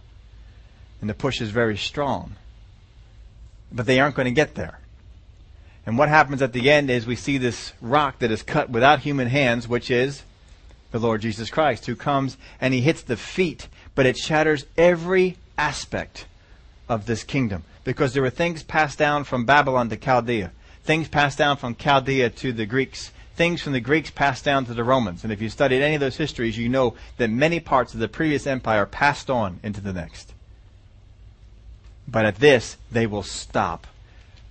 And 1.02 1.10
the 1.10 1.14
push 1.14 1.42
is 1.42 1.50
very 1.50 1.78
strong. 1.78 2.36
But 3.72 3.86
they 3.86 4.00
aren't 4.00 4.16
going 4.16 4.26
to 4.26 4.32
get 4.32 4.56
there. 4.56 4.80
And 5.86 5.98
what 5.98 6.10
happens 6.10 6.42
at 6.42 6.54
the 6.54 6.70
end 6.70 6.90
is 6.90 7.06
we 7.06 7.16
see 7.16 7.38
this 7.38 7.74
rock 7.82 8.20
that 8.20 8.32
is 8.32 8.44
cut 8.44 8.70
without 8.70 9.00
human 9.00 9.28
hands, 9.28 9.68
which 9.68 9.92
is 9.92 10.24
the 10.92 11.00
Lord 11.00 11.22
Jesus 11.22 11.50
Christ, 11.50 11.86
who 11.88 11.96
comes 11.96 12.38
and 12.62 12.74
he 12.74 12.82
hits 12.82 13.02
the 13.02 13.18
feet, 13.18 13.68
but 13.96 14.06
it 14.06 14.16
shatters 14.18 14.66
every 14.78 15.38
aspect 15.58 16.26
of 16.90 17.06
this 17.06 17.24
kingdom. 17.24 17.64
Because 17.84 18.14
there 18.14 18.22
were 18.22 18.30
things 18.30 18.64
passed 18.64 18.98
down 18.98 19.24
from 19.24 19.46
Babylon 19.46 19.90
to 19.90 19.98
Chaldea, 19.98 20.52
things 20.84 21.08
passed 21.08 21.38
down 21.38 21.58
from 21.58 21.76
Chaldea 21.76 22.30
to 22.30 22.54
the 22.54 22.66
Greeks, 22.66 23.12
things 23.36 23.62
from 23.62 23.74
the 23.74 23.80
Greeks 23.80 24.12
passed 24.12 24.46
down 24.46 24.66
to 24.66 24.74
the 24.74 24.84
Romans. 24.84 25.24
And 25.24 25.34
if 25.34 25.42
you 25.42 25.50
studied 25.50 25.82
any 25.82 25.96
of 25.96 26.02
those 26.02 26.18
histories, 26.18 26.58
you 26.58 26.70
know 26.70 26.96
that 27.18 27.30
many 27.30 27.60
parts 27.60 27.94
of 27.94 28.00
the 28.00 28.08
previous 28.08 28.48
empire 28.48 28.86
passed 28.86 29.30
on 29.30 29.60
into 29.64 29.82
the 29.82 29.94
next. 29.94 30.34
But 32.08 32.26
at 32.26 32.36
this, 32.36 32.78
they 32.92 33.08
will 33.08 33.24
stop. 33.24 33.88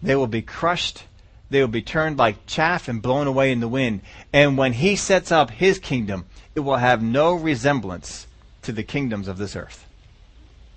They 0.03 0.17
will 0.17 0.27
be 0.27 0.43
crushed 0.43 1.05
they 1.53 1.61
will 1.61 1.69
be 1.69 1.83
turned 1.83 2.17
like 2.17 2.47
chaff 2.47 2.89
and 2.89 3.03
blown 3.03 3.27
away 3.27 3.53
in 3.53 3.61
the 3.61 3.69
wind. 3.69 4.01
And 4.33 4.57
when 4.57 4.73
he 4.73 4.97
sets 4.97 5.31
up 5.31 5.51
his 5.51 5.79
kingdom, 5.79 6.25
it 6.55 6.61
will 6.61 6.79
have 6.79 7.03
no 7.03 7.35
resemblance 7.35 8.27
to 8.63 8.73
the 8.73 8.83
kingdoms 8.83 9.29
of 9.29 9.37
this 9.37 9.55
earth. 9.55 9.87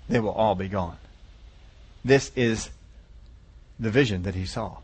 They 0.06 0.20
will 0.20 0.32
all 0.32 0.54
be 0.54 0.68
gone. 0.68 0.98
This 2.06 2.30
is 2.36 2.70
the 3.80 3.90
vision 3.90 4.22
that 4.22 4.36
he 4.36 4.46
saw. 4.46 4.76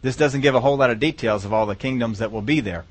This 0.00 0.16
doesn't 0.16 0.40
give 0.40 0.54
a 0.54 0.60
whole 0.60 0.78
lot 0.78 0.88
of 0.88 0.98
details 0.98 1.44
of 1.44 1.52
all 1.52 1.66
the 1.66 1.76
kingdoms 1.76 2.20
that 2.20 2.32
will 2.32 2.40
be 2.40 2.60
there, 2.60 2.86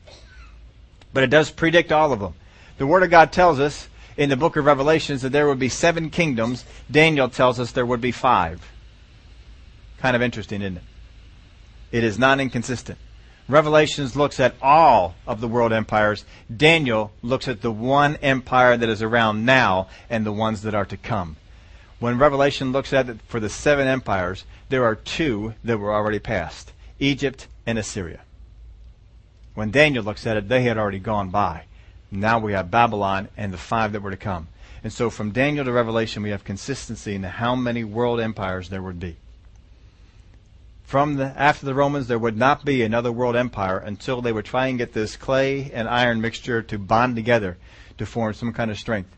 but 1.11 1.23
it 1.23 1.31
does 1.31 1.49
predict 1.49 1.91
all 1.91 2.13
of 2.13 2.19
them. 2.19 2.35
The 2.77 2.85
Word 2.85 3.01
of 3.01 3.09
God 3.09 3.31
tells 3.31 3.59
us 3.59 3.87
in 4.15 4.29
the 4.29 4.37
book 4.37 4.57
of 4.57 4.65
Revelations 4.65 5.23
that 5.23 5.31
there 5.31 5.47
would 5.47 5.57
be 5.57 5.69
seven 5.69 6.11
kingdoms. 6.11 6.65
Daniel 6.91 7.29
tells 7.29 7.59
us 7.59 7.71
there 7.71 7.85
would 7.85 7.99
be 7.99 8.11
five. 8.11 8.61
Kind 9.97 10.15
of 10.15 10.21
interesting, 10.21 10.61
isn't 10.61 10.77
it? 10.77 10.83
It 11.91 12.03
is 12.03 12.19
not 12.19 12.39
inconsistent. 12.39 12.99
Revelations 13.49 14.15
looks 14.15 14.39
at 14.39 14.53
all 14.61 15.15
of 15.25 15.41
the 15.41 15.47
world 15.47 15.73
empires. 15.73 16.25
Daniel 16.55 17.11
looks 17.23 17.47
at 17.47 17.61
the 17.61 17.71
one 17.71 18.17
empire 18.17 18.77
that 18.77 18.89
is 18.89 19.01
around 19.01 19.45
now 19.45 19.87
and 20.11 20.27
the 20.27 20.31
ones 20.31 20.61
that 20.61 20.75
are 20.75 20.85
to 20.85 20.97
come. 20.97 21.37
When 21.99 22.17
Revelation 22.17 22.71
looks 22.71 22.93
at 22.93 23.09
it 23.09 23.21
for 23.27 23.39
the 23.39 23.49
seven 23.49 23.87
empires, 23.87 24.45
there 24.69 24.83
are 24.83 24.95
two 24.95 25.55
that 25.63 25.79
were 25.79 25.93
already 25.93 26.19
past 26.19 26.73
Egypt 26.99 27.47
and 27.65 27.77
Assyria. 27.77 28.21
When 29.55 29.71
Daniel 29.71 30.03
looks 30.03 30.27
at 30.27 30.37
it, 30.37 30.47
they 30.47 30.63
had 30.63 30.77
already 30.77 30.99
gone 30.99 31.29
by. 31.29 31.63
Now 32.11 32.39
we 32.39 32.53
have 32.53 32.71
Babylon 32.71 33.29
and 33.35 33.51
the 33.51 33.57
five 33.57 33.91
that 33.93 34.01
were 34.01 34.11
to 34.11 34.17
come. 34.17 34.47
And 34.83 34.93
so 34.93 35.09
from 35.09 35.31
Daniel 35.31 35.65
to 35.65 35.71
Revelation, 35.71 36.23
we 36.23 36.29
have 36.29 36.43
consistency 36.43 37.15
in 37.15 37.23
how 37.23 37.55
many 37.55 37.83
world 37.83 38.19
empires 38.19 38.69
there 38.69 38.83
would 38.83 38.99
be 38.99 39.17
from 40.87 41.15
the, 41.15 41.25
after 41.35 41.65
the 41.65 41.73
Romans, 41.73 42.07
there 42.07 42.17
would 42.17 42.37
not 42.37 42.63
be 42.63 42.81
another 42.81 43.11
world 43.11 43.35
empire 43.35 43.77
until 43.77 44.21
they 44.21 44.31
would 44.31 44.45
try 44.45 44.67
and 44.67 44.77
get 44.77 44.93
this 44.93 45.17
clay 45.17 45.69
and 45.73 45.85
iron 45.85 46.21
mixture 46.21 46.61
to 46.61 46.79
bond 46.79 47.17
together 47.17 47.57
to 47.97 48.05
form 48.05 48.33
some 48.33 48.53
kind 48.53 48.71
of 48.71 48.79
strength. 48.79 49.13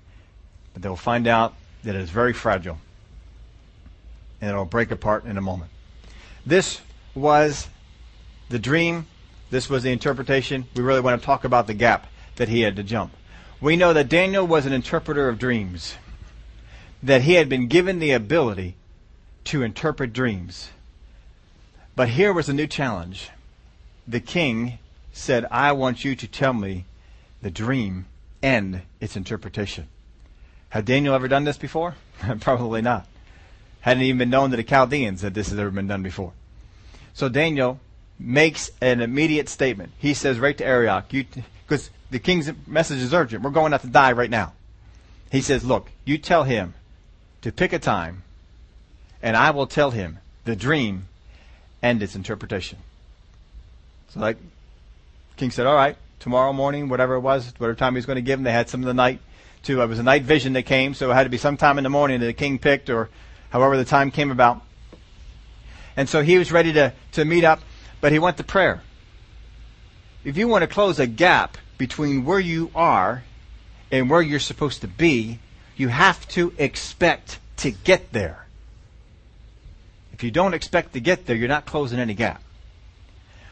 But 0.74 0.82
they'll 0.82 0.96
find 0.96 1.28
out 1.28 1.54
that 1.84 1.96
is 1.96 2.10
very 2.10 2.34
fragile 2.34 2.80
and 4.42 4.52
it'll 4.52 4.66
break 4.66 4.92
apart 4.92 5.26
in 5.26 5.38
a 5.38 5.42
moment. 5.42 5.72
This 6.46 6.82
was 7.14 7.68
the 8.50 8.60
dream. 8.60 9.08
This 9.50 9.70
was 9.70 9.84
the 9.84 9.92
interpretation. 9.92 10.66
We 10.76 10.82
really 10.82 11.02
want 11.02 11.20
to 11.20 11.26
talk 11.26 11.44
about 11.44 11.68
the 11.68 11.74
gap 11.74 12.08
that 12.38 12.50
he 12.50 12.62
had 12.62 12.76
to 12.78 12.84
jump. 12.84 13.14
We 13.62 13.76
know 13.76 13.94
that 13.94 14.10
Daniel 14.10 14.48
was 14.48 14.66
an 14.66 14.74
interpreter 14.74 15.28
of 15.28 15.38
dreams, 15.38 15.96
that 17.04 17.24
he 17.24 17.34
had 17.34 17.50
been 17.50 17.68
given 17.68 18.00
the 18.00 18.12
ability 18.12 18.76
to 19.46 19.64
interpret 19.64 20.14
dreams. 20.14 20.70
But 21.96 22.10
here 22.10 22.32
was 22.32 22.48
a 22.48 22.54
new 22.54 22.68
challenge. 22.68 23.30
The 24.08 24.22
king 24.22 24.80
said, 25.12 25.46
I 25.52 25.74
want 25.74 26.06
you 26.06 26.16
to 26.16 26.28
tell 26.28 26.54
me 26.54 26.86
the 27.42 27.52
dream 27.52 28.06
and 28.42 28.84
its 29.02 29.18
interpretation. 29.18 29.88
Had 30.70 30.86
Daniel 30.86 31.16
ever 31.16 31.28
done 31.28 31.44
this 31.44 31.58
before? 31.58 31.96
Probably 32.40 32.82
not. 32.82 33.08
Hadn't 33.82 34.04
even 34.04 34.20
been 34.20 34.30
known 34.30 34.52
to 34.52 34.58
the 34.58 34.64
Chaldeans 34.64 35.22
that 35.22 35.34
this 35.34 35.50
has 35.50 35.60
ever 35.60 35.72
been 35.72 35.88
done 35.88 36.04
before. 36.04 36.34
So 37.14 37.30
Daniel 37.30 37.80
makes 38.20 38.70
an 38.82 39.02
immediate 39.02 39.50
statement. 39.50 39.92
He 39.98 40.14
says 40.14 40.40
right 40.40 40.58
to 40.58 40.66
Arioch, 40.66 41.06
because 41.10 41.90
the 42.12 42.20
king's 42.20 42.52
message 42.68 43.00
is 43.00 43.14
urgent. 43.14 43.44
We're 43.44 43.52
going 43.52 43.74
out 43.74 43.82
to 43.82 43.88
die 43.88 44.12
right 44.12 44.30
now. 44.30 44.54
He 45.32 45.42
says, 45.42 45.64
look, 45.64 45.90
you 46.06 46.18
tell 46.18 46.44
him 46.44 46.74
to 47.42 47.52
pick 47.52 47.72
a 47.72 47.80
time, 47.80 48.24
and 49.22 49.38
I 49.38 49.52
will 49.52 49.68
tell 49.68 49.92
him 49.92 50.20
the 50.46 50.56
dream 50.56 51.08
and 51.82 52.02
its 52.04 52.16
interpretation. 52.16 52.80
So 54.10 54.20
like, 54.20 54.38
king 55.38 55.52
said, 55.52 55.66
all 55.66 55.76
right, 55.76 55.96
tomorrow 56.20 56.52
morning, 56.52 56.90
whatever 56.90 57.16
it 57.16 57.22
was, 57.22 57.54
whatever 57.58 57.76
time 57.76 57.94
he 57.94 57.98
was 57.98 58.06
going 58.06 58.18
to 58.18 58.22
give 58.22 58.40
him, 58.40 58.44
they 58.44 58.52
had 58.52 58.70
some 58.70 58.82
of 58.82 58.88
the 58.88 58.94
night 58.94 59.22
to, 59.64 59.82
uh, 59.82 59.86
it 59.86 59.88
was 59.88 60.00
a 60.00 60.04
night 60.04 60.24
vision 60.24 60.54
that 60.54 60.64
came, 60.64 60.94
so 60.94 61.12
it 61.12 61.14
had 61.14 61.24
to 61.24 61.30
be 61.30 61.38
sometime 61.38 61.78
in 61.78 61.84
the 61.84 61.90
morning 61.90 62.20
that 62.20 62.26
the 62.26 62.34
king 62.34 62.60
picked, 62.60 62.90
or 62.90 63.10
however 63.50 63.78
the 63.78 63.86
time 63.86 64.12
came 64.12 64.32
about. 64.32 64.62
And 65.98 66.08
so 66.08 66.22
he 66.22 66.38
was 66.38 66.52
ready 66.52 66.74
to, 66.74 66.94
to 67.14 67.26
meet 67.26 67.44
up, 67.44 67.60
but 68.02 68.12
he 68.12 68.20
went 68.20 68.38
to 68.38 68.44
prayer. 68.44 68.82
If 70.24 70.38
you 70.38 70.48
want 70.48 70.64
to 70.64 70.68
close 70.68 71.00
a 71.00 71.08
gap 71.08 71.58
between 71.78 72.26
where 72.26 72.40
you 72.40 72.72
are 72.76 73.24
and 73.92 74.10
where 74.10 74.22
you're 74.22 74.40
supposed 74.40 74.82
to 74.82 74.88
be, 74.88 75.40
you 75.76 75.88
have 75.88 76.28
to 76.30 76.54
expect 76.58 77.40
to 77.58 77.72
get 77.72 78.12
there. 78.12 78.46
If 80.14 80.24
you 80.24 80.32
don't 80.32 80.54
expect 80.54 80.94
to 80.94 81.00
get 81.00 81.26
there, 81.26 81.36
you're 81.36 81.48
not 81.48 81.66
closing 81.66 82.00
any 82.00 82.14
gap. 82.14 82.44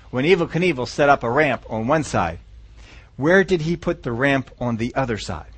When 0.09 0.25
Evel 0.25 0.49
Knievel 0.49 0.87
set 0.87 1.09
up 1.09 1.23
a 1.23 1.29
ramp 1.29 1.65
on 1.69 1.87
one 1.87 2.03
side, 2.03 2.39
where 3.15 3.43
did 3.43 3.61
he 3.61 3.75
put 3.75 4.03
the 4.03 4.11
ramp 4.11 4.51
on 4.59 4.77
the 4.77 4.93
other 4.95 5.17
side? 5.17 5.51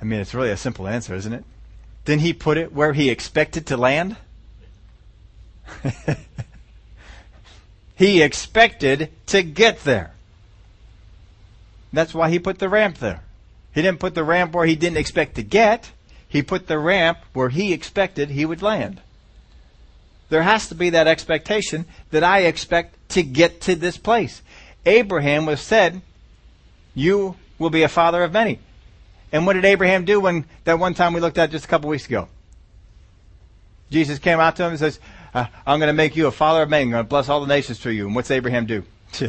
I 0.00 0.04
mean, 0.04 0.20
it's 0.20 0.34
really 0.34 0.50
a 0.50 0.56
simple 0.56 0.88
answer, 0.88 1.14
isn't 1.14 1.32
it? 1.32 1.44
Didn't 2.04 2.22
he 2.22 2.32
put 2.32 2.56
it 2.56 2.72
where 2.72 2.92
he 2.92 3.10
expected 3.10 3.66
to 3.66 3.76
land? 3.76 4.16
he 7.96 8.22
expected 8.22 9.10
to 9.26 9.42
get 9.42 9.84
there. 9.84 10.12
That's 11.92 12.14
why 12.14 12.30
he 12.30 12.38
put 12.38 12.58
the 12.58 12.68
ramp 12.68 12.98
there. 12.98 13.22
He 13.74 13.82
didn't 13.82 14.00
put 14.00 14.14
the 14.14 14.24
ramp 14.24 14.54
where 14.54 14.66
he 14.66 14.76
didn't 14.76 14.96
expect 14.96 15.34
to 15.36 15.42
get. 15.42 15.92
He 16.28 16.42
put 16.42 16.66
the 16.66 16.78
ramp 16.78 17.18
where 17.32 17.48
he 17.48 17.72
expected 17.72 18.30
he 18.30 18.46
would 18.46 18.62
land. 18.62 19.00
There 20.28 20.42
has 20.42 20.68
to 20.68 20.74
be 20.74 20.90
that 20.90 21.08
expectation 21.08 21.86
that 22.10 22.22
I 22.22 22.40
expect 22.40 22.96
to 23.10 23.22
get 23.22 23.60
to 23.62 23.74
this 23.74 23.98
place. 23.98 24.42
Abraham 24.86 25.44
was 25.44 25.60
said, 25.60 26.02
you 26.94 27.36
will 27.58 27.70
be 27.70 27.82
a 27.82 27.88
father 27.88 28.22
of 28.22 28.32
many. 28.32 28.60
And 29.32 29.46
what 29.46 29.54
did 29.54 29.64
Abraham 29.64 30.04
do 30.04 30.20
when 30.20 30.44
that 30.64 30.78
one 30.78 30.94
time 30.94 31.12
we 31.12 31.20
looked 31.20 31.38
at 31.38 31.50
just 31.50 31.64
a 31.64 31.68
couple 31.68 31.88
weeks 31.88 32.06
ago? 32.06 32.28
Jesus 33.90 34.18
came 34.18 34.40
out 34.40 34.56
to 34.56 34.64
him 34.64 34.70
and 34.70 34.78
says, 34.78 35.00
uh, 35.34 35.46
I'm 35.66 35.78
going 35.78 35.88
to 35.88 35.94
make 35.94 36.16
you 36.16 36.26
a 36.26 36.32
father 36.32 36.62
of 36.62 36.70
many. 36.70 36.84
I'm 36.84 36.90
going 36.90 37.04
to 37.04 37.08
bless 37.08 37.28
all 37.28 37.40
the 37.40 37.46
nations 37.46 37.78
through 37.78 37.92
you. 37.92 38.06
And 38.06 38.14
what's 38.14 38.30
Abraham 38.30 38.66
do? 38.66 38.84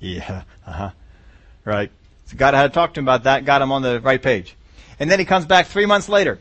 yeah, 0.00 0.42
uh-huh. 0.66 0.90
Right. 1.64 1.90
So 2.26 2.36
God 2.36 2.54
had 2.54 2.64
to 2.64 2.68
talk 2.70 2.94
to 2.94 3.00
him 3.00 3.04
about 3.04 3.24
that, 3.24 3.44
got 3.44 3.62
him 3.62 3.72
on 3.72 3.82
the 3.82 4.00
right 4.00 4.22
page. 4.22 4.56
And 4.98 5.10
then 5.10 5.18
he 5.18 5.24
comes 5.24 5.46
back 5.46 5.66
three 5.66 5.86
months 5.86 6.08
later 6.08 6.38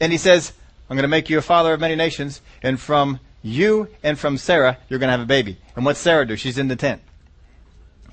and 0.00 0.12
he 0.12 0.18
says, 0.18 0.52
I'm 0.88 0.96
going 0.96 1.02
to 1.02 1.08
make 1.08 1.30
you 1.30 1.38
a 1.38 1.42
father 1.42 1.72
of 1.72 1.80
many 1.80 1.96
nations 1.96 2.40
and 2.62 2.78
from 2.78 3.20
you 3.42 3.88
and 4.02 4.18
from 4.18 4.36
Sarah, 4.38 4.78
you're 4.88 4.98
going 4.98 5.08
to 5.08 5.12
have 5.12 5.20
a 5.20 5.26
baby. 5.26 5.56
And 5.76 5.84
what's 5.84 6.00
Sarah 6.00 6.26
do? 6.26 6.36
She's 6.36 6.58
in 6.58 6.68
the 6.68 6.76
tent. 6.76 7.00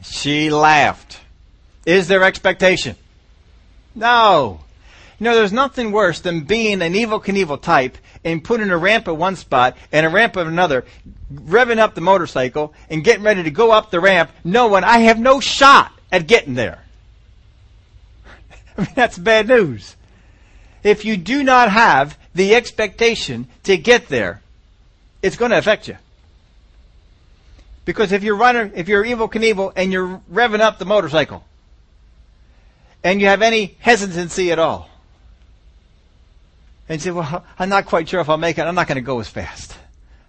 She 0.02 0.50
laughed. 0.50 1.20
Is 1.88 2.10
there 2.10 2.26
expectation? 2.26 2.98
No. 3.96 4.60
You 5.18 5.24
know, 5.24 5.36
there's 5.36 5.54
nothing 5.54 5.94
worse 5.94 6.20
than 6.20 6.42
being 6.42 6.82
an 6.82 6.94
Evel 6.94 7.24
Knievel 7.24 7.62
type 7.62 7.98
and 8.26 8.44
putting 8.44 8.70
a 8.70 8.78
ramp 8.78 9.08
at 9.08 9.16
one 9.16 9.38
spot 9.38 9.78
and 9.94 10.06
a 10.06 10.10
ramp 10.10 10.36
at 10.36 10.48
another, 10.48 10.84
revving 11.34 11.78
up 11.78 11.96
the 11.96 12.02
motorcycle 12.02 12.74
and 12.90 13.06
getting 13.06 13.24
ready 13.24 13.42
to 13.44 13.52
go 13.52 13.72
up 13.72 13.90
the 13.90 14.02
ramp, 14.02 14.30
knowing 14.44 14.84
I 14.84 15.00
have 15.00 15.18
no 15.18 15.40
shot 15.40 15.94
at 16.12 16.28
getting 16.28 16.56
there. 16.56 16.84
I 18.78 18.82
mean, 18.82 18.92
that's 18.94 19.18
bad 19.18 19.48
news. 19.48 19.96
If 20.84 21.06
you 21.06 21.16
do 21.16 21.42
not 21.42 21.72
have 21.72 22.18
the 22.36 22.54
expectation 22.54 23.48
to 23.64 23.78
get 23.78 24.10
there, 24.10 24.42
it's 25.22 25.38
going 25.38 25.52
to 25.52 25.58
affect 25.58 25.88
you. 25.88 25.98
Because 27.86 28.12
if 28.12 28.24
you're 28.24 28.36
running, 28.36 28.74
if 28.76 28.90
you're 28.90 29.06
Evel 29.06 29.32
Knievel 29.32 29.72
and 29.78 29.94
you're 29.94 30.22
revving 30.30 30.60
up 30.60 30.80
the 30.80 30.86
motorcycle, 30.86 31.46
and 33.08 33.22
you 33.22 33.28
have 33.28 33.42
any 33.42 33.78
hesitancy 33.80 34.52
at 34.52 34.60
all, 34.60 34.90
and 36.90 37.00
you 37.00 37.04
say, 37.04 37.12
well, 37.12 37.46
I'm 37.58 37.70
not 37.70 37.86
quite 37.86 38.10
sure 38.10 38.20
if 38.20 38.28
I'll 38.28 38.36
make 38.36 38.58
it, 38.58 38.64
I'm 38.64 38.76
not 38.76 38.88
going 38.88 38.98
to 38.98 39.02
go 39.02 39.22
as 39.22 39.30
fast. 39.30 39.78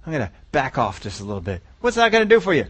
I'm 0.06 0.12
going 0.12 0.24
to 0.24 0.32
back 0.52 0.78
off 0.78 1.00
just 1.00 1.20
a 1.20 1.24
little 1.24 1.40
bit. 1.40 1.60
What's 1.80 1.96
that 1.96 2.12
going 2.12 2.28
to 2.28 2.32
do 2.32 2.38
for 2.38 2.54
you? 2.54 2.66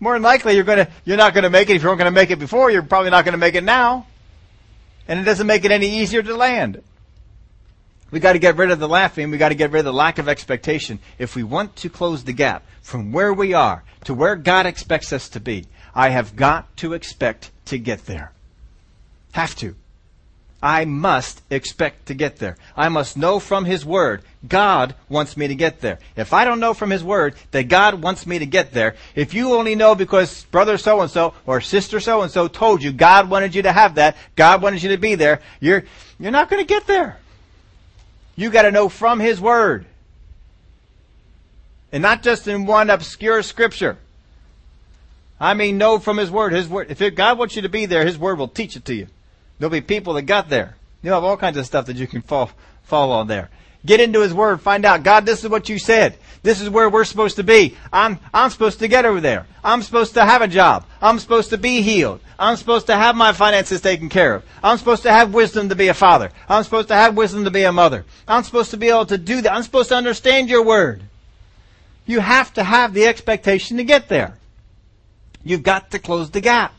More 0.00 0.14
than 0.14 0.22
likely, 0.22 0.56
you're 0.56 0.64
going 0.64 0.84
to, 0.84 0.90
you're 1.04 1.16
not 1.16 1.32
going 1.32 1.44
to 1.44 1.50
make 1.50 1.70
it. 1.70 1.76
If 1.76 1.82
you 1.82 1.88
weren't 1.88 2.00
going 2.00 2.12
to 2.12 2.14
make 2.14 2.32
it 2.32 2.40
before, 2.40 2.68
you're 2.72 2.82
probably 2.82 3.10
not 3.10 3.24
going 3.24 3.34
to 3.34 3.38
make 3.38 3.54
it 3.54 3.62
now. 3.62 4.08
And 5.06 5.20
it 5.20 5.22
doesn't 5.22 5.46
make 5.46 5.64
it 5.64 5.70
any 5.70 6.00
easier 6.00 6.22
to 6.24 6.34
land. 6.34 6.82
We 8.10 8.18
got 8.18 8.32
to 8.32 8.40
get 8.40 8.56
rid 8.56 8.72
of 8.72 8.80
the 8.80 8.88
laughing. 8.88 9.30
We 9.30 9.38
got 9.38 9.50
to 9.50 9.54
get 9.54 9.70
rid 9.70 9.80
of 9.80 9.84
the 9.84 9.92
lack 9.92 10.18
of 10.18 10.28
expectation. 10.28 10.98
If 11.18 11.36
we 11.36 11.44
want 11.44 11.76
to 11.76 11.88
close 11.88 12.24
the 12.24 12.32
gap 12.32 12.64
from 12.82 13.12
where 13.12 13.32
we 13.32 13.54
are 13.54 13.84
to 14.04 14.12
where 14.12 14.34
God 14.34 14.66
expects 14.66 15.12
us 15.12 15.28
to 15.30 15.40
be, 15.40 15.66
I 15.94 16.08
have 16.08 16.34
got 16.34 16.76
to 16.78 16.94
expect 16.94 17.52
to 17.66 17.78
get 17.78 18.06
there. 18.06 18.32
Have 19.36 19.54
to. 19.56 19.76
I 20.62 20.86
must 20.86 21.42
expect 21.50 22.06
to 22.06 22.14
get 22.14 22.38
there. 22.38 22.56
I 22.74 22.88
must 22.88 23.18
know 23.18 23.38
from 23.38 23.66
His 23.66 23.84
Word, 23.84 24.22
God 24.48 24.94
wants 25.10 25.36
me 25.36 25.46
to 25.46 25.54
get 25.54 25.82
there. 25.82 25.98
If 26.16 26.32
I 26.32 26.46
don't 26.46 26.58
know 26.58 26.72
from 26.72 26.88
His 26.88 27.04
Word 27.04 27.34
that 27.50 27.64
God 27.64 28.00
wants 28.00 28.26
me 28.26 28.38
to 28.38 28.46
get 28.46 28.72
there, 28.72 28.96
if 29.14 29.34
you 29.34 29.52
only 29.52 29.74
know 29.74 29.94
because 29.94 30.44
brother 30.44 30.78
so 30.78 31.02
and 31.02 31.10
so 31.10 31.34
or 31.44 31.60
sister 31.60 32.00
so 32.00 32.22
and 32.22 32.32
so 32.32 32.48
told 32.48 32.82
you 32.82 32.92
God 32.92 33.28
wanted 33.28 33.54
you 33.54 33.60
to 33.64 33.72
have 33.72 33.96
that, 33.96 34.16
God 34.36 34.62
wanted 34.62 34.82
you 34.82 34.88
to 34.88 34.96
be 34.96 35.16
there, 35.16 35.42
you're, 35.60 35.84
you're 36.18 36.32
not 36.32 36.48
going 36.48 36.62
to 36.62 36.66
get 36.66 36.86
there. 36.86 37.18
You 38.36 38.48
got 38.48 38.62
to 38.62 38.70
know 38.70 38.88
from 38.88 39.20
His 39.20 39.38
Word. 39.38 39.84
And 41.92 42.00
not 42.00 42.22
just 42.22 42.48
in 42.48 42.64
one 42.64 42.88
obscure 42.88 43.42
scripture. 43.42 43.98
I 45.38 45.52
mean, 45.52 45.76
know 45.76 45.98
from 45.98 46.16
His 46.16 46.30
Word. 46.30 46.54
His 46.54 46.70
Word. 46.70 46.90
If 46.98 47.14
God 47.14 47.38
wants 47.38 47.54
you 47.54 47.60
to 47.60 47.68
be 47.68 47.84
there, 47.84 48.06
His 48.06 48.16
Word 48.16 48.38
will 48.38 48.48
teach 48.48 48.76
it 48.76 48.86
to 48.86 48.94
you. 48.94 49.08
There'll 49.58 49.70
be 49.70 49.80
people 49.80 50.14
that 50.14 50.22
got 50.22 50.48
there. 50.48 50.76
You'll 51.02 51.14
have 51.14 51.24
all 51.24 51.36
kinds 51.36 51.56
of 51.56 51.66
stuff 51.66 51.86
that 51.86 51.96
you 51.96 52.06
can 52.06 52.22
fall, 52.22 52.50
fall 52.84 53.12
on 53.12 53.26
there. 53.26 53.50
Get 53.84 54.00
into 54.00 54.20
His 54.20 54.34
Word. 54.34 54.60
Find 54.60 54.84
out, 54.84 55.04
God, 55.04 55.24
this 55.24 55.44
is 55.44 55.50
what 55.50 55.68
you 55.68 55.78
said. 55.78 56.18
This 56.42 56.60
is 56.60 56.68
where 56.68 56.90
we're 56.90 57.04
supposed 57.04 57.36
to 57.36 57.44
be. 57.44 57.76
I'm, 57.92 58.18
I'm 58.34 58.50
supposed 58.50 58.80
to 58.80 58.88
get 58.88 59.04
over 59.04 59.20
there. 59.20 59.46
I'm 59.64 59.82
supposed 59.82 60.14
to 60.14 60.24
have 60.24 60.42
a 60.42 60.48
job. 60.48 60.84
I'm 61.00 61.18
supposed 61.18 61.50
to 61.50 61.58
be 61.58 61.82
healed. 61.82 62.20
I'm 62.38 62.56
supposed 62.56 62.86
to 62.86 62.96
have 62.96 63.16
my 63.16 63.32
finances 63.32 63.80
taken 63.80 64.08
care 64.08 64.36
of. 64.36 64.44
I'm 64.62 64.78
supposed 64.78 65.04
to 65.04 65.12
have 65.12 65.32
wisdom 65.32 65.68
to 65.70 65.74
be 65.74 65.88
a 65.88 65.94
father. 65.94 66.30
I'm 66.48 66.64
supposed 66.64 66.88
to 66.88 66.94
have 66.94 67.16
wisdom 67.16 67.44
to 67.44 67.50
be 67.50 67.62
a 67.62 67.72
mother. 67.72 68.04
I'm 68.28 68.42
supposed 68.42 68.70
to 68.72 68.76
be 68.76 68.88
able 68.88 69.06
to 69.06 69.18
do 69.18 69.40
that. 69.40 69.52
I'm 69.52 69.62
supposed 69.62 69.88
to 69.88 69.96
understand 69.96 70.48
your 70.48 70.64
word. 70.64 71.02
You 72.06 72.20
have 72.20 72.52
to 72.54 72.64
have 72.64 72.94
the 72.94 73.06
expectation 73.06 73.78
to 73.78 73.84
get 73.84 74.08
there. 74.08 74.36
You've 75.42 75.62
got 75.62 75.90
to 75.92 75.98
close 75.98 76.30
the 76.30 76.40
gap. 76.40 76.72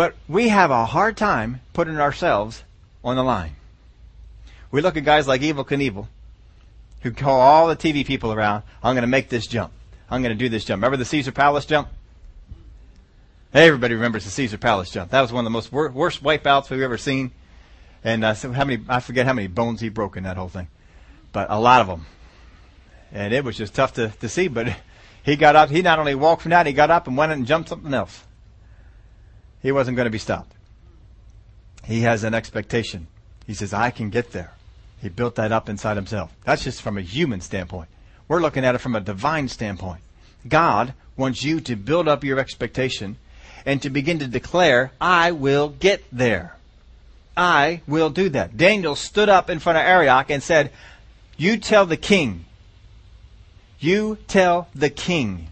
But 0.00 0.14
we 0.30 0.48
have 0.48 0.70
a 0.70 0.86
hard 0.86 1.18
time 1.18 1.60
putting 1.74 2.00
ourselves 2.00 2.64
on 3.04 3.16
the 3.16 3.22
line. 3.22 3.56
We 4.70 4.80
look 4.80 4.96
at 4.96 5.04
guys 5.04 5.28
like 5.28 5.42
Evel 5.42 5.66
Knievel, 5.66 6.06
who 7.02 7.10
call 7.10 7.38
all 7.38 7.68
the 7.68 7.76
TV 7.76 8.06
people 8.06 8.32
around, 8.32 8.62
I'm 8.82 8.94
going 8.94 9.02
to 9.02 9.06
make 9.06 9.28
this 9.28 9.46
jump. 9.46 9.74
I'm 10.08 10.22
going 10.22 10.34
to 10.34 10.42
do 10.42 10.48
this 10.48 10.64
jump. 10.64 10.78
Remember 10.78 10.96
the 10.96 11.04
Caesar 11.04 11.32
Palace 11.32 11.66
jump? 11.66 11.88
Everybody 13.52 13.92
remembers 13.92 14.24
the 14.24 14.30
Caesar 14.30 14.56
Palace 14.56 14.90
jump. 14.90 15.10
That 15.10 15.20
was 15.20 15.34
one 15.34 15.40
of 15.40 15.44
the 15.44 15.50
most 15.50 15.70
wor- 15.70 15.90
worst 15.90 16.22
wipeouts 16.22 16.70
we've 16.70 16.80
ever 16.80 16.96
seen. 16.96 17.32
And 18.02 18.24
uh, 18.24 18.32
so 18.32 18.52
how 18.52 18.64
many? 18.64 18.82
I 18.88 19.00
forget 19.00 19.26
how 19.26 19.34
many 19.34 19.48
bones 19.48 19.82
he 19.82 19.90
broke 19.90 20.16
in 20.16 20.22
that 20.22 20.38
whole 20.38 20.48
thing, 20.48 20.68
but 21.30 21.50
a 21.50 21.60
lot 21.60 21.82
of 21.82 21.88
them. 21.88 22.06
And 23.12 23.34
it 23.34 23.44
was 23.44 23.54
just 23.54 23.74
tough 23.74 23.92
to, 23.96 24.08
to 24.08 24.30
see. 24.30 24.48
But 24.48 24.74
he 25.22 25.36
got 25.36 25.56
up. 25.56 25.68
He 25.68 25.82
not 25.82 25.98
only 25.98 26.14
walked 26.14 26.40
from 26.40 26.52
that, 26.52 26.66
he 26.66 26.72
got 26.72 26.90
up 26.90 27.06
and 27.06 27.18
went 27.18 27.32
and 27.32 27.46
jumped 27.46 27.68
something 27.68 27.92
else. 27.92 28.24
He 29.62 29.72
wasn't 29.72 29.96
going 29.96 30.06
to 30.06 30.10
be 30.10 30.18
stopped. 30.18 30.54
He 31.84 32.02
has 32.02 32.24
an 32.24 32.34
expectation. 32.34 33.06
He 33.46 33.54
says, 33.54 33.72
"I 33.72 33.90
can 33.90 34.10
get 34.10 34.32
there." 34.32 34.52
He 35.00 35.08
built 35.08 35.36
that 35.36 35.52
up 35.52 35.68
inside 35.68 35.96
himself. 35.96 36.30
That's 36.44 36.64
just 36.64 36.82
from 36.82 36.98
a 36.98 37.02
human 37.02 37.40
standpoint. 37.40 37.88
We're 38.28 38.40
looking 38.40 38.64
at 38.64 38.74
it 38.74 38.78
from 38.78 38.94
a 38.94 39.00
divine 39.00 39.48
standpoint. 39.48 40.02
God 40.46 40.94
wants 41.16 41.42
you 41.42 41.60
to 41.62 41.76
build 41.76 42.06
up 42.06 42.22
your 42.22 42.38
expectation 42.38 43.16
and 43.66 43.82
to 43.82 43.90
begin 43.90 44.18
to 44.20 44.26
declare, 44.26 44.92
I 45.00 45.32
will 45.32 45.68
get 45.68 46.04
there. 46.12 46.56
I 47.36 47.82
will 47.86 48.10
do 48.10 48.28
that. 48.30 48.56
Daniel 48.56 48.94
stood 48.94 49.28
up 49.28 49.48
in 49.48 49.58
front 49.58 49.78
of 49.78 49.84
Arioch 49.84 50.30
and 50.30 50.42
said, 50.42 50.70
You 51.36 51.56
tell 51.56 51.86
the 51.86 51.96
king, 51.96 52.44
You 53.78 54.18
tell 54.28 54.68
the 54.74 54.90
king, 54.90 55.48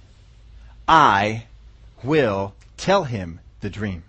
I 0.86 1.44
will 2.02 2.54
tell 2.76 3.04
him 3.04 3.40
the 3.60 3.70
dream. 3.70 4.04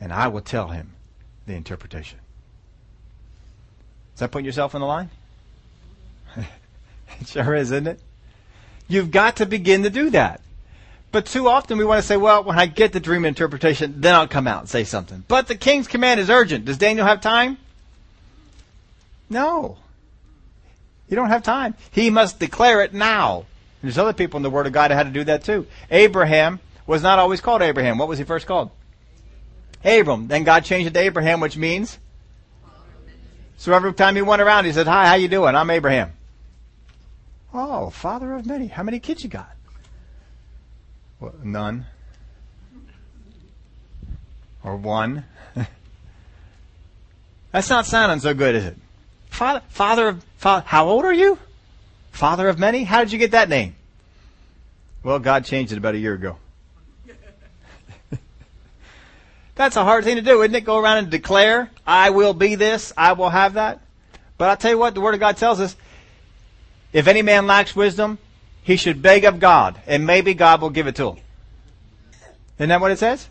And 0.00 0.12
I 0.12 0.28
will 0.28 0.40
tell 0.40 0.68
him 0.68 0.92
the 1.46 1.54
interpretation. 1.54 2.18
Is 4.14 4.20
that 4.20 4.30
putting 4.30 4.46
yourself 4.46 4.74
on 4.74 4.80
the 4.80 4.86
line? 4.86 5.10
it 6.36 7.26
sure 7.26 7.54
is, 7.54 7.70
isn't 7.70 7.86
it? 7.86 8.00
You've 8.88 9.10
got 9.10 9.36
to 9.36 9.46
begin 9.46 9.82
to 9.82 9.90
do 9.90 10.10
that. 10.10 10.40
But 11.10 11.26
too 11.26 11.48
often 11.48 11.78
we 11.78 11.84
want 11.84 12.00
to 12.00 12.06
say, 12.06 12.16
well, 12.16 12.44
when 12.44 12.58
I 12.58 12.66
get 12.66 12.92
the 12.92 13.00
dream 13.00 13.24
interpretation, 13.24 14.00
then 14.00 14.14
I'll 14.14 14.28
come 14.28 14.46
out 14.46 14.60
and 14.60 14.68
say 14.68 14.84
something. 14.84 15.24
But 15.26 15.46
the 15.46 15.54
king's 15.54 15.88
command 15.88 16.20
is 16.20 16.28
urgent. 16.28 16.66
Does 16.66 16.78
Daniel 16.78 17.06
have 17.06 17.20
time? 17.20 17.56
No. 19.30 19.78
You 21.08 21.16
don't 21.16 21.30
have 21.30 21.42
time. 21.42 21.74
He 21.90 22.10
must 22.10 22.38
declare 22.38 22.82
it 22.82 22.92
now. 22.92 23.46
And 23.80 23.88
there's 23.88 23.98
other 23.98 24.12
people 24.12 24.36
in 24.36 24.42
the 24.42 24.50
Word 24.50 24.66
of 24.66 24.72
God 24.72 24.90
that 24.90 24.96
had 24.96 25.06
to 25.06 25.12
do 25.12 25.24
that 25.24 25.44
too. 25.44 25.66
Abraham 25.90 26.60
was 26.88 27.02
not 27.02 27.20
always 27.20 27.40
called 27.40 27.62
Abraham. 27.62 27.98
What 27.98 28.08
was 28.08 28.18
he 28.18 28.24
first 28.24 28.46
called? 28.46 28.70
Abram. 29.84 30.26
Then 30.26 30.42
God 30.42 30.64
changed 30.64 30.88
it 30.88 30.94
to 30.94 31.00
Abraham, 31.00 31.38
which 31.38 31.56
means. 31.56 31.98
So 33.58 33.72
every 33.72 33.92
time 33.92 34.16
he 34.16 34.22
went 34.22 34.42
around, 34.42 34.64
he 34.64 34.72
said, 34.72 34.88
"Hi, 34.88 35.06
how 35.06 35.14
you 35.14 35.28
doing? 35.28 35.54
I'm 35.54 35.70
Abraham." 35.70 36.12
Oh, 37.52 37.90
father 37.90 38.32
of 38.34 38.46
many. 38.46 38.66
How 38.66 38.82
many 38.82 38.98
kids 38.98 39.22
you 39.22 39.30
got? 39.30 39.54
Well, 41.20 41.34
none. 41.42 41.86
Or 44.64 44.76
one. 44.76 45.24
That's 47.52 47.70
not 47.70 47.86
sounding 47.86 48.20
so 48.20 48.34
good, 48.34 48.54
is 48.54 48.64
it? 48.64 48.76
Father, 49.30 49.62
father 49.68 50.08
of, 50.08 50.24
father, 50.36 50.64
how 50.66 50.88
old 50.88 51.04
are 51.04 51.12
you? 51.12 51.38
Father 52.12 52.48
of 52.48 52.58
many? 52.58 52.84
How 52.84 53.00
did 53.00 53.12
you 53.12 53.18
get 53.18 53.32
that 53.32 53.48
name? 53.48 53.74
Well, 55.02 55.18
God 55.18 55.44
changed 55.44 55.72
it 55.72 55.78
about 55.78 55.94
a 55.94 55.98
year 55.98 56.14
ago. 56.14 56.38
That's 59.58 59.74
a 59.74 59.82
hard 59.82 60.04
thing 60.04 60.14
to 60.14 60.22
do, 60.22 60.40
isn't 60.42 60.54
it? 60.54 60.64
Go 60.64 60.78
around 60.78 60.98
and 60.98 61.10
declare, 61.10 61.68
I 61.84 62.10
will 62.10 62.32
be 62.32 62.54
this, 62.54 62.92
I 62.96 63.14
will 63.14 63.28
have 63.28 63.54
that. 63.54 63.80
But 64.38 64.50
I'll 64.50 64.56
tell 64.56 64.70
you 64.70 64.78
what, 64.78 64.94
the 64.94 65.00
Word 65.00 65.14
of 65.14 65.20
God 65.20 65.36
tells 65.36 65.58
us, 65.58 65.74
if 66.92 67.08
any 67.08 67.22
man 67.22 67.48
lacks 67.48 67.74
wisdom, 67.74 68.18
he 68.62 68.76
should 68.76 69.02
beg 69.02 69.24
of 69.24 69.40
God, 69.40 69.80
and 69.88 70.06
maybe 70.06 70.32
God 70.32 70.62
will 70.62 70.70
give 70.70 70.86
it 70.86 70.94
to 70.94 71.10
him. 71.10 71.16
Isn't 72.60 72.68
that 72.68 72.80
what 72.80 72.92
it 72.92 73.00
says? 73.00 73.28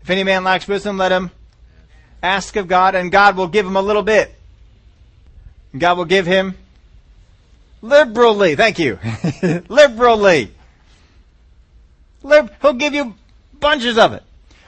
If 0.00 0.10
any 0.10 0.22
man 0.22 0.44
lacks 0.44 0.68
wisdom, 0.68 0.96
let 0.96 1.10
him 1.10 1.32
ask 2.22 2.54
of 2.54 2.68
God, 2.68 2.94
and 2.94 3.10
God 3.10 3.36
will 3.36 3.48
give 3.48 3.66
him 3.66 3.74
a 3.74 3.82
little 3.82 4.04
bit. 4.04 4.32
God 5.76 5.98
will 5.98 6.04
give 6.04 6.24
him 6.24 6.54
liberally. 7.82 8.54
Thank 8.54 8.78
you. 8.78 9.00
liberally. 9.68 10.52
Lib- 12.22 12.52
he'll 12.62 12.74
give 12.74 12.94
you 12.94 13.16
bunches 13.58 13.98
of 13.98 14.12
it. 14.12 14.22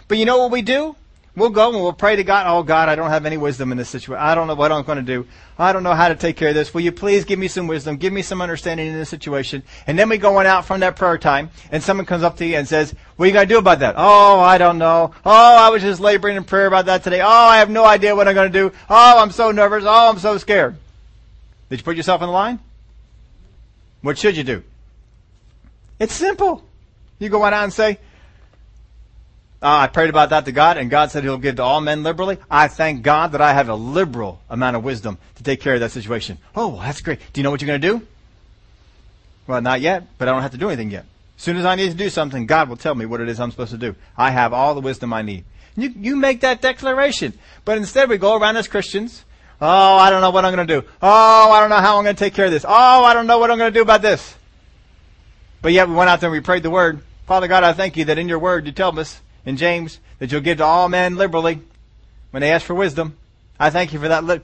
But 0.09 0.19
you 0.19 0.25
know 0.25 0.39
what 0.39 0.51
we 0.51 0.63
do? 0.63 0.97
We'll 1.37 1.51
go 1.51 1.69
and 1.69 1.83
we'll 1.83 1.93
pray 1.93 2.17
to 2.17 2.25
God. 2.25 2.47
Oh 2.49 2.63
God, 2.63 2.89
I 2.89 2.95
don't 2.95 3.11
have 3.11 3.27
any 3.27 3.37
wisdom 3.37 3.71
in 3.71 3.77
this 3.77 3.91
situation. 3.91 4.23
I 4.23 4.35
don't 4.35 4.47
know 4.47 4.55
what 4.55 4.73
I'm 4.73 4.85
going 4.85 4.97
to 4.97 5.05
do. 5.05 5.27
I 5.59 5.75
don't 5.75 5.83
know 5.83 5.93
how 5.93 6.09
to 6.09 6.15
take 6.15 6.37
care 6.37 6.49
of 6.49 6.55
this. 6.55 6.73
Will 6.73 6.81
you 6.81 6.93
please 6.93 7.27
give 7.27 7.39
me 7.39 7.47
some 7.47 7.67
wisdom? 7.67 7.99
Give 7.99 8.11
me 8.11 8.23
some 8.23 8.41
understanding 8.41 8.87
in 8.87 8.95
this 8.95 9.11
situation. 9.11 9.63
And 9.87 9.99
then 9.99 10.09
we 10.09 10.17
go 10.17 10.39
on 10.39 10.47
out 10.47 10.65
from 10.65 10.81
that 10.81 10.97
prayer 10.97 11.19
time 11.19 11.51
and 11.71 11.83
someone 11.83 12.07
comes 12.07 12.23
up 12.23 12.39
to 12.39 12.47
you 12.47 12.57
and 12.57 12.67
says, 12.67 12.95
what 13.17 13.25
are 13.25 13.27
you 13.27 13.35
going 13.35 13.47
to 13.47 13.55
do 13.55 13.59
about 13.59 13.81
that? 13.81 13.97
Oh, 13.99 14.41
I 14.41 14.57
don't 14.57 14.79
know. 14.79 15.13
Oh, 15.27 15.57
I 15.57 15.69
was 15.69 15.83
just 15.83 16.01
laboring 16.01 16.39
in 16.39 16.45
prayer 16.45 16.67
about 16.67 16.87
that 16.87 17.05
today. 17.05 17.21
Oh, 17.21 17.29
I 17.29 17.59
have 17.59 17.69
no 17.69 17.85
idea 17.85 18.17
what 18.17 18.29
I'm 18.29 18.35
going 18.35 18.51
to 18.51 18.59
do. 18.59 18.75
Oh, 18.89 19.19
I'm 19.19 19.31
so 19.31 19.51
nervous. 19.51 19.85
Oh, 19.87 20.09
I'm 20.09 20.19
so 20.19 20.39
scared. 20.39 20.77
Did 21.69 21.81
you 21.81 21.85
put 21.85 21.97
yourself 21.97 22.23
in 22.23 22.29
the 22.29 22.33
line? 22.33 22.61
What 24.01 24.17
should 24.17 24.39
you 24.39 24.45
do? 24.45 24.63
It's 25.99 26.15
simple. 26.15 26.65
You 27.19 27.29
go 27.29 27.43
on 27.43 27.53
out 27.53 27.65
and 27.65 27.73
say, 27.73 27.99
uh, 29.67 29.79
I 29.81 29.89
prayed 29.89 30.11
about 30.11 30.31
that 30.31 30.45
to 30.45 30.53
God, 30.53 30.77
and 30.77 30.89
God 30.89 31.11
said 31.11 31.25
He'll 31.25 31.39
give 31.39 31.57
to 31.57 31.65
all 31.65 31.81
men 31.81 32.05
liberally. 32.05 32.39
I 32.49 32.69
thank 32.69 33.03
God 33.03 33.33
that 33.33 33.41
I 33.41 33.53
have 33.53 33.69
a 33.69 33.75
liberal 33.75 34.41
amount 34.49 34.77
of 34.77 34.85
wisdom 34.85 35.19
to 35.35 35.43
take 35.43 35.61
care 35.61 35.75
of 35.75 35.81
that 35.81 35.91
situation. 35.91 36.39
Oh, 36.55 36.79
that's 36.81 37.01
great. 37.01 37.19
Do 37.33 37.41
you 37.41 37.43
know 37.43 37.51
what 37.51 37.61
you're 37.61 37.67
going 37.67 37.81
to 37.81 37.99
do? 37.99 38.07
Well, 39.49 39.61
not 39.61 39.81
yet, 39.81 40.07
but 40.19 40.29
I 40.29 40.31
don't 40.31 40.43
have 40.43 40.53
to 40.53 40.57
do 40.57 40.69
anything 40.69 40.93
yet. 40.93 41.05
As 41.37 41.43
soon 41.43 41.57
as 41.57 41.65
I 41.65 41.75
need 41.75 41.91
to 41.91 41.97
do 41.97 42.11
something, 42.11 42.47
God 42.47 42.69
will 42.69 42.77
tell 42.77 42.95
me 42.95 43.07
what 43.07 43.21
it 43.21 43.29
is 43.29 43.41
I'm 43.41 43.51
supposed 43.51 43.73
to 43.73 43.77
do. 43.77 43.97
I 44.17 44.31
have 44.31 44.53
all 44.53 44.77
the 44.77 44.81
wisdom 44.81 45.13
I 45.13 45.23
need. 45.23 45.45
You, 45.75 45.93
you 45.97 46.15
make 46.15 46.43
that 46.43 46.63
declaration. 46.63 47.33
But 47.65 47.77
instead, 47.77 48.09
we 48.09 48.19
go 48.19 48.37
around 48.37 48.57
as 48.59 48.69
Christians. 48.69 49.25
Oh, 49.61 49.97
I 49.97 50.11
don't 50.11 50.21
know 50.21 50.31
what 50.31 50.45
I'm 50.45 50.55
going 50.55 50.65
to 50.69 50.81
do. 50.81 50.87
Oh, 51.03 51.51
I 51.51 51.59
don't 51.59 51.71
know 51.71 51.81
how 51.81 51.99
I'm 51.99 52.05
going 52.05 52.15
to 52.15 52.25
take 52.25 52.35
care 52.35 52.45
of 52.45 52.53
this. 52.53 52.65
Oh, 52.65 53.03
I 53.03 53.15
don't 53.15 53.27
know 53.27 53.41
what 53.41 53.51
I'm 53.51 53.59
going 53.59 53.73
to 53.73 53.77
do 53.77 53.83
about 53.83 54.01
this. 54.01 54.37
But 55.61 55.73
yet, 55.73 55.89
we 55.89 55.97
went 55.97 56.09
out 56.09 56.21
there 56.21 56.29
and 56.29 56.39
we 56.39 56.41
prayed 56.41 56.63
the 56.63 56.71
word. 56.71 57.03
Father 57.27 57.49
God, 57.49 57.65
I 57.65 57.73
thank 57.73 57.97
you 57.97 58.05
that 58.05 58.17
in 58.17 58.29
your 58.29 58.39
word 58.39 58.67
you 58.67 58.71
tell 58.71 58.97
us 59.01 59.21
in 59.47 59.57
James 59.57 60.01
that 60.19 60.31
you'll 60.31 60.43
give 60.43 60.59
to 60.59 60.65
all 60.65 60.89
men 60.89 61.17
liberally 61.17 61.61
when 62.33 62.43
they 62.43 62.51
ask 62.51 62.67
for 62.67 62.75
wisdom. 62.75 63.17
I 63.59 63.71
thank 63.71 63.93
you 63.93 63.99
for 63.99 64.09
that 64.09 64.25
li- 64.25 64.43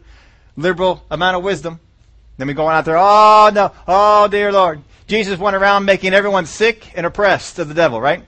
liberal 0.57 1.05
amount 1.11 1.36
of 1.36 1.42
wisdom. 1.42 1.80
Then 2.38 2.46
we 2.46 2.55
go 2.55 2.66
on 2.66 2.74
out 2.74 2.86
there, 2.86 2.96
oh 2.96 3.50
no, 3.53 3.72
oh 3.86 4.28
dear 4.28 4.50
Lord. 4.50 4.80
Jesus 5.07 5.38
went 5.38 5.57
around 5.57 5.84
making 5.84 6.14
everyone 6.14 6.46
sick 6.46 6.90
and 6.96 7.05
oppressed 7.05 7.59
of 7.59 7.68
the 7.68 7.74
devil, 7.74 8.00
right? 8.00 8.24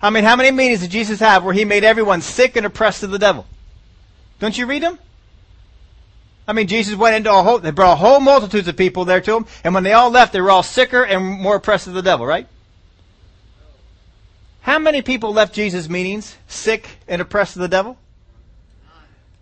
I 0.00 0.10
mean, 0.10 0.22
how 0.22 0.36
many 0.36 0.52
meetings 0.52 0.80
did 0.80 0.90
Jesus 0.90 1.18
have 1.18 1.42
where 1.42 1.54
he 1.54 1.64
made 1.64 1.82
everyone 1.82 2.20
sick 2.20 2.54
and 2.54 2.64
oppressed 2.64 3.02
of 3.02 3.10
the 3.10 3.18
devil? 3.18 3.46
Don't 4.38 4.56
you 4.56 4.66
read 4.66 4.82
them? 4.82 4.98
I 6.46 6.52
mean, 6.52 6.68
Jesus 6.68 6.96
went 6.96 7.16
into 7.16 7.32
a 7.32 7.42
whole, 7.42 7.58
they 7.58 7.72
brought 7.72 7.94
a 7.94 7.96
whole 7.96 8.20
multitudes 8.20 8.68
of 8.68 8.76
people 8.76 9.04
there 9.04 9.20
to 9.20 9.36
him, 9.36 9.46
and 9.64 9.74
when 9.74 9.82
they 9.82 9.92
all 9.92 10.10
left, 10.10 10.32
they 10.32 10.40
were 10.40 10.50
all 10.50 10.62
sicker 10.62 11.02
and 11.02 11.24
more 11.24 11.56
oppressed 11.56 11.88
of 11.88 11.94
the 11.94 12.02
devil, 12.02 12.24
right? 12.24 12.46
How 14.68 14.78
many 14.78 15.00
people 15.00 15.32
left 15.32 15.54
Jesus' 15.54 15.88
meetings 15.88 16.36
sick 16.46 16.98
and 17.08 17.22
oppressed 17.22 17.56
of 17.56 17.62
the 17.62 17.68
devil? 17.68 17.96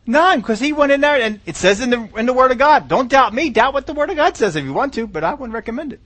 None, 0.06 0.38
because 0.38 0.60
he 0.60 0.72
went 0.72 0.92
in 0.92 1.00
there 1.00 1.20
and 1.20 1.40
it 1.44 1.56
says 1.56 1.80
in 1.80 1.90
the 1.90 2.08
in 2.16 2.26
the 2.26 2.32
Word 2.32 2.52
of 2.52 2.58
God. 2.58 2.86
Don't 2.86 3.10
doubt 3.10 3.34
me. 3.34 3.50
Doubt 3.50 3.74
what 3.74 3.88
the 3.88 3.92
Word 3.92 4.08
of 4.08 4.14
God 4.14 4.36
says 4.36 4.54
if 4.54 4.64
you 4.64 4.72
want 4.72 4.94
to, 4.94 5.08
but 5.08 5.24
I 5.24 5.34
wouldn't 5.34 5.52
recommend 5.52 5.92
it. 5.92 6.00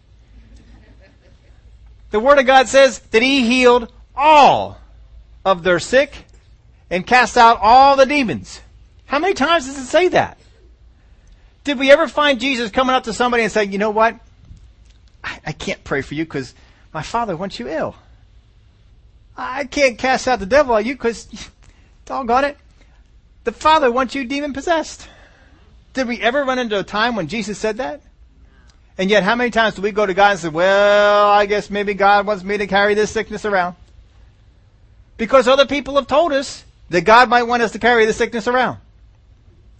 The 2.12 2.18
Word 2.18 2.38
of 2.38 2.46
God 2.46 2.68
says 2.68 3.00
that 3.10 3.20
he 3.20 3.46
healed 3.46 3.92
all 4.16 4.78
of 5.44 5.64
their 5.64 5.80
sick 5.80 6.24
and 6.88 7.06
cast 7.06 7.36
out 7.36 7.58
all 7.60 7.96
the 7.96 8.06
demons. 8.06 8.62
How 9.04 9.18
many 9.18 9.34
times 9.34 9.66
does 9.66 9.76
it 9.76 9.84
say 9.84 10.08
that? 10.08 10.38
Did 11.64 11.78
we 11.78 11.92
ever 11.92 12.08
find 12.08 12.40
Jesus 12.40 12.70
coming 12.70 12.96
up 12.96 13.04
to 13.04 13.12
somebody 13.12 13.42
and 13.42 13.52
saying, 13.52 13.70
you 13.70 13.76
know 13.76 13.90
what? 13.90 14.18
I, 15.22 15.40
I 15.44 15.52
can't 15.52 15.84
pray 15.84 16.00
for 16.00 16.14
you 16.14 16.24
because 16.24 16.54
my 16.94 17.02
father 17.02 17.36
wants 17.36 17.58
you 17.58 17.68
ill. 17.68 17.96
I 19.40 19.64
can't 19.64 19.96
cast 19.96 20.28
out 20.28 20.38
the 20.38 20.44
devil 20.44 20.74
on 20.74 20.84
you 20.84 20.94
because, 20.94 21.26
doggone 22.04 22.44
it, 22.44 22.58
the 23.44 23.52
Father 23.52 23.90
wants 23.90 24.14
you 24.14 24.26
demon 24.26 24.52
possessed. 24.52 25.08
Did 25.94 26.08
we 26.08 26.20
ever 26.20 26.44
run 26.44 26.58
into 26.58 26.78
a 26.78 26.82
time 26.82 27.16
when 27.16 27.26
Jesus 27.26 27.58
said 27.58 27.78
that? 27.78 28.02
And 28.98 29.08
yet, 29.08 29.22
how 29.22 29.34
many 29.34 29.50
times 29.50 29.76
do 29.76 29.82
we 29.82 29.92
go 29.92 30.04
to 30.04 30.12
God 30.12 30.32
and 30.32 30.40
say, 30.40 30.48
well, 30.50 31.30
I 31.30 31.46
guess 31.46 31.70
maybe 31.70 31.94
God 31.94 32.26
wants 32.26 32.44
me 32.44 32.58
to 32.58 32.66
carry 32.66 32.92
this 32.92 33.10
sickness 33.10 33.46
around? 33.46 33.76
Because 35.16 35.48
other 35.48 35.64
people 35.64 35.94
have 35.94 36.06
told 36.06 36.32
us 36.32 36.64
that 36.90 37.06
God 37.06 37.30
might 37.30 37.44
want 37.44 37.62
us 37.62 37.72
to 37.72 37.78
carry 37.78 38.04
the 38.04 38.12
sickness 38.12 38.46
around. 38.46 38.76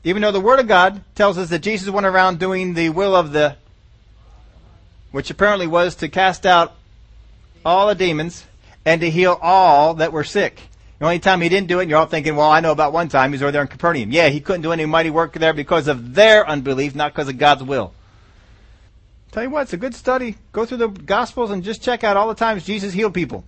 Even 0.04 0.22
though 0.22 0.32
the 0.32 0.40
Word 0.40 0.58
of 0.58 0.68
God 0.68 1.04
tells 1.14 1.36
us 1.36 1.50
that 1.50 1.58
Jesus 1.58 1.90
went 1.90 2.06
around 2.06 2.38
doing 2.38 2.72
the 2.72 2.88
will 2.88 3.14
of 3.14 3.32
the, 3.32 3.56
which 5.10 5.28
apparently 5.28 5.66
was 5.66 5.96
to 5.96 6.08
cast 6.08 6.46
out 6.46 6.72
all 7.62 7.88
the 7.88 7.94
demons 7.94 8.46
and 8.84 9.00
to 9.00 9.10
heal 9.10 9.38
all 9.40 9.94
that 9.94 10.12
were 10.12 10.24
sick. 10.24 10.60
The 10.98 11.06
only 11.06 11.18
time 11.18 11.40
he 11.40 11.48
didn't 11.48 11.68
do 11.68 11.80
it, 11.80 11.88
you're 11.88 11.98
all 11.98 12.06
thinking, 12.06 12.36
well, 12.36 12.50
I 12.50 12.60
know 12.60 12.72
about 12.72 12.92
one 12.92 13.08
time 13.08 13.30
he 13.30 13.34
was 13.34 13.42
over 13.42 13.52
there 13.52 13.62
in 13.62 13.68
Capernaum. 13.68 14.12
Yeah, 14.12 14.28
he 14.28 14.40
couldn't 14.40 14.62
do 14.62 14.72
any 14.72 14.84
mighty 14.84 15.10
work 15.10 15.32
there 15.32 15.54
because 15.54 15.88
of 15.88 16.14
their 16.14 16.46
unbelief, 16.46 16.94
not 16.94 17.12
because 17.12 17.28
of 17.28 17.38
God's 17.38 17.62
will. 17.62 17.94
Tell 19.32 19.42
you 19.42 19.50
what, 19.50 19.62
it's 19.62 19.72
a 19.72 19.78
good 19.78 19.94
study. 19.94 20.36
Go 20.52 20.66
through 20.66 20.78
the 20.78 20.88
Gospels 20.88 21.50
and 21.50 21.62
just 21.62 21.82
check 21.82 22.04
out 22.04 22.16
all 22.16 22.28
the 22.28 22.34
times 22.34 22.64
Jesus 22.64 22.92
healed 22.92 23.14
people. 23.14 23.44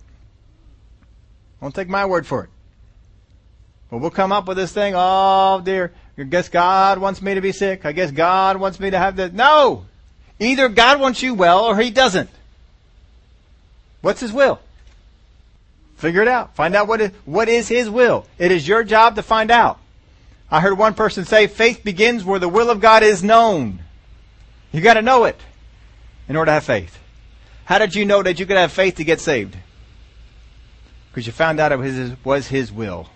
Don't 1.61 1.75
take 1.75 1.89
my 1.89 2.05
word 2.05 2.25
for 2.25 2.45
it. 2.45 2.49
Well, 3.91 3.99
we'll 3.99 4.09
come 4.09 4.31
up 4.31 4.47
with 4.47 4.57
this 4.57 4.71
thing. 4.71 4.93
Oh 4.95 5.61
dear, 5.63 5.93
I 6.17 6.23
guess 6.23 6.49
God 6.49 6.97
wants 6.97 7.21
me 7.21 7.35
to 7.35 7.41
be 7.41 7.51
sick. 7.51 7.85
I 7.85 7.91
guess 7.91 8.09
God 8.09 8.57
wants 8.57 8.79
me 8.79 8.89
to 8.89 8.97
have 8.97 9.15
this. 9.15 9.31
No! 9.31 9.85
Either 10.39 10.67
God 10.69 10.99
wants 10.99 11.21
you 11.21 11.35
well 11.35 11.65
or 11.65 11.77
He 11.77 11.91
doesn't. 11.91 12.29
What's 14.01 14.19
His 14.19 14.33
will? 14.33 14.59
Figure 16.03 16.21
it 16.21 16.27
out. 16.27 16.53
Find 16.53 16.75
out 16.75 16.89
what 16.89 16.99
is, 16.99 17.11
what 17.23 17.47
is 17.47 17.69
His 17.69 17.89
will. 17.89 18.25
It 18.37 18.51
is 18.51 18.67
your 18.67 18.83
job 18.83 19.15
to 19.15 19.23
find 19.23 19.49
out. 19.49 19.79
I 20.51 20.59
heard 20.59 20.77
one 20.77 20.95
person 20.95 21.23
say 21.23 21.47
faith 21.47 21.81
begins 21.81 22.25
where 22.25 22.39
the 22.39 22.49
will 22.49 22.69
of 22.69 22.81
God 22.81 23.03
is 23.03 23.23
known. 23.23 23.79
You 24.73 24.81
gotta 24.81 25.01
know 25.01 25.23
it 25.23 25.39
in 26.27 26.35
order 26.35 26.49
to 26.49 26.55
have 26.55 26.65
faith. 26.65 26.99
How 27.63 27.77
did 27.77 27.95
you 27.95 28.03
know 28.03 28.21
that 28.21 28.37
you 28.37 28.45
could 28.45 28.57
have 28.57 28.73
faith 28.73 28.95
to 28.95 29.05
get 29.05 29.21
saved? 29.21 29.55
Because 31.09 31.25
you 31.25 31.31
found 31.31 31.61
out 31.61 31.71
it 31.71 31.79
was 31.79 31.95
his, 31.95 32.25
was 32.25 32.47
his 32.47 32.69
will. 32.69 33.07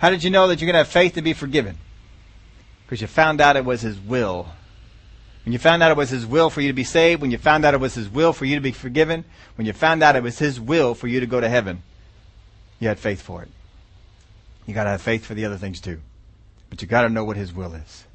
How 0.00 0.10
did 0.10 0.24
you 0.24 0.30
know 0.30 0.48
that 0.48 0.60
you're 0.60 0.66
going 0.66 0.74
to 0.74 0.78
have 0.78 0.88
faith 0.88 1.14
to 1.14 1.22
be 1.22 1.34
forgiven? 1.34 1.78
Because 2.84 3.00
you 3.00 3.06
found 3.06 3.40
out 3.40 3.54
it 3.54 3.64
was 3.64 3.82
His 3.82 4.00
will. 4.00 4.48
When 5.46 5.52
you 5.52 5.60
found 5.60 5.80
out 5.80 5.92
it 5.92 5.96
was 5.96 6.10
His 6.10 6.26
will 6.26 6.50
for 6.50 6.60
you 6.60 6.66
to 6.66 6.74
be 6.74 6.82
saved, 6.82 7.22
when 7.22 7.30
you 7.30 7.38
found 7.38 7.64
out 7.64 7.72
it 7.72 7.78
was 7.78 7.94
His 7.94 8.08
will 8.08 8.32
for 8.32 8.44
you 8.44 8.56
to 8.56 8.60
be 8.60 8.72
forgiven, 8.72 9.24
when 9.54 9.64
you 9.64 9.72
found 9.72 10.02
out 10.02 10.16
it 10.16 10.24
was 10.24 10.40
His 10.40 10.60
will 10.60 10.92
for 10.92 11.06
you 11.06 11.20
to 11.20 11.26
go 11.26 11.40
to 11.40 11.48
heaven, 11.48 11.84
you 12.80 12.88
had 12.88 12.98
faith 12.98 13.22
for 13.22 13.42
it. 13.42 13.48
You 14.66 14.74
gotta 14.74 14.90
have 14.90 15.00
faith 15.00 15.24
for 15.24 15.34
the 15.34 15.44
other 15.44 15.56
things 15.56 15.80
too. 15.80 16.00
But 16.68 16.82
you 16.82 16.88
gotta 16.88 17.08
know 17.08 17.22
what 17.22 17.36
His 17.36 17.54
will 17.54 17.74
is. 17.74 18.06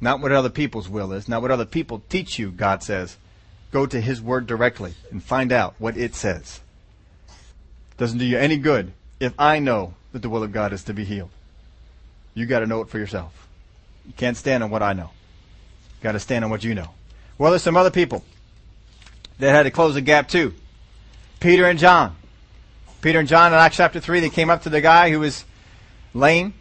Not 0.00 0.20
what 0.20 0.32
other 0.32 0.48
people's 0.48 0.88
will 0.88 1.12
is, 1.12 1.28
not 1.28 1.42
what 1.42 1.50
other 1.50 1.66
people 1.66 2.02
teach 2.08 2.38
you, 2.38 2.50
God 2.50 2.82
says. 2.82 3.18
Go 3.70 3.84
to 3.84 4.00
His 4.00 4.22
Word 4.22 4.46
directly 4.46 4.94
and 5.10 5.22
find 5.22 5.52
out 5.52 5.74
what 5.78 5.98
it 5.98 6.14
says. 6.14 6.62
Doesn't 7.98 8.18
do 8.18 8.24
you 8.24 8.38
any 8.38 8.56
good 8.56 8.94
if 9.20 9.34
I 9.38 9.58
know 9.58 9.92
that 10.12 10.22
the 10.22 10.30
will 10.30 10.42
of 10.42 10.52
God 10.52 10.72
is 10.72 10.84
to 10.84 10.94
be 10.94 11.04
healed. 11.04 11.28
You 12.32 12.46
gotta 12.46 12.66
know 12.66 12.80
it 12.80 12.88
for 12.88 12.98
yourself. 12.98 13.46
You 14.06 14.14
can't 14.14 14.38
stand 14.38 14.64
on 14.64 14.70
what 14.70 14.82
I 14.82 14.94
know. 14.94 15.10
You 16.02 16.08
gotta 16.08 16.18
stand 16.18 16.44
on 16.44 16.50
what 16.50 16.64
you 16.64 16.74
know. 16.74 16.88
Well, 17.38 17.52
there's 17.52 17.62
some 17.62 17.76
other 17.76 17.92
people 17.92 18.24
that 19.38 19.52
had 19.52 19.62
to 19.62 19.70
close 19.70 19.94
the 19.94 20.00
gap 20.00 20.26
too. 20.26 20.52
Peter 21.38 21.64
and 21.64 21.78
John. 21.78 22.16
Peter 23.02 23.20
and 23.20 23.28
John 23.28 23.52
in 23.52 23.58
Acts 23.60 23.76
chapter 23.76 24.00
3, 24.00 24.18
they 24.18 24.28
came 24.28 24.50
up 24.50 24.62
to 24.62 24.68
the 24.68 24.80
guy 24.80 25.12
who 25.12 25.20
was 25.20 25.44
lame. 26.12 26.54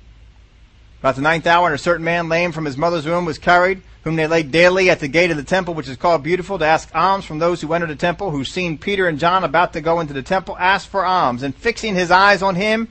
About 0.99 1.15
the 1.15 1.23
ninth 1.23 1.47
hour, 1.47 1.65
and 1.65 1.73
a 1.73 1.79
certain 1.79 2.03
man 2.03 2.29
lame 2.29 2.51
from 2.51 2.65
his 2.65 2.77
mother's 2.77 3.07
womb 3.07 3.25
was 3.25 3.39
carried, 3.39 3.81
whom 4.03 4.15
they 4.15 4.27
laid 4.27 4.51
daily 4.51 4.91
at 4.91 4.99
the 4.99 5.07
gate 5.07 5.31
of 5.31 5.37
the 5.37 5.43
temple, 5.43 5.73
which 5.73 5.89
is 5.89 5.97
called 5.97 6.21
Beautiful, 6.21 6.59
to 6.59 6.65
ask 6.65 6.93
alms 6.93 7.25
from 7.25 7.39
those 7.39 7.61
who 7.61 7.73
enter 7.73 7.87
the 7.87 7.95
temple, 7.95 8.29
who 8.29 8.45
seen 8.45 8.77
Peter 8.77 9.07
and 9.07 9.17
John 9.17 9.43
about 9.43 9.73
to 9.73 9.81
go 9.81 9.99
into 10.01 10.13
the 10.13 10.21
temple, 10.21 10.55
asked 10.59 10.89
for 10.89 11.03
alms. 11.03 11.41
And 11.41 11.55
fixing 11.55 11.95
his 11.95 12.11
eyes 12.11 12.43
on 12.43 12.53
him 12.53 12.89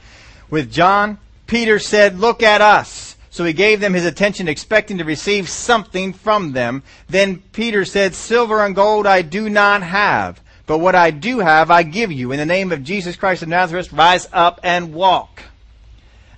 with 0.51 0.73
John, 0.73 1.19
Peter 1.47 1.79
said, 1.79 2.19
Look 2.19 2.43
at 2.43 2.61
us. 2.61 3.10
So 3.31 3.45
he 3.45 3.53
gave 3.53 3.79
them 3.81 3.95
his 3.95 4.05
attention, 4.05 4.49
expecting 4.49 4.99
to 4.99 5.05
receive 5.05 5.49
something 5.49 6.13
from 6.13 6.53
them. 6.53 6.83
Then 7.09 7.43
Peter 7.53 7.85
said, 7.85 8.15
Silver 8.15 8.65
and 8.65 8.75
gold 8.75 9.07
I 9.07 9.23
do 9.23 9.49
not 9.49 9.85
have, 9.85 10.41
but 10.67 10.79
what 10.79 10.97
I 10.97 11.13
do 11.13 11.39
have 11.39 11.71
I 11.71 11.85
give 11.85 12.11
you. 12.11 12.33
In 12.33 12.39
the 12.39 12.47
name 12.47 12.73
of 12.73 12.83
Jesus 12.83 13.15
Christ 13.15 13.43
of 13.43 13.49
Nazareth, 13.49 13.93
rise 13.93 14.29
up 14.33 14.59
and 14.65 14.93
walk. 14.93 15.45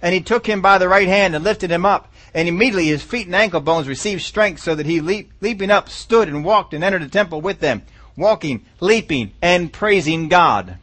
And 0.02 0.14
he 0.14 0.20
took 0.20 0.46
him 0.46 0.60
by 0.60 0.76
the 0.76 0.88
right 0.88 1.08
hand 1.08 1.34
and 1.34 1.42
lifted 1.42 1.70
him 1.70 1.86
up. 1.86 2.12
And 2.34 2.48
immediately 2.48 2.88
his 2.88 3.02
feet 3.02 3.26
and 3.26 3.36
ankle 3.36 3.60
bones 3.60 3.88
received 3.88 4.22
strength 4.22 4.60
so 4.60 4.74
that 4.74 4.86
he 4.86 5.00
leap, 5.00 5.30
leaping 5.40 5.70
up 5.70 5.88
stood 5.88 6.28
and 6.28 6.44
walked 6.44 6.74
and 6.74 6.84
entered 6.84 7.02
the 7.02 7.08
temple 7.08 7.40
with 7.40 7.60
them, 7.60 7.82
walking, 8.16 8.64
leaping, 8.80 9.32
and 9.40 9.72
praising 9.72 10.28
God. 10.28 10.76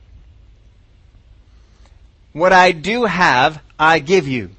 What 2.33 2.53
I 2.53 2.71
do 2.71 3.05
have, 3.05 3.61
I 3.77 3.99
give 3.99 4.27
you. 4.27 4.51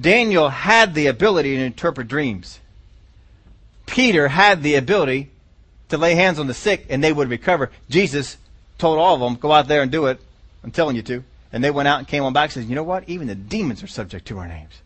Daniel 0.00 0.48
had 0.48 0.94
the 0.94 1.06
ability 1.06 1.56
to 1.56 1.62
interpret 1.62 2.08
dreams. 2.08 2.60
Peter 3.86 4.28
had 4.28 4.62
the 4.62 4.76
ability 4.76 5.30
to 5.88 5.98
lay 5.98 6.14
hands 6.14 6.38
on 6.38 6.46
the 6.46 6.54
sick 6.54 6.86
and 6.88 7.02
they 7.02 7.12
would 7.12 7.28
recover. 7.28 7.70
Jesus 7.88 8.36
told 8.78 8.98
all 8.98 9.14
of 9.14 9.20
them, 9.20 9.34
go 9.34 9.52
out 9.52 9.68
there 9.68 9.82
and 9.82 9.90
do 9.90 10.06
it. 10.06 10.20
I'm 10.62 10.70
telling 10.70 10.96
you 10.96 11.02
to. 11.02 11.24
And 11.52 11.62
they 11.64 11.70
went 11.70 11.88
out 11.88 11.98
and 11.98 12.08
came 12.08 12.22
on 12.22 12.32
back 12.32 12.44
and 12.44 12.52
said, 12.52 12.68
you 12.68 12.76
know 12.76 12.84
what? 12.84 13.08
Even 13.08 13.26
the 13.26 13.34
demons 13.34 13.82
are 13.82 13.88
subject 13.88 14.26
to 14.28 14.38
our 14.38 14.46
names. 14.46 14.80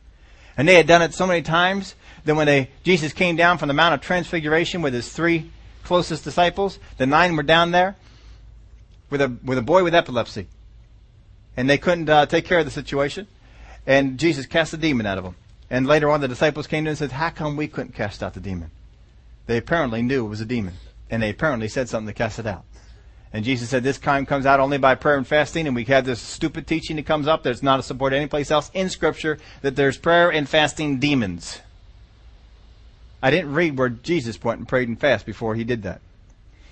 And 0.56 0.66
they 0.66 0.74
had 0.74 0.86
done 0.86 1.02
it 1.02 1.12
so 1.12 1.26
many 1.26 1.42
times 1.42 1.94
that 2.24 2.34
when 2.34 2.46
they, 2.46 2.70
Jesus 2.82 3.12
came 3.12 3.36
down 3.36 3.58
from 3.58 3.68
the 3.68 3.74
Mount 3.74 3.94
of 3.94 4.00
Transfiguration 4.00 4.80
with 4.82 4.94
his 4.94 5.12
three 5.12 5.50
closest 5.82 6.24
disciples, 6.24 6.78
the 6.96 7.06
nine 7.06 7.36
were 7.36 7.42
down 7.42 7.70
there 7.70 7.96
with 9.10 9.20
a, 9.20 9.36
with 9.44 9.58
a 9.58 9.62
boy 9.62 9.84
with 9.84 9.94
epilepsy. 9.94 10.46
And 11.56 11.68
they 11.68 11.78
couldn't 11.78 12.08
uh, 12.08 12.26
take 12.26 12.46
care 12.46 12.60
of 12.60 12.64
the 12.64 12.70
situation. 12.70 13.26
And 13.86 14.18
Jesus 14.18 14.46
cast 14.46 14.70
the 14.70 14.76
demon 14.76 15.06
out 15.06 15.18
of 15.18 15.24
him. 15.24 15.36
And 15.70 15.86
later 15.86 16.10
on 16.10 16.20
the 16.20 16.28
disciples 16.28 16.66
came 16.66 16.84
to 16.84 16.88
him 16.88 16.92
and 16.92 16.98
said, 16.98 17.12
how 17.12 17.30
come 17.30 17.56
we 17.56 17.68
couldn't 17.68 17.94
cast 17.94 18.22
out 18.22 18.34
the 18.34 18.40
demon? 18.40 18.70
They 19.46 19.58
apparently 19.58 20.02
knew 20.02 20.24
it 20.24 20.28
was 20.28 20.40
a 20.40 20.46
demon. 20.46 20.74
And 21.10 21.22
they 21.22 21.30
apparently 21.30 21.68
said 21.68 21.88
something 21.88 22.12
to 22.12 22.16
cast 22.16 22.38
it 22.38 22.46
out. 22.46 22.64
And 23.32 23.44
Jesus 23.44 23.68
said 23.68 23.82
this 23.82 23.98
kind 23.98 24.28
comes 24.28 24.46
out 24.46 24.60
only 24.60 24.78
by 24.78 24.94
prayer 24.94 25.16
and 25.16 25.26
fasting, 25.26 25.66
and 25.66 25.74
we 25.74 25.84
have 25.86 26.04
this 26.04 26.20
stupid 26.20 26.68
teaching 26.68 26.94
that 26.96 27.04
comes 27.06 27.26
up 27.26 27.42
that's 27.42 27.64
not 27.64 27.84
supported 27.84 28.16
anyplace 28.16 28.52
else 28.52 28.70
in 28.74 28.88
Scripture 28.88 29.38
that 29.60 29.74
there's 29.74 29.98
prayer 29.98 30.30
and 30.30 30.48
fasting 30.48 31.00
demons. 31.00 31.60
I 33.20 33.32
didn't 33.32 33.52
read 33.52 33.76
where 33.76 33.88
Jesus 33.88 34.40
went 34.42 34.60
and 34.60 34.68
prayed 34.68 34.86
and 34.86 35.00
fasted 35.00 35.26
before 35.26 35.56
he 35.56 35.64
did 35.64 35.82
that. 35.82 36.00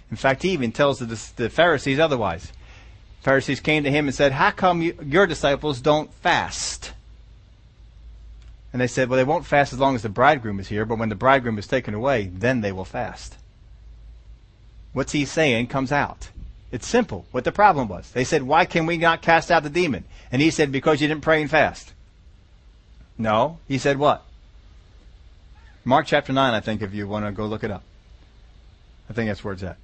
In 0.09 0.17
fact, 0.17 0.45
he 0.45 0.51
even 0.51 0.71
tells 0.71 1.01
the, 1.01 1.07
the 1.35 1.51
Pharisees 1.51 1.99
otherwise. 1.99 2.53
Pharisees 3.23 3.59
came 3.59 3.83
to 3.83 3.91
him 3.91 4.07
and 4.07 4.15
said, 4.15 4.31
How 4.31 4.53
come 4.53 4.83
you, 4.83 4.97
your 5.05 5.27
disciples 5.27 5.81
don't 5.81 6.15
fast? 6.15 6.93
And 8.73 8.81
they 8.81 8.87
said, 8.87 9.09
Well, 9.09 9.17
they 9.17 9.25
won't 9.25 9.47
fast 9.47 9.73
as 9.73 9.79
long 9.79 9.95
as 9.95 10.03
the 10.03 10.09
bridegroom 10.09 10.59
is 10.59 10.69
here, 10.69 10.85
but 10.85 10.99
when 10.99 11.09
the 11.09 11.15
bridegroom 11.15 11.59
is 11.59 11.67
taken 11.67 11.95
away, 11.95 12.31
then 12.33 12.61
they 12.61 12.73
will 12.73 12.85
fast. 12.85 13.37
What's 14.93 15.13
he 15.13 15.25
saying 15.25 15.69
comes 15.69 15.93
out. 15.93 16.29
It's 16.71 16.87
simple 16.87 17.27
what 17.33 17.45
the 17.45 17.53
problem 17.53 17.89
was. 17.89 18.11
They 18.13 18.25
said, 18.25 18.43
Why 18.43 18.65
can 18.65 18.87
we 18.87 18.97
not 18.97 19.21
cast 19.23 19.51
out 19.51 19.63
the 19.63 19.71
demon? 19.71 20.05
And 20.31 20.41
he 20.41 20.51
said, 20.51 20.73
Because 20.73 21.01
you 21.01 21.09
didn't 21.09 21.23
pray 21.23 21.43
and 21.43 21.51
fast. 21.51 21.93
No. 23.19 23.59
He 23.69 23.77
said, 23.79 23.99
What? 23.99 24.25
Mark 25.85 26.07
chapter 26.07 26.33
9, 26.33 26.55
I 26.55 26.61
think, 26.61 26.81
if 26.81 26.95
you 26.95 27.07
want 27.07 27.27
to 27.27 27.33
go 27.33 27.45
look 27.47 27.65
it 27.65 27.71
up. 27.71 27.83
I 29.11 29.13
think 29.13 29.29
that's 29.29 29.45
where 29.45 29.53
it's 29.53 29.63
at. 29.63 29.77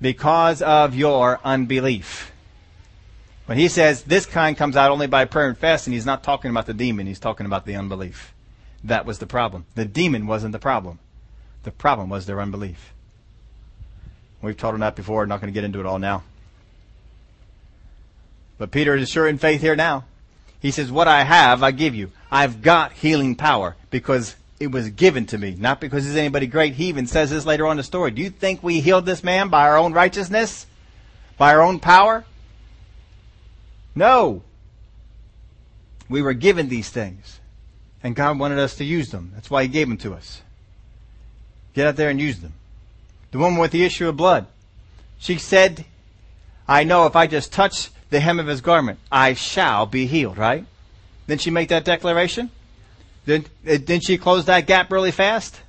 Because 0.00 0.62
of 0.62 0.94
your 0.94 1.40
unbelief. 1.44 2.32
When 3.46 3.58
he 3.58 3.68
says 3.68 4.02
this 4.02 4.26
kind 4.26 4.56
comes 4.56 4.76
out 4.76 4.90
only 4.90 5.06
by 5.06 5.26
prayer 5.26 5.48
and 5.48 5.58
fasting, 5.58 5.92
he's 5.92 6.06
not 6.06 6.22
talking 6.22 6.50
about 6.50 6.66
the 6.66 6.74
demon, 6.74 7.06
he's 7.06 7.18
talking 7.18 7.46
about 7.46 7.66
the 7.66 7.76
unbelief. 7.76 8.32
That 8.82 9.06
was 9.06 9.18
the 9.18 9.26
problem. 9.26 9.66
The 9.74 9.84
demon 9.84 10.26
wasn't 10.26 10.52
the 10.52 10.58
problem. 10.58 10.98
The 11.62 11.70
problem 11.70 12.08
was 12.08 12.26
their 12.26 12.40
unbelief. 12.40 12.92
We've 14.42 14.56
taught 14.56 14.74
on 14.74 14.80
that 14.80 14.96
before. 14.96 15.22
I'm 15.22 15.28
not 15.28 15.40
going 15.40 15.52
to 15.52 15.56
get 15.56 15.64
into 15.64 15.80
it 15.80 15.86
all 15.86 15.98
now. 15.98 16.22
But 18.58 18.70
Peter 18.70 18.94
is 18.94 19.08
sure 19.08 19.26
in 19.26 19.38
faith 19.38 19.62
here 19.62 19.74
now. 19.74 20.04
He 20.60 20.70
says, 20.70 20.92
What 20.92 21.08
I 21.08 21.24
have, 21.24 21.62
I 21.62 21.70
give 21.70 21.94
you. 21.94 22.12
I've 22.30 22.62
got 22.62 22.92
healing 22.92 23.36
power 23.36 23.76
because 23.90 24.36
it 24.60 24.70
was 24.70 24.90
given 24.90 25.26
to 25.26 25.38
me, 25.38 25.56
not 25.58 25.80
because 25.80 26.04
he's 26.04 26.16
anybody 26.16 26.46
great. 26.46 26.74
He 26.74 26.86
even 26.86 27.06
says 27.06 27.30
this 27.30 27.46
later 27.46 27.66
on 27.66 27.72
in 27.72 27.76
the 27.78 27.82
story. 27.82 28.10
Do 28.10 28.22
you 28.22 28.30
think 28.30 28.62
we 28.62 28.80
healed 28.80 29.06
this 29.06 29.24
man 29.24 29.48
by 29.48 29.62
our 29.68 29.76
own 29.76 29.92
righteousness? 29.92 30.66
By 31.38 31.54
our 31.54 31.62
own 31.62 31.80
power? 31.80 32.24
No. 33.94 34.42
We 36.08 36.22
were 36.22 36.34
given 36.34 36.68
these 36.68 36.90
things. 36.90 37.40
And 38.02 38.14
God 38.14 38.38
wanted 38.38 38.58
us 38.58 38.76
to 38.76 38.84
use 38.84 39.10
them. 39.10 39.32
That's 39.34 39.50
why 39.50 39.62
He 39.62 39.68
gave 39.68 39.88
them 39.88 39.96
to 39.98 40.14
us. 40.14 40.42
Get 41.74 41.86
out 41.86 41.96
there 41.96 42.10
and 42.10 42.20
use 42.20 42.40
them. 42.40 42.52
The 43.30 43.38
woman 43.38 43.58
with 43.58 43.72
the 43.72 43.84
issue 43.84 44.08
of 44.08 44.16
blood. 44.16 44.46
She 45.18 45.38
said, 45.38 45.84
I 46.68 46.84
know 46.84 47.06
if 47.06 47.16
I 47.16 47.26
just 47.26 47.52
touch 47.52 47.90
the 48.10 48.20
hem 48.20 48.38
of 48.38 48.46
his 48.46 48.60
garment, 48.60 48.98
I 49.10 49.34
shall 49.34 49.86
be 49.86 50.06
healed, 50.06 50.38
right? 50.38 50.64
Didn't 51.26 51.40
she 51.40 51.50
make 51.50 51.70
that 51.70 51.84
declaration? 51.84 52.50
Didn't, 53.26 53.48
eh, 53.66 53.78
didn't 53.78 54.04
she 54.04 54.18
close 54.18 54.44
that 54.44 54.66
gap 54.66 54.92
really 54.92 55.10
fast? 55.10 55.60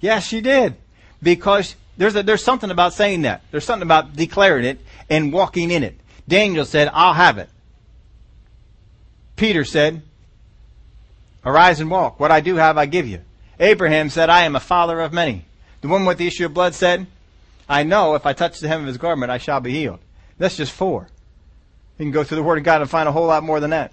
Yes, 0.00 0.26
she 0.26 0.40
did. 0.40 0.76
Because 1.22 1.76
there's, 1.96 2.16
a, 2.16 2.22
there's 2.22 2.42
something 2.42 2.70
about 2.70 2.94
saying 2.94 3.22
that. 3.22 3.42
There's 3.50 3.64
something 3.64 3.86
about 3.86 4.16
declaring 4.16 4.64
it 4.64 4.80
and 5.10 5.32
walking 5.32 5.70
in 5.70 5.82
it. 5.82 5.98
Daniel 6.28 6.64
said, 6.64 6.88
I'll 6.92 7.14
have 7.14 7.38
it. 7.38 7.48
Peter 9.36 9.64
said, 9.64 10.02
Arise 11.44 11.80
and 11.80 11.90
walk. 11.90 12.20
What 12.20 12.30
I 12.30 12.40
do 12.40 12.56
have, 12.56 12.78
I 12.78 12.86
give 12.86 13.08
you. 13.08 13.20
Abraham 13.58 14.10
said, 14.10 14.30
I 14.30 14.42
am 14.42 14.56
a 14.56 14.60
father 14.60 15.00
of 15.00 15.12
many. 15.12 15.44
The 15.80 15.88
woman 15.88 16.06
with 16.06 16.18
the 16.18 16.26
issue 16.26 16.46
of 16.46 16.54
blood 16.54 16.74
said, 16.74 17.06
I 17.68 17.82
know 17.82 18.14
if 18.14 18.26
I 18.26 18.32
touch 18.32 18.60
the 18.60 18.68
hem 18.68 18.82
of 18.82 18.86
his 18.86 18.98
garment, 18.98 19.32
I 19.32 19.38
shall 19.38 19.60
be 19.60 19.72
healed. 19.72 19.98
That's 20.38 20.56
just 20.56 20.72
four. 20.72 21.08
You 21.98 22.04
can 22.04 22.12
go 22.12 22.24
through 22.24 22.36
the 22.36 22.42
Word 22.42 22.58
of 22.58 22.64
God 22.64 22.80
and 22.80 22.90
find 22.90 23.08
a 23.08 23.12
whole 23.12 23.26
lot 23.26 23.42
more 23.42 23.60
than 23.60 23.70
that. 23.70 23.92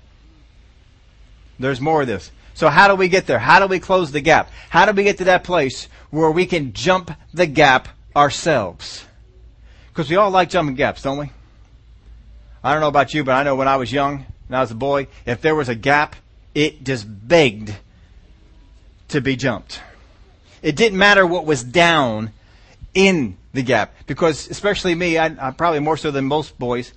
There's 1.60 1.82
more 1.82 2.02
of 2.02 2.08
this. 2.08 2.32
So 2.54 2.70
how 2.70 2.88
do 2.88 2.96
we 2.96 3.08
get 3.08 3.26
there? 3.26 3.40
How 3.40 3.60
do 3.60 3.68
we 3.68 3.80
close 3.80 4.12
the 4.12 4.22
gap? 4.22 4.50
How 4.70 4.86
do 4.86 4.94
we 4.94 5.04
get 5.04 5.18
to 5.20 5.26
that 5.26 5.44
place 5.44 5.88
where 6.10 6.32
we 6.32 6.46
can 6.46 6.74
jump 6.74 7.12
the 7.34 7.46
gap 7.46 7.88
ourselves? 8.16 9.06
Because 9.90 10.10
we 10.10 10.16
all 10.16 10.32
like 10.32 10.50
jumping 10.50 10.76
gaps, 10.76 11.02
don't 11.02 11.18
we? 11.18 11.32
I 12.64 12.74
don't 12.74 12.82
know 12.82 12.88
about 12.88 13.14
you, 13.14 13.24
but 13.24 13.34
I 13.34 13.44
know 13.44 13.56
when 13.56 13.68
I 13.68 13.78
was 13.78 13.92
young 13.92 14.26
and 14.48 14.56
I 14.56 14.62
was 14.62 14.72
a 14.72 14.76
boy, 14.76 15.08
if 15.26 15.42
there 15.42 15.56
was 15.56 15.70
a 15.70 15.76
gap, 15.76 16.16
it 16.54 16.84
just 16.84 17.06
begged 17.08 17.76
to 19.10 19.22
be 19.22 19.36
jumped. 19.36 19.82
It 20.62 20.76
didn't 20.76 20.98
matter 20.98 21.26
what 21.26 21.46
was 21.46 21.64
down 21.64 22.32
in 22.94 23.38
the 23.54 23.64
gap. 23.64 23.94
Because, 24.08 24.50
especially 24.50 24.96
me, 24.96 25.18
I, 25.18 25.26
I 25.48 25.52
probably 25.52 25.80
more 25.80 25.98
so 25.98 26.12
than 26.12 26.26
most 26.26 26.58
boys, 26.60 26.94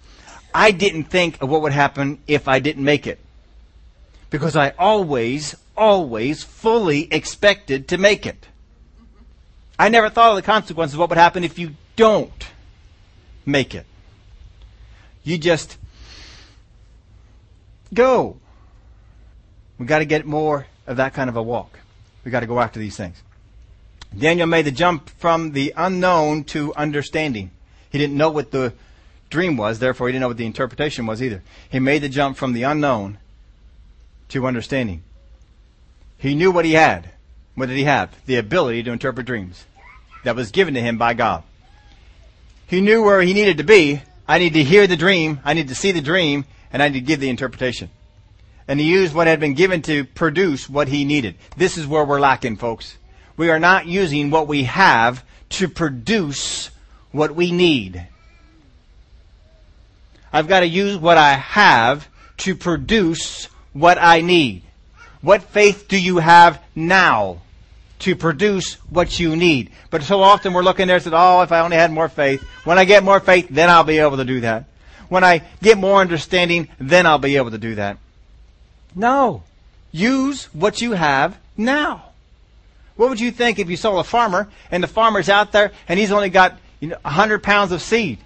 I 0.54 0.70
didn't 0.72 1.04
think 1.04 1.40
of 1.40 1.48
what 1.48 1.62
would 1.62 1.72
happen 1.72 2.18
if 2.26 2.48
I 2.48 2.58
didn't 2.58 2.84
make 2.84 3.06
it. 3.06 3.18
Because 4.30 4.56
I 4.56 4.70
always, 4.78 5.54
always 5.76 6.42
fully 6.42 7.12
expected 7.12 7.88
to 7.88 7.98
make 7.98 8.26
it. 8.26 8.46
I 9.78 9.88
never 9.88 10.10
thought 10.10 10.30
of 10.30 10.36
the 10.36 10.42
consequences 10.42 10.94
of 10.94 11.00
what 11.00 11.08
would 11.10 11.18
happen 11.18 11.44
if 11.44 11.58
you 11.58 11.74
don't 11.96 12.46
make 13.46 13.74
it. 13.74 13.86
You 15.24 15.38
just 15.38 15.78
go. 17.92 18.36
We 19.78 19.86
got 19.86 20.00
to 20.00 20.04
get 20.04 20.26
more 20.26 20.66
of 20.86 20.96
that 20.96 21.14
kind 21.14 21.30
of 21.30 21.36
a 21.36 21.42
walk. 21.42 21.78
We 22.24 22.30
got 22.30 22.40
to 22.40 22.46
go 22.46 22.60
after 22.60 22.78
these 22.78 22.96
things. 22.96 23.22
Daniel 24.16 24.46
made 24.46 24.66
the 24.66 24.70
jump 24.72 25.08
from 25.10 25.52
the 25.52 25.72
unknown 25.76 26.44
to 26.44 26.74
understanding. 26.74 27.50
He 27.90 27.98
didn't 27.98 28.16
know 28.16 28.30
what 28.30 28.50
the 28.50 28.74
dream 29.30 29.56
was, 29.56 29.78
therefore 29.78 30.08
he 30.08 30.12
didn't 30.12 30.20
know 30.20 30.28
what 30.28 30.36
the 30.36 30.46
interpretation 30.46 31.06
was 31.06 31.22
either. 31.22 31.42
He 31.70 31.78
made 31.78 32.02
the 32.02 32.08
jump 32.08 32.36
from 32.36 32.52
the 32.52 32.64
unknown 32.64 33.18
to 34.28 34.46
understanding. 34.46 35.02
He 36.18 36.34
knew 36.34 36.50
what 36.50 36.64
he 36.64 36.74
had. 36.74 37.10
What 37.54 37.66
did 37.66 37.76
he 37.76 37.84
have? 37.84 38.14
The 38.26 38.36
ability 38.36 38.82
to 38.84 38.92
interpret 38.92 39.26
dreams. 39.26 39.64
That 40.24 40.36
was 40.36 40.50
given 40.50 40.74
to 40.74 40.80
him 40.80 40.98
by 40.98 41.14
God. 41.14 41.42
He 42.66 42.80
knew 42.80 43.02
where 43.02 43.20
he 43.22 43.34
needed 43.34 43.58
to 43.58 43.64
be. 43.64 44.02
I 44.32 44.38
need 44.38 44.54
to 44.54 44.64
hear 44.64 44.86
the 44.86 44.96
dream. 44.96 45.40
I 45.44 45.52
need 45.52 45.68
to 45.68 45.74
see 45.74 45.92
the 45.92 46.00
dream 46.00 46.46
and 46.72 46.82
I 46.82 46.88
need 46.88 47.00
to 47.00 47.04
give 47.04 47.20
the 47.20 47.28
interpretation. 47.28 47.90
And 48.66 48.80
he 48.80 48.86
used 48.86 49.14
what 49.14 49.26
had 49.26 49.40
been 49.40 49.52
given 49.52 49.82
to 49.82 50.06
produce 50.06 50.70
what 50.70 50.88
he 50.88 51.04
needed. 51.04 51.34
This 51.58 51.76
is 51.76 51.86
where 51.86 52.02
we're 52.02 52.18
lacking, 52.18 52.56
folks. 52.56 52.96
We 53.36 53.50
are 53.50 53.58
not 53.58 53.84
using 53.84 54.30
what 54.30 54.48
we 54.48 54.64
have 54.64 55.22
to 55.50 55.68
produce 55.68 56.70
what 57.10 57.34
we 57.34 57.52
need. 57.52 58.06
I've 60.32 60.48
got 60.48 60.60
to 60.60 60.66
use 60.66 60.96
what 60.96 61.18
I 61.18 61.34
have 61.34 62.08
to 62.38 62.54
produce 62.54 63.50
what 63.74 63.98
I 64.00 64.22
need. 64.22 64.62
What 65.20 65.42
faith 65.42 65.88
do 65.88 66.00
you 66.00 66.16
have 66.20 66.58
now 66.74 67.42
to 68.02 68.16
produce 68.16 68.74
what 68.90 69.18
you 69.18 69.36
need? 69.36 69.70
But 69.90 70.02
so 70.02 70.22
often 70.22 70.52
we're 70.52 70.62
looking 70.62 70.86
there 70.86 70.96
and 70.96 71.02
said, 71.02 71.14
oh, 71.14 71.42
if 71.42 71.52
I 71.52 71.60
only 71.60 71.76
had 71.76 71.90
more 71.90 72.08
faith. 72.08 72.42
When 72.64 72.78
I 72.78 72.84
get 72.84 73.02
more 73.02 73.20
faith, 73.20 73.48
then 73.50 73.70
I'll 73.70 73.84
be 73.84 73.98
able 73.98 74.18
to 74.18 74.24
do 74.24 74.40
that. 74.40 74.66
When 75.08 75.24
I 75.24 75.42
get 75.62 75.78
more 75.78 76.00
understanding, 76.00 76.68
then 76.78 77.06
I'll 77.06 77.18
be 77.18 77.36
able 77.36 77.50
to 77.50 77.58
do 77.58 77.74
that. 77.76 77.98
No. 78.94 79.42
Use 79.90 80.46
what 80.54 80.80
you 80.80 80.92
have 80.92 81.38
now. 81.56 82.04
What 82.96 83.10
would 83.10 83.20
you 83.20 83.30
think 83.30 83.58
if 83.58 83.70
you 83.70 83.76
saw 83.76 83.98
a 83.98 84.04
farmer 84.04 84.48
and 84.70 84.82
the 84.82 84.88
farmer's 84.88 85.28
out 85.28 85.52
there 85.52 85.72
and 85.88 85.98
he's 85.98 86.12
only 86.12 86.30
got 86.30 86.58
you 86.80 86.88
know, 86.88 86.98
100 87.02 87.42
pounds 87.42 87.72
of 87.72 87.82
seed? 87.82 88.18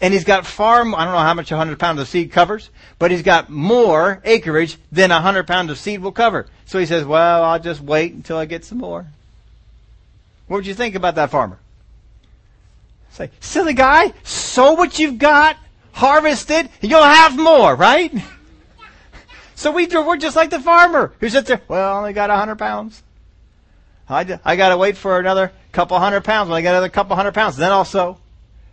And 0.00 0.14
he's 0.14 0.24
got 0.24 0.46
far, 0.46 0.80
I 0.80 0.84
don't 0.84 0.94
know 0.94 1.18
how 1.18 1.34
much 1.34 1.50
100 1.50 1.78
pounds 1.78 2.00
of 2.00 2.06
seed 2.06 2.30
covers, 2.30 2.70
but 3.00 3.10
he's 3.10 3.22
got 3.22 3.50
more 3.50 4.20
acreage 4.24 4.78
than 4.92 5.10
100 5.10 5.46
pounds 5.46 5.70
of 5.72 5.78
seed 5.78 6.00
will 6.00 6.12
cover. 6.12 6.46
So 6.66 6.78
he 6.78 6.86
says, 6.86 7.04
well, 7.04 7.42
I'll 7.42 7.58
just 7.58 7.80
wait 7.80 8.12
until 8.12 8.36
I 8.36 8.44
get 8.44 8.64
some 8.64 8.78
more. 8.78 9.06
What 10.48 10.58
would 10.58 10.66
you 10.66 10.74
think 10.74 10.94
about 10.94 11.14
that 11.14 11.30
farmer? 11.30 11.58
Say, 13.10 13.30
silly 13.40 13.74
guy, 13.74 14.12
sow 14.22 14.72
what 14.72 14.98
you've 14.98 15.18
got, 15.18 15.56
harvest 15.92 16.50
it, 16.50 16.68
and 16.82 16.90
you'll 16.90 17.02
have 17.02 17.36
more, 17.36 17.74
right? 17.74 18.12
So 19.54 19.72
we, 19.72 19.88
we're 19.88 20.18
just 20.18 20.36
like 20.36 20.50
the 20.50 20.60
farmer 20.60 21.12
who 21.18 21.28
sits 21.28 21.48
there, 21.48 21.60
well, 21.66 21.96
I 21.96 21.98
only 21.98 22.12
got 22.12 22.30
100 22.30 22.60
pounds. 22.60 23.02
I, 24.08 24.38
I 24.44 24.54
got 24.54 24.68
to 24.68 24.76
wait 24.76 24.96
for 24.96 25.18
another 25.18 25.50
couple 25.72 25.98
hundred 25.98 26.24
pounds. 26.24 26.48
When 26.48 26.58
I 26.58 26.62
get 26.62 26.70
another 26.70 26.88
couple 26.88 27.16
hundred 27.16 27.34
pounds, 27.34 27.56
then 27.56 27.72
I'll 27.72 27.84
sow. 27.84 28.18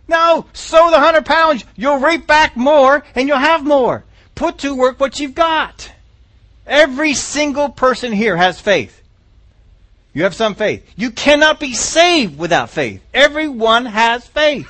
No, 0.08 0.46
sow 0.52 0.90
the 0.90 0.98
hundred 0.98 1.26
pounds. 1.26 1.64
You'll 1.74 1.98
reap 1.98 2.26
back 2.26 2.56
more 2.56 3.04
and 3.14 3.28
you'll 3.28 3.38
have 3.38 3.64
more. 3.64 4.04
Put 4.34 4.58
to 4.58 4.74
work 4.74 5.00
what 5.00 5.18
you've 5.18 5.34
got. 5.34 5.90
Every 6.66 7.14
single 7.14 7.68
person 7.68 8.12
here 8.12 8.36
has 8.36 8.60
faith. 8.60 9.02
You 10.16 10.22
have 10.22 10.34
some 10.34 10.54
faith. 10.54 10.90
You 10.96 11.10
cannot 11.10 11.60
be 11.60 11.74
saved 11.74 12.38
without 12.38 12.70
faith. 12.70 13.04
Everyone 13.12 13.84
has 13.84 14.26
faith. 14.26 14.66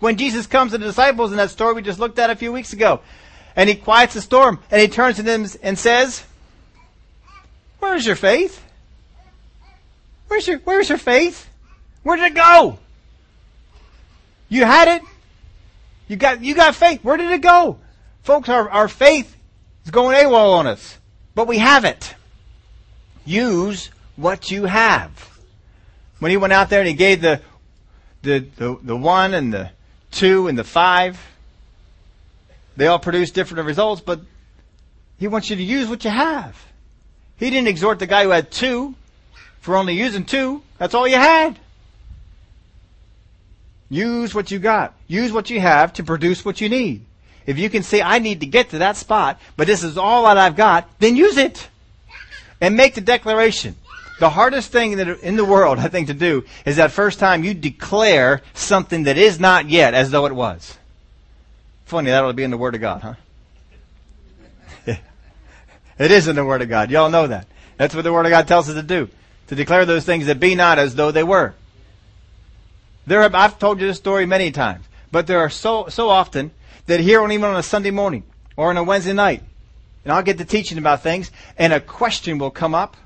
When 0.00 0.18
Jesus 0.18 0.46
comes 0.46 0.72
to 0.72 0.78
the 0.78 0.84
disciples 0.84 1.30
in 1.30 1.38
that 1.38 1.48
story 1.48 1.72
we 1.72 1.80
just 1.80 1.98
looked 1.98 2.18
at 2.18 2.28
a 2.28 2.36
few 2.36 2.52
weeks 2.52 2.74
ago, 2.74 3.00
and 3.56 3.70
he 3.70 3.74
quiets 3.74 4.12
the 4.12 4.20
storm, 4.20 4.58
and 4.70 4.78
he 4.78 4.88
turns 4.88 5.16
to 5.16 5.22
them 5.22 5.46
and 5.62 5.78
says, 5.78 6.24
Where's 7.78 8.04
your 8.04 8.16
faith? 8.16 8.62
Where's 10.28 10.46
your, 10.46 10.58
where's 10.58 10.90
your 10.90 10.98
faith? 10.98 11.48
Where 12.02 12.18
did 12.18 12.32
it 12.32 12.34
go? 12.34 12.78
You 14.50 14.66
had 14.66 14.88
it. 14.88 15.02
You 16.06 16.16
got, 16.16 16.44
you 16.44 16.54
got 16.54 16.74
faith. 16.74 17.02
Where 17.02 17.16
did 17.16 17.30
it 17.30 17.40
go? 17.40 17.78
Folks, 18.24 18.50
our, 18.50 18.68
our 18.68 18.88
faith 18.88 19.34
is 19.86 19.90
going 19.90 20.18
AWOL 20.18 20.52
on 20.52 20.66
us, 20.66 20.98
but 21.34 21.48
we 21.48 21.56
have 21.56 21.86
it. 21.86 22.14
Use 23.24 23.88
what 24.16 24.50
you 24.50 24.64
have. 24.64 25.38
When 26.18 26.30
he 26.30 26.36
went 26.36 26.52
out 26.52 26.70
there 26.70 26.80
and 26.80 26.88
he 26.88 26.94
gave 26.94 27.20
the, 27.20 27.40
the, 28.22 28.46
the, 28.56 28.78
the 28.82 28.96
one 28.96 29.34
and 29.34 29.52
the 29.52 29.70
two 30.10 30.48
and 30.48 30.58
the 30.58 30.64
five, 30.64 31.20
they 32.76 32.86
all 32.86 32.98
produced 32.98 33.34
different 33.34 33.66
results, 33.66 34.00
but 34.00 34.20
he 35.18 35.28
wants 35.28 35.50
you 35.50 35.56
to 35.56 35.62
use 35.62 35.88
what 35.88 36.04
you 36.04 36.10
have. 36.10 36.62
He 37.36 37.50
didn't 37.50 37.68
exhort 37.68 37.98
the 37.98 38.06
guy 38.06 38.24
who 38.24 38.30
had 38.30 38.50
two 38.50 38.94
for 39.60 39.76
only 39.76 39.94
using 39.94 40.24
two. 40.24 40.62
That's 40.78 40.94
all 40.94 41.06
you 41.06 41.16
had. 41.16 41.58
Use 43.88 44.34
what 44.34 44.50
you 44.50 44.58
got. 44.58 44.94
Use 45.06 45.32
what 45.32 45.50
you 45.50 45.60
have 45.60 45.92
to 45.94 46.04
produce 46.04 46.44
what 46.44 46.60
you 46.60 46.68
need. 46.68 47.04
If 47.46 47.58
you 47.58 47.70
can 47.70 47.82
say, 47.82 48.02
I 48.02 48.18
need 48.18 48.40
to 48.40 48.46
get 48.46 48.70
to 48.70 48.78
that 48.78 48.96
spot, 48.96 49.40
but 49.56 49.66
this 49.66 49.84
is 49.84 49.96
all 49.96 50.24
that 50.24 50.36
I've 50.36 50.56
got, 50.56 50.88
then 50.98 51.14
use 51.14 51.36
it. 51.36 51.68
And 52.60 52.76
make 52.76 52.94
the 52.94 53.00
declaration. 53.00 53.76
The 54.18 54.30
hardest 54.30 54.72
thing 54.72 54.98
in 54.98 55.36
the 55.36 55.44
world, 55.44 55.78
I 55.80 55.88
think, 55.88 56.08
to 56.08 56.14
do 56.14 56.44
is 56.64 56.76
that 56.76 56.90
first 56.90 57.18
time 57.18 57.44
you 57.44 57.54
declare 57.54 58.42
something 58.54 59.04
that 59.04 59.18
is 59.18 59.38
not 59.38 59.68
yet 59.68 59.94
as 59.94 60.10
though 60.10 60.26
it 60.26 60.34
was. 60.34 60.78
Funny, 61.84 62.10
that'll 62.10 62.32
be 62.32 62.42
in 62.42 62.50
the 62.50 62.58
Word 62.58 62.74
of 62.74 62.80
God, 62.80 63.02
huh? 63.02 63.14
it 65.98 66.10
is 66.10 66.26
in 66.26 66.36
the 66.36 66.44
Word 66.44 66.62
of 66.62 66.68
God. 66.68 66.90
Y'all 66.90 67.10
know 67.10 67.26
that. 67.26 67.46
That's 67.76 67.94
what 67.94 68.02
the 68.02 68.12
Word 68.12 68.26
of 68.26 68.30
God 68.30 68.48
tells 68.48 68.68
us 68.68 68.74
to 68.74 68.82
do 68.82 69.08
to 69.48 69.54
declare 69.54 69.84
those 69.84 70.04
things 70.04 70.26
that 70.26 70.40
be 70.40 70.54
not 70.54 70.78
as 70.78 70.94
though 70.94 71.10
they 71.10 71.22
were. 71.22 71.54
There 73.06 73.22
have, 73.22 73.34
I've 73.34 73.58
told 73.58 73.80
you 73.80 73.86
this 73.86 73.98
story 73.98 74.26
many 74.26 74.50
times, 74.50 74.84
but 75.12 75.26
there 75.26 75.38
are 75.38 75.50
so, 75.50 75.86
so 75.88 76.08
often 76.08 76.50
that 76.86 77.00
here 77.00 77.20
on 77.22 77.30
even 77.30 77.44
on 77.44 77.56
a 77.56 77.62
Sunday 77.62 77.92
morning 77.92 78.24
or 78.56 78.70
on 78.70 78.76
a 78.76 78.82
Wednesday 78.82 79.12
night, 79.12 79.42
and 80.04 80.12
I'll 80.12 80.22
get 80.22 80.38
to 80.38 80.44
teaching 80.44 80.78
about 80.78 81.02
things, 81.02 81.30
and 81.56 81.72
a 81.72 81.80
question 81.80 82.38
will 82.38 82.50
come 82.50 82.74
up 82.74 82.96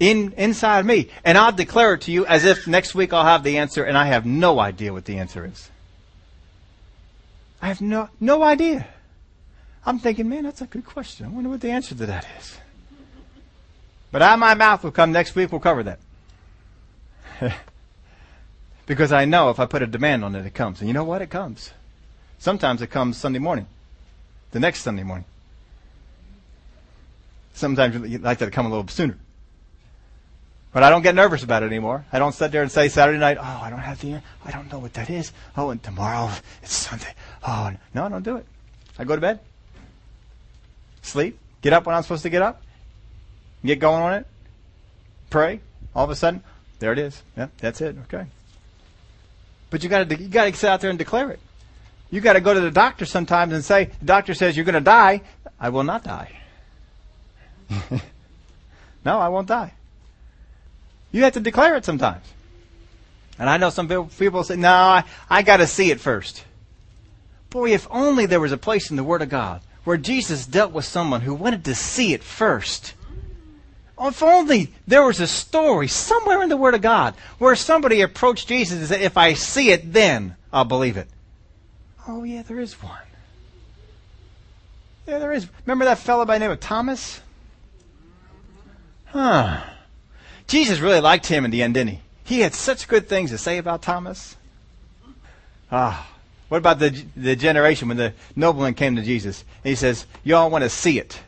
in, 0.00 0.32
inside 0.36 0.84
me, 0.84 1.10
and 1.24 1.38
I'll 1.38 1.52
declare 1.52 1.94
it 1.94 2.02
to 2.02 2.12
you 2.12 2.26
as 2.26 2.44
if 2.44 2.66
next 2.66 2.94
week 2.94 3.12
I'll 3.12 3.24
have 3.24 3.42
the 3.42 3.58
answer, 3.58 3.84
and 3.84 3.96
I 3.96 4.06
have 4.06 4.26
no 4.26 4.58
idea 4.58 4.92
what 4.92 5.04
the 5.04 5.18
answer 5.18 5.44
is. 5.46 5.70
I 7.62 7.68
have 7.68 7.80
no, 7.80 8.08
no 8.20 8.42
idea. 8.42 8.86
I'm 9.86 9.98
thinking, 9.98 10.28
man, 10.28 10.44
that's 10.44 10.60
a 10.60 10.66
good 10.66 10.84
question. 10.84 11.26
I 11.26 11.28
wonder 11.28 11.50
what 11.50 11.60
the 11.60 11.70
answer 11.70 11.94
to 11.94 12.06
that 12.06 12.26
is. 12.38 12.58
But 14.10 14.22
out 14.22 14.34
of 14.34 14.38
my 14.38 14.54
mouth 14.54 14.84
will 14.84 14.92
come 14.92 15.12
next 15.12 15.34
week, 15.34 15.50
we'll 15.50 15.60
cover 15.60 15.82
that. 15.82 15.98
because 18.86 19.12
I 19.12 19.24
know 19.24 19.50
if 19.50 19.58
I 19.58 19.66
put 19.66 19.82
a 19.82 19.86
demand 19.86 20.24
on 20.24 20.34
it, 20.34 20.46
it 20.46 20.54
comes. 20.54 20.80
And 20.80 20.88
you 20.88 20.94
know 20.94 21.04
what? 21.04 21.22
It 21.22 21.30
comes. 21.30 21.70
Sometimes 22.38 22.82
it 22.82 22.88
comes 22.88 23.16
Sunday 23.16 23.38
morning, 23.38 23.66
the 24.50 24.60
next 24.60 24.82
Sunday 24.82 25.02
morning. 25.02 25.24
Sometimes 27.54 28.08
you'd 28.08 28.22
like 28.22 28.38
that 28.38 28.46
to 28.46 28.50
come 28.50 28.66
a 28.66 28.68
little 28.68 28.86
sooner. 28.88 29.16
But 30.74 30.82
I 30.82 30.90
don't 30.90 31.02
get 31.02 31.14
nervous 31.14 31.44
about 31.44 31.62
it 31.62 31.66
anymore. 31.66 32.04
I 32.12 32.18
don't 32.18 32.34
sit 32.34 32.50
there 32.50 32.62
and 32.62 32.70
say 32.70 32.88
Saturday 32.88 33.18
night, 33.18 33.38
oh, 33.38 33.60
I 33.62 33.70
don't 33.70 33.78
have 33.78 34.00
the, 34.00 34.20
I 34.44 34.50
don't 34.50 34.70
know 34.72 34.80
what 34.80 34.92
that 34.94 35.08
is. 35.08 35.30
Oh, 35.56 35.70
and 35.70 35.80
tomorrow 35.80 36.32
it's 36.64 36.74
Sunday. 36.74 37.14
Oh, 37.46 37.70
no, 37.94 38.04
I 38.04 38.08
don't 38.08 38.24
do 38.24 38.36
it. 38.36 38.44
I 38.98 39.04
go 39.04 39.14
to 39.14 39.20
bed, 39.20 39.38
sleep, 41.00 41.38
get 41.62 41.72
up 41.72 41.86
when 41.86 41.94
I'm 41.94 42.02
supposed 42.02 42.24
to 42.24 42.28
get 42.28 42.42
up, 42.42 42.60
get 43.64 43.78
going 43.78 44.02
on 44.02 44.14
it, 44.14 44.26
pray, 45.30 45.60
all 45.94 46.04
of 46.04 46.10
a 46.10 46.16
sudden, 46.16 46.42
there 46.80 46.92
it 46.92 46.98
is. 46.98 47.22
Yeah, 47.36 47.46
that's 47.58 47.80
it. 47.80 47.94
Okay. 48.06 48.26
But 49.70 49.84
you 49.84 49.88
got 49.88 50.08
to 50.08 50.16
you 50.16 50.28
got 50.28 50.46
to 50.46 50.54
sit 50.54 50.68
out 50.68 50.80
there 50.80 50.90
and 50.90 50.98
declare 50.98 51.30
it. 51.30 51.38
You 52.10 52.20
got 52.20 52.32
to 52.32 52.40
go 52.40 52.52
to 52.52 52.60
the 52.60 52.72
doctor 52.72 53.06
sometimes 53.06 53.52
and 53.52 53.64
say, 53.64 53.90
the 54.00 54.06
doctor 54.06 54.34
says 54.34 54.56
you're 54.56 54.64
going 54.64 54.74
to 54.74 54.80
die. 54.80 55.22
I 55.58 55.68
will 55.68 55.84
not 55.84 56.02
die. 56.02 56.32
no, 59.04 59.20
I 59.20 59.28
won't 59.28 59.46
die. 59.46 59.72
You 61.14 61.22
have 61.22 61.34
to 61.34 61.40
declare 61.40 61.76
it 61.76 61.84
sometimes. 61.84 62.26
And 63.38 63.48
I 63.48 63.56
know 63.56 63.70
some 63.70 63.86
people 63.86 64.42
say, 64.42 64.56
no, 64.56 64.72
I, 64.72 65.04
I 65.30 65.42
got 65.42 65.58
to 65.58 65.66
see 65.68 65.92
it 65.92 66.00
first. 66.00 66.44
Boy, 67.50 67.72
if 67.72 67.86
only 67.88 68.26
there 68.26 68.40
was 68.40 68.50
a 68.50 68.58
place 68.58 68.90
in 68.90 68.96
the 68.96 69.04
Word 69.04 69.22
of 69.22 69.28
God 69.28 69.60
where 69.84 69.96
Jesus 69.96 70.44
dealt 70.44 70.72
with 70.72 70.84
someone 70.84 71.20
who 71.20 71.32
wanted 71.32 71.64
to 71.66 71.74
see 71.76 72.14
it 72.14 72.24
first. 72.24 72.94
If 74.00 74.24
only 74.24 74.74
there 74.88 75.04
was 75.04 75.20
a 75.20 75.28
story 75.28 75.86
somewhere 75.86 76.42
in 76.42 76.48
the 76.48 76.56
Word 76.56 76.74
of 76.74 76.82
God 76.82 77.14
where 77.38 77.54
somebody 77.54 78.00
approached 78.00 78.48
Jesus 78.48 78.78
and 78.78 78.88
said, 78.88 79.00
If 79.00 79.16
I 79.16 79.34
see 79.34 79.70
it, 79.70 79.92
then 79.92 80.34
I'll 80.52 80.64
believe 80.64 80.96
it. 80.96 81.06
Oh, 82.08 82.24
yeah, 82.24 82.42
there 82.42 82.58
is 82.58 82.72
one. 82.82 82.98
Yeah, 85.06 85.20
there 85.20 85.32
is. 85.32 85.46
Remember 85.64 85.84
that 85.84 85.98
fellow 85.98 86.24
by 86.24 86.38
the 86.38 86.40
name 86.40 86.50
of 86.50 86.58
Thomas? 86.58 87.20
Huh. 89.04 89.60
Jesus 90.46 90.80
really 90.80 91.00
liked 91.00 91.26
him 91.26 91.44
in 91.44 91.50
the 91.50 91.62
end, 91.62 91.74
didn't 91.74 91.90
he? 91.90 92.00
He 92.24 92.40
had 92.40 92.54
such 92.54 92.88
good 92.88 93.08
things 93.08 93.30
to 93.30 93.38
say 93.38 93.58
about 93.58 93.82
Thomas. 93.82 94.36
Ah. 95.70 96.10
What 96.48 96.58
about 96.58 96.78
the, 96.78 97.04
the 97.16 97.36
generation 97.36 97.88
when 97.88 97.96
the 97.96 98.12
nobleman 98.36 98.74
came 98.74 98.96
to 98.96 99.02
Jesus 99.02 99.44
and 99.64 99.70
he 99.70 99.74
says, 99.74 100.06
Y'all 100.22 100.50
want 100.50 100.62
to 100.62 100.70
see 100.70 100.98
it? 100.98 101.20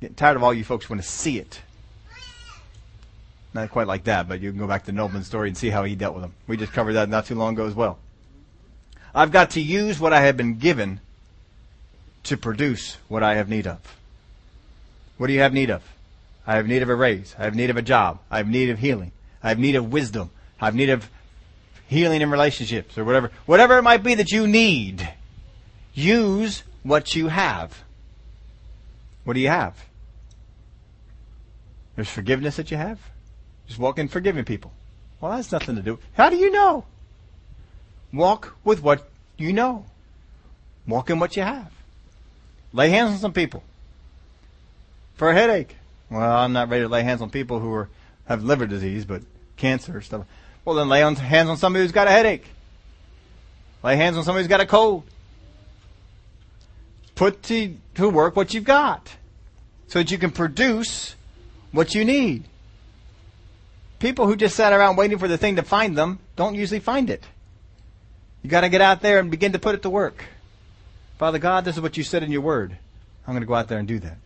Getting 0.00 0.14
tired 0.14 0.36
of 0.36 0.42
all 0.42 0.54
you 0.54 0.64
folks 0.64 0.88
want 0.88 1.02
to 1.02 1.08
see 1.08 1.38
it. 1.38 1.60
Not 3.52 3.70
quite 3.70 3.86
like 3.86 4.04
that, 4.04 4.28
but 4.28 4.40
you 4.40 4.50
can 4.50 4.58
go 4.58 4.66
back 4.66 4.82
to 4.82 4.86
the 4.86 4.92
Nobleman's 4.92 5.26
story 5.28 5.48
and 5.48 5.56
see 5.56 5.70
how 5.70 5.84
he 5.84 5.94
dealt 5.94 6.14
with 6.14 6.22
them. 6.22 6.34
We 6.48 6.56
just 6.56 6.72
covered 6.72 6.94
that 6.94 7.08
not 7.08 7.26
too 7.26 7.36
long 7.36 7.54
ago 7.54 7.66
as 7.66 7.74
well. 7.74 7.98
I've 9.14 9.30
got 9.30 9.50
to 9.50 9.60
use 9.60 10.00
what 10.00 10.12
I 10.12 10.22
have 10.22 10.36
been 10.36 10.58
given 10.58 11.00
to 12.24 12.36
produce 12.36 12.96
what 13.06 13.22
I 13.22 13.36
have 13.36 13.48
need 13.48 13.66
of. 13.66 13.78
What 15.18 15.28
do 15.28 15.32
you 15.32 15.40
have 15.40 15.52
need 15.52 15.70
of? 15.70 15.82
I 16.46 16.56
have 16.56 16.66
need 16.66 16.82
of 16.82 16.88
a 16.88 16.94
raise. 16.94 17.34
I 17.38 17.44
have 17.44 17.54
need 17.54 17.70
of 17.70 17.76
a 17.76 17.82
job. 17.82 18.20
I 18.30 18.38
have 18.38 18.48
need 18.48 18.70
of 18.70 18.78
healing. 18.78 19.12
I 19.42 19.48
have 19.48 19.58
need 19.58 19.76
of 19.76 19.92
wisdom. 19.92 20.30
I 20.60 20.66
have 20.66 20.74
need 20.74 20.90
of 20.90 21.08
healing 21.86 22.20
in 22.20 22.30
relationships 22.30 22.98
or 22.98 23.04
whatever. 23.04 23.30
Whatever 23.46 23.78
it 23.78 23.82
might 23.82 24.02
be 24.02 24.14
that 24.14 24.32
you 24.32 24.46
need, 24.46 25.08
use 25.94 26.62
what 26.82 27.14
you 27.14 27.28
have. 27.28 27.82
What 29.24 29.34
do 29.34 29.40
you 29.40 29.48
have? 29.48 29.74
There's 31.96 32.08
forgiveness 32.08 32.56
that 32.56 32.70
you 32.70 32.76
have. 32.76 32.98
Just 33.66 33.78
walk 33.78 33.98
in 33.98 34.08
forgiving 34.08 34.44
people. 34.44 34.72
Well, 35.20 35.32
that's 35.32 35.52
nothing 35.52 35.76
to 35.76 35.82
do. 35.82 35.98
How 36.14 36.28
do 36.28 36.36
you 36.36 36.50
know? 36.50 36.84
Walk 38.12 38.54
with 38.64 38.82
what 38.82 39.08
you 39.38 39.52
know. 39.52 39.86
Walk 40.86 41.08
in 41.08 41.18
what 41.18 41.36
you 41.36 41.42
have. 41.42 41.72
Lay 42.72 42.90
hands 42.90 43.12
on 43.12 43.18
some 43.18 43.32
people. 43.32 43.62
For 45.14 45.30
a 45.30 45.34
headache. 45.34 45.76
Well, 46.10 46.22
I'm 46.22 46.52
not 46.52 46.68
ready 46.68 46.84
to 46.84 46.88
lay 46.88 47.02
hands 47.02 47.22
on 47.22 47.30
people 47.30 47.58
who 47.60 47.72
are, 47.72 47.88
have 48.26 48.44
liver 48.44 48.66
disease, 48.66 49.04
but 49.04 49.22
cancer 49.56 50.00
stuff. 50.00 50.26
Well, 50.64 50.76
then 50.76 50.88
lay 50.88 51.02
on, 51.02 51.16
hands 51.16 51.48
on 51.48 51.56
somebody 51.56 51.84
who's 51.84 51.92
got 51.92 52.06
a 52.06 52.10
headache. 52.10 52.46
Lay 53.82 53.96
hands 53.96 54.16
on 54.16 54.24
somebody 54.24 54.42
who's 54.42 54.48
got 54.48 54.60
a 54.60 54.66
cold. 54.66 55.04
Put 57.14 57.42
to, 57.44 57.76
to 57.94 58.08
work 58.08 58.34
what 58.36 58.54
you've 58.54 58.64
got 58.64 59.16
so 59.88 59.98
that 59.98 60.10
you 60.10 60.18
can 60.18 60.30
produce 60.30 61.14
what 61.70 61.94
you 61.94 62.04
need. 62.04 62.44
People 63.98 64.26
who 64.26 64.36
just 64.36 64.56
sat 64.56 64.72
around 64.72 64.96
waiting 64.96 65.18
for 65.18 65.28
the 65.28 65.38
thing 65.38 65.56
to 65.56 65.62
find 65.62 65.96
them 65.96 66.18
don't 66.36 66.54
usually 66.54 66.80
find 66.80 67.10
it. 67.10 67.24
You 68.42 68.50
got 68.50 68.62
to 68.62 68.68
get 68.68 68.80
out 68.80 69.00
there 69.00 69.18
and 69.18 69.30
begin 69.30 69.52
to 69.52 69.58
put 69.58 69.74
it 69.74 69.82
to 69.82 69.90
work. 69.90 70.24
Father 71.18 71.38
God, 71.38 71.64
this 71.64 71.76
is 71.76 71.80
what 71.80 71.96
you 71.96 72.04
said 72.04 72.22
in 72.22 72.30
your 72.30 72.42
word. 72.42 72.76
I'm 73.26 73.32
going 73.32 73.42
to 73.42 73.46
go 73.46 73.54
out 73.54 73.68
there 73.68 73.78
and 73.78 73.88
do 73.88 73.98
that. 74.00 74.18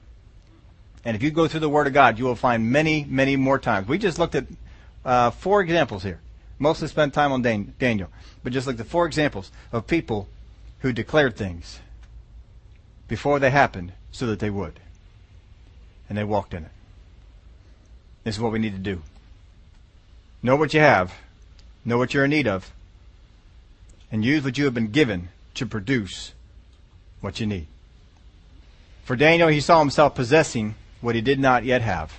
And 1.05 1.17
if 1.17 1.23
you 1.23 1.31
go 1.31 1.49
through 1.49 1.61
the 1.61 1.69
Word 1.69 1.87
of 1.87 1.93
God, 1.93 2.19
you 2.19 2.25
will 2.25 2.37
find 2.37 2.71
many, 2.71 3.05
many 3.05 3.37
more 3.37 3.59
times. 3.59 3.89
We 3.89 3.99
just 3.99 4.19
looked 4.19 4.35
at 4.35 4.47
uh, 5.05 5.31
four 5.31 5.61
examples 5.61 6.03
here. 6.03 6.21
Mostly 6.59 6.89
spent 6.89 7.15
time 7.15 7.33
on 7.33 7.43
Dan- 7.43 7.75
Daniel, 7.79 8.11
but 8.43 8.53
just 8.53 8.67
looked 8.67 8.81
at 8.81 8.87
four 8.87 9.07
examples 9.07 9.51
of 9.73 9.87
people 9.87 10.29
who 10.81 10.93
declared 10.93 11.37
things 11.37 11.81
before 13.07 13.39
they 13.39 13.51
happened 13.51 13.93
so 14.11 14.27
that 14.27 14.39
they 14.39 14.51
would. 14.51 14.81
And 16.09 16.19
they 16.19 16.25
walked 16.25 16.55
in 16.55 16.65
it. 16.65 16.71
This 18.25 18.37
is 18.37 18.41
what 18.41 18.53
we 18.53 18.59
need 18.59 18.73
to 18.73 18.79
do. 18.79 19.03
Know 20.43 20.57
what 20.57 20.75
you 20.75 20.81
have, 20.81 21.15
know 21.85 21.99
what 21.99 22.13
you're 22.13 22.25
in 22.25 22.31
need 22.31 22.47
of, 22.47 22.73
and 24.11 24.25
use 24.25 24.45
what 24.45 24.59
you 24.59 24.65
have 24.65 24.75
been 24.75 24.91
given 24.91 25.29
to 25.55 25.67
produce 25.67 26.33
what 27.21 27.41
you 27.41 27.47
need. 27.47 27.67
For 29.05 29.17
Daniel, 29.17 29.49
he 29.49 29.61
saw 29.61 29.79
himself 29.81 30.15
possessing 30.15 30.75
what 31.01 31.15
he 31.15 31.21
did 31.21 31.39
not 31.39 31.65
yet 31.65 31.83
have. 31.83 32.13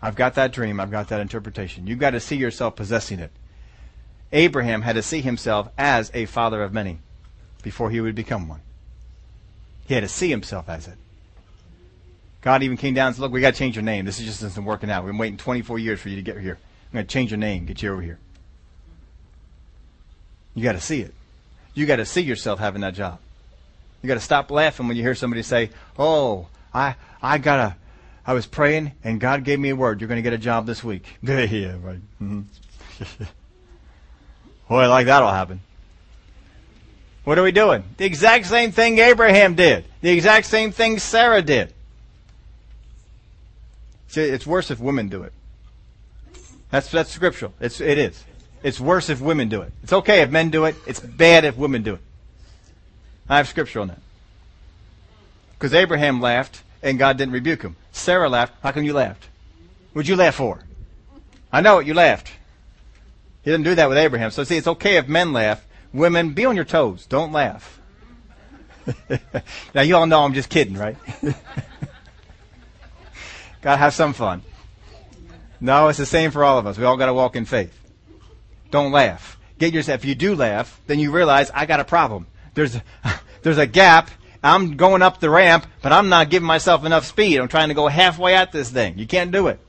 I've 0.00 0.16
got 0.16 0.34
that 0.34 0.52
dream. 0.52 0.80
I've 0.80 0.90
got 0.90 1.08
that 1.08 1.20
interpretation. 1.20 1.86
You've 1.86 1.98
got 1.98 2.10
to 2.10 2.20
see 2.20 2.36
yourself 2.36 2.74
possessing 2.74 3.20
it. 3.20 3.30
Abraham 4.32 4.82
had 4.82 4.96
to 4.96 5.02
see 5.02 5.20
himself 5.20 5.68
as 5.78 6.10
a 6.14 6.26
father 6.26 6.62
of 6.62 6.72
many 6.72 6.98
before 7.62 7.90
he 7.90 8.00
would 8.00 8.14
become 8.14 8.48
one. 8.48 8.60
He 9.86 9.94
had 9.94 10.00
to 10.00 10.08
see 10.08 10.28
himself 10.28 10.68
as 10.68 10.88
it. 10.88 10.96
God 12.40 12.64
even 12.64 12.76
came 12.76 12.94
down 12.94 13.08
and 13.08 13.16
said, 13.16 13.22
look, 13.22 13.32
we 13.32 13.40
got 13.40 13.54
to 13.54 13.58
change 13.58 13.76
your 13.76 13.84
name. 13.84 14.04
This 14.04 14.18
is 14.18 14.26
just 14.26 14.42
isn't 14.42 14.64
working 14.64 14.90
out. 14.90 15.04
We've 15.04 15.12
been 15.12 15.18
waiting 15.18 15.36
24 15.36 15.78
years 15.78 16.00
for 16.00 16.08
you 16.08 16.16
to 16.16 16.22
get 16.22 16.38
here. 16.38 16.58
I'm 16.90 16.94
going 16.94 17.06
to 17.06 17.12
change 17.12 17.30
your 17.30 17.38
name, 17.38 17.66
get 17.66 17.82
you 17.82 17.92
over 17.92 18.02
here. 18.02 18.18
You 20.54 20.64
got 20.64 20.72
to 20.72 20.80
see 20.80 21.00
it. 21.00 21.14
You 21.74 21.86
got 21.86 21.96
to 21.96 22.04
see 22.06 22.20
yourself 22.22 22.58
having 22.58 22.80
that 22.82 22.94
job. 22.94 23.18
You 24.02 24.08
got 24.08 24.14
to 24.14 24.20
stop 24.20 24.50
laughing 24.50 24.88
when 24.88 24.96
you 24.96 25.02
hear 25.02 25.14
somebody 25.14 25.42
say, 25.42 25.70
"Oh, 25.98 26.48
I 26.74 26.96
I 27.20 27.38
got 27.38 27.58
a 27.58 27.76
I 28.26 28.34
was 28.34 28.46
praying 28.46 28.92
and 29.02 29.20
God 29.20 29.44
gave 29.44 29.58
me 29.58 29.70
a 29.70 29.76
word. 29.76 30.00
You're 30.00 30.08
going 30.08 30.18
to 30.18 30.22
get 30.22 30.32
a 30.32 30.38
job 30.38 30.66
this 30.66 30.82
week." 30.82 31.06
yeah, 31.22 31.76
right. 31.82 32.00
Mm-hmm. 32.20 32.42
Boy, 34.68 34.88
like 34.88 35.06
that'll 35.06 35.30
happen. 35.30 35.60
What 37.24 37.38
are 37.38 37.42
we 37.42 37.52
doing? 37.52 37.84
The 37.98 38.04
exact 38.04 38.46
same 38.46 38.72
thing 38.72 38.98
Abraham 38.98 39.54
did. 39.54 39.84
The 40.00 40.10
exact 40.10 40.46
same 40.46 40.72
thing 40.72 40.98
Sarah 40.98 41.42
did. 41.42 41.72
See, 44.08 44.22
it's 44.22 44.46
worse 44.46 44.70
if 44.70 44.80
women 44.80 45.08
do 45.08 45.22
it. 45.22 45.32
That's 46.70 46.90
that's 46.90 47.10
scriptural. 47.10 47.54
It's 47.60 47.80
it 47.80 47.98
is. 47.98 48.24
It's 48.62 48.80
worse 48.80 49.10
if 49.10 49.20
women 49.20 49.48
do 49.48 49.62
it. 49.62 49.72
It's 49.82 49.92
okay 49.92 50.22
if 50.22 50.30
men 50.30 50.50
do 50.50 50.64
it. 50.64 50.74
It's 50.86 51.00
bad 51.00 51.44
if 51.44 51.56
women 51.56 51.82
do 51.82 51.94
it. 51.94 52.00
I 53.28 53.38
have 53.38 53.48
scripture 53.48 53.80
on 53.80 53.88
that. 53.88 54.00
Because 55.62 55.74
Abraham 55.74 56.20
laughed 56.20 56.64
and 56.82 56.98
God 56.98 57.16
didn't 57.16 57.34
rebuke 57.34 57.62
him. 57.62 57.76
Sarah 57.92 58.28
laughed. 58.28 58.52
How 58.64 58.72
come 58.72 58.82
you 58.82 58.94
laughed? 58.94 59.28
What'd 59.92 60.08
you 60.08 60.16
laugh 60.16 60.34
for? 60.34 60.58
I 61.52 61.60
know 61.60 61.78
it. 61.78 61.86
You 61.86 61.94
laughed. 61.94 62.32
He 63.42 63.52
didn't 63.52 63.62
do 63.62 63.76
that 63.76 63.88
with 63.88 63.96
Abraham. 63.96 64.32
So 64.32 64.42
see, 64.42 64.56
it's 64.56 64.66
okay 64.66 64.96
if 64.96 65.06
men 65.06 65.32
laugh. 65.32 65.64
Women, 65.92 66.30
be 66.30 66.46
on 66.46 66.56
your 66.56 66.64
toes. 66.64 67.06
Don't 67.06 67.30
laugh. 67.30 67.80
now 69.72 69.82
you 69.82 69.94
all 69.94 70.08
know 70.08 70.24
I'm 70.24 70.34
just 70.34 70.48
kidding, 70.48 70.74
right? 70.74 70.96
gotta 73.62 73.76
have 73.76 73.94
some 73.94 74.14
fun. 74.14 74.42
No, 75.60 75.86
it's 75.86 75.98
the 75.98 76.06
same 76.06 76.32
for 76.32 76.42
all 76.42 76.58
of 76.58 76.66
us. 76.66 76.76
We 76.76 76.84
all 76.84 76.96
gotta 76.96 77.14
walk 77.14 77.36
in 77.36 77.44
faith. 77.44 77.78
Don't 78.72 78.90
laugh. 78.90 79.38
Get 79.60 79.72
yourself, 79.72 80.00
if 80.00 80.06
you 80.06 80.16
do 80.16 80.34
laugh, 80.34 80.80
then 80.88 80.98
you 80.98 81.12
realize 81.12 81.52
I 81.54 81.66
got 81.66 81.78
a 81.78 81.84
problem. 81.84 82.26
There's, 82.54 82.76
there's 83.42 83.58
a 83.58 83.66
gap. 83.68 84.10
I'm 84.42 84.76
going 84.76 85.02
up 85.02 85.20
the 85.20 85.30
ramp, 85.30 85.66
but 85.82 85.92
I'm 85.92 86.08
not 86.08 86.30
giving 86.30 86.46
myself 86.46 86.84
enough 86.84 87.06
speed. 87.06 87.38
I'm 87.38 87.48
trying 87.48 87.68
to 87.68 87.74
go 87.74 87.86
halfway 87.86 88.34
at 88.34 88.50
this 88.50 88.70
thing. 88.70 88.98
You 88.98 89.06
can't 89.06 89.30
do 89.30 89.46
it. 89.46 89.60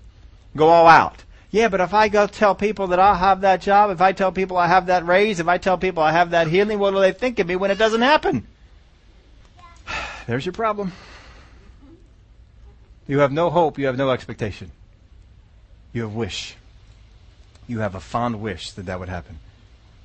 Go 0.56 0.70
all 0.70 0.88
out. 0.88 1.24
Yeah, 1.52 1.68
but 1.68 1.82
if 1.82 1.94
I 1.94 2.08
go 2.08 2.26
tell 2.26 2.56
people 2.56 2.88
that 2.88 3.00
I 3.00 3.14
have 3.14 3.42
that 3.42 3.62
job, 3.62 3.92
if 3.92 4.02
I 4.02 4.12
tell 4.12 4.32
people 4.32 4.58
I 4.58 4.68
have 4.68 4.88
that 4.88 5.06
raise, 5.06 5.40
if 5.40 5.48
I 5.48 5.60
tell 5.60 5.78
people 5.78 6.02
I 6.02 6.12
have 6.12 6.32
that 6.32 6.48
healing, 6.48 6.80
what 6.80 6.94
will 6.94 7.02
they 7.02 7.12
think 7.12 7.38
of 7.38 7.46
me 7.46 7.56
when 7.56 7.70
it 7.70 7.78
doesn't 7.78 8.02
happen? 8.02 8.48
There's 10.28 10.46
your 10.46 10.54
problem. 10.54 10.92
You 13.06 13.20
have 13.20 13.32
no 13.32 13.52
hope, 13.52 13.78
you 13.78 13.86
have 13.86 13.98
no 13.98 14.10
expectation. 14.10 14.72
You 15.92 16.04
have 16.04 16.16
wish. 16.16 16.56
You 17.68 17.80
have 17.80 17.94
a 17.94 18.00
fond 18.00 18.42
wish 18.42 18.72
that 18.72 18.88
that 18.88 19.00
would 19.00 19.10
happen. 19.10 19.38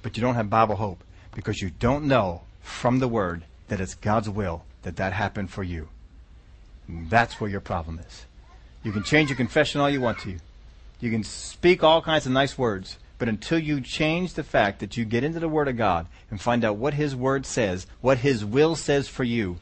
But 0.02 0.16
you 0.16 0.20
don't 0.20 0.34
have 0.34 0.50
Bible 0.50 0.76
hope 0.76 1.02
because 1.34 1.62
you 1.62 1.70
don't 1.70 2.04
know 2.04 2.42
from 2.60 2.98
the 2.98 3.08
Word 3.08 3.44
that 3.68 3.80
it's 3.80 3.94
God's 3.94 4.28
will 4.28 4.64
that 4.82 4.96
that 4.96 5.12
happened 5.12 5.50
for 5.50 5.62
you. 5.62 5.88
And 6.86 7.08
that's 7.08 7.40
where 7.40 7.50
your 7.50 7.60
problem 7.60 7.98
is. 7.98 8.26
You 8.82 8.92
can 8.92 9.02
change 9.02 9.28
your 9.30 9.36
confession 9.36 9.80
all 9.80 9.90
you 9.90 10.00
want 10.00 10.18
to. 10.20 10.38
You 11.00 11.10
can 11.10 11.22
speak 11.22 11.84
all 11.84 12.02
kinds 12.02 12.26
of 12.26 12.32
nice 12.32 12.58
words, 12.58 12.98
but 13.18 13.28
until 13.28 13.58
you 13.58 13.80
change 13.80 14.34
the 14.34 14.42
fact 14.42 14.80
that 14.80 14.96
you 14.96 15.04
get 15.04 15.24
into 15.24 15.40
the 15.40 15.48
Word 15.48 15.68
of 15.68 15.76
God 15.76 16.06
and 16.30 16.40
find 16.40 16.64
out 16.64 16.76
what 16.76 16.94
His 16.94 17.14
Word 17.14 17.46
says, 17.46 17.86
what 18.00 18.18
His 18.18 18.44
will 18.44 18.74
says 18.74 19.08
for 19.08 19.24
you, 19.24 19.58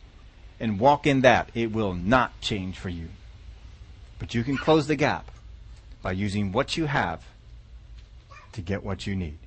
and 0.59 0.81
walk 0.81 1.07
in 1.07 1.21
that, 1.23 1.51
it 1.55 1.73
will 1.73 1.95
not 1.95 2.41
change 2.41 2.79
for 2.79 2.89
you. 2.89 3.09
But 4.19 4.35
you 4.35 4.43
can 4.43 4.57
close 4.57 4.87
the 4.87 4.97
gap 4.97 5.31
by 6.01 6.13
using 6.13 6.53
what 6.53 6.77
you 6.77 6.87
have 6.87 7.25
to 8.53 8.63
get 8.63 8.85
what 8.85 9.07
you 9.07 9.15
need. 9.15 9.39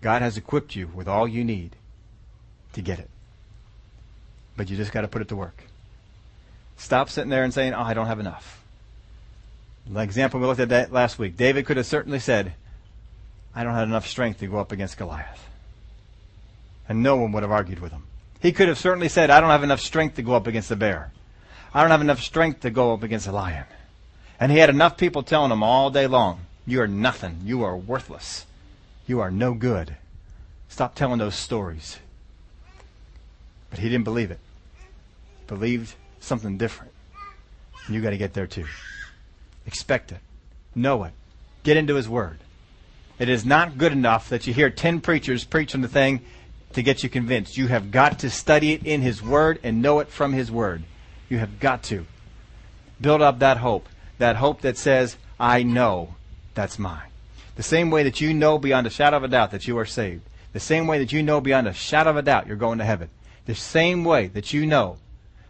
God 0.00 0.22
has 0.22 0.36
equipped 0.36 0.76
you 0.76 0.86
with 0.94 1.08
all 1.08 1.26
you 1.26 1.44
need 1.44 1.74
to 2.74 2.82
get 2.82 2.98
it. 2.98 3.08
But 4.56 4.70
you 4.70 4.76
just 4.76 4.92
got 4.92 5.02
to 5.02 5.08
put 5.08 5.22
it 5.22 5.28
to 5.28 5.36
work. 5.36 5.62
Stop 6.76 7.10
sitting 7.10 7.30
there 7.30 7.44
and 7.44 7.52
saying, 7.52 7.74
Oh, 7.74 7.82
I 7.82 7.94
don't 7.94 8.06
have 8.06 8.20
enough. 8.20 8.62
The 9.88 10.00
example 10.00 10.40
we 10.40 10.46
looked 10.46 10.60
at 10.60 10.68
that 10.68 10.92
last 10.92 11.18
week. 11.18 11.36
David 11.36 11.66
could 11.66 11.76
have 11.76 11.86
certainly 11.86 12.18
said, 12.18 12.54
I 13.54 13.64
don't 13.64 13.74
have 13.74 13.88
enough 13.88 14.06
strength 14.06 14.40
to 14.40 14.46
go 14.46 14.58
up 14.58 14.70
against 14.70 14.98
Goliath. 14.98 15.46
And 16.88 17.02
no 17.02 17.16
one 17.16 17.32
would 17.32 17.42
have 17.42 17.52
argued 17.52 17.80
with 17.80 17.92
him. 17.92 18.04
He 18.40 18.52
could 18.52 18.68
have 18.68 18.78
certainly 18.78 19.08
said, 19.08 19.30
I 19.30 19.40
don't 19.40 19.50
have 19.50 19.64
enough 19.64 19.80
strength 19.80 20.16
to 20.16 20.22
go 20.22 20.34
up 20.34 20.46
against 20.46 20.68
the 20.68 20.76
bear. 20.76 21.12
I 21.74 21.82
don't 21.82 21.90
have 21.90 22.00
enough 22.00 22.20
strength 22.20 22.60
to 22.60 22.70
go 22.70 22.92
up 22.92 23.02
against 23.02 23.26
a 23.26 23.32
lion. 23.32 23.64
And 24.38 24.52
he 24.52 24.58
had 24.58 24.70
enough 24.70 24.96
people 24.96 25.22
telling 25.22 25.50
him 25.50 25.62
all 25.62 25.90
day 25.90 26.06
long, 26.06 26.40
you 26.66 26.80
are 26.80 26.88
nothing. 26.88 27.40
You 27.44 27.64
are 27.64 27.76
worthless. 27.76 28.46
You 29.06 29.20
are 29.20 29.30
no 29.30 29.54
good. 29.54 29.96
Stop 30.68 30.94
telling 30.94 31.18
those 31.18 31.34
stories. 31.34 31.98
But 33.70 33.80
he 33.80 33.88
didn't 33.88 34.04
believe 34.04 34.30
it. 34.30 34.38
He 35.40 35.46
Believed 35.46 35.94
something 36.20 36.58
different. 36.58 36.92
And 37.86 37.94
you 37.94 38.02
got 38.02 38.10
to 38.10 38.18
get 38.18 38.34
there 38.34 38.46
too. 38.46 38.66
Expect 39.66 40.12
it. 40.12 40.20
Know 40.74 41.04
it. 41.04 41.12
Get 41.62 41.76
into 41.76 41.94
his 41.94 42.08
word. 42.08 42.38
It 43.18 43.28
is 43.28 43.44
not 43.44 43.78
good 43.78 43.92
enough 43.92 44.28
that 44.28 44.46
you 44.46 44.54
hear 44.54 44.70
10 44.70 45.00
preachers 45.00 45.44
preach 45.44 45.74
on 45.74 45.80
the 45.80 45.88
thing 45.88 46.20
to 46.72 46.82
get 46.82 47.02
you 47.02 47.08
convinced. 47.08 47.56
You 47.56 47.66
have 47.68 47.90
got 47.90 48.20
to 48.20 48.30
study 48.30 48.72
it 48.72 48.86
in 48.86 49.02
his 49.02 49.22
word 49.22 49.58
and 49.62 49.82
know 49.82 49.98
it 49.98 50.08
from 50.08 50.32
his 50.32 50.50
word. 50.50 50.84
You 51.28 51.38
have 51.38 51.58
got 51.58 51.82
to. 51.84 52.06
Build 53.00 53.22
up 53.22 53.38
that 53.40 53.58
hope. 53.58 53.88
that 54.18 54.36
hope 54.36 54.60
that 54.62 54.76
says, 54.76 55.16
I 55.38 55.62
know 55.62 56.14
that's 56.54 56.78
mine. 56.78 57.10
The 57.56 57.62
same 57.62 57.90
way 57.90 58.02
that 58.04 58.20
you 58.20 58.32
know 58.34 58.58
beyond 58.58 58.86
a 58.86 58.90
shadow 58.90 59.16
of 59.16 59.24
a 59.24 59.28
doubt 59.28 59.50
that 59.50 59.66
you 59.66 59.78
are 59.78 59.86
saved. 59.86 60.22
The 60.52 60.60
same 60.60 60.86
way 60.86 60.98
that 60.98 61.12
you 61.12 61.22
know 61.22 61.40
beyond 61.40 61.68
a 61.68 61.72
shadow 61.72 62.10
of 62.10 62.16
a 62.16 62.22
doubt 62.22 62.46
you're 62.46 62.56
going 62.56 62.78
to 62.78 62.84
heaven. 62.84 63.10
The 63.48 63.54
same 63.54 64.04
way 64.04 64.26
that 64.26 64.52
you 64.52 64.66
know 64.66 64.98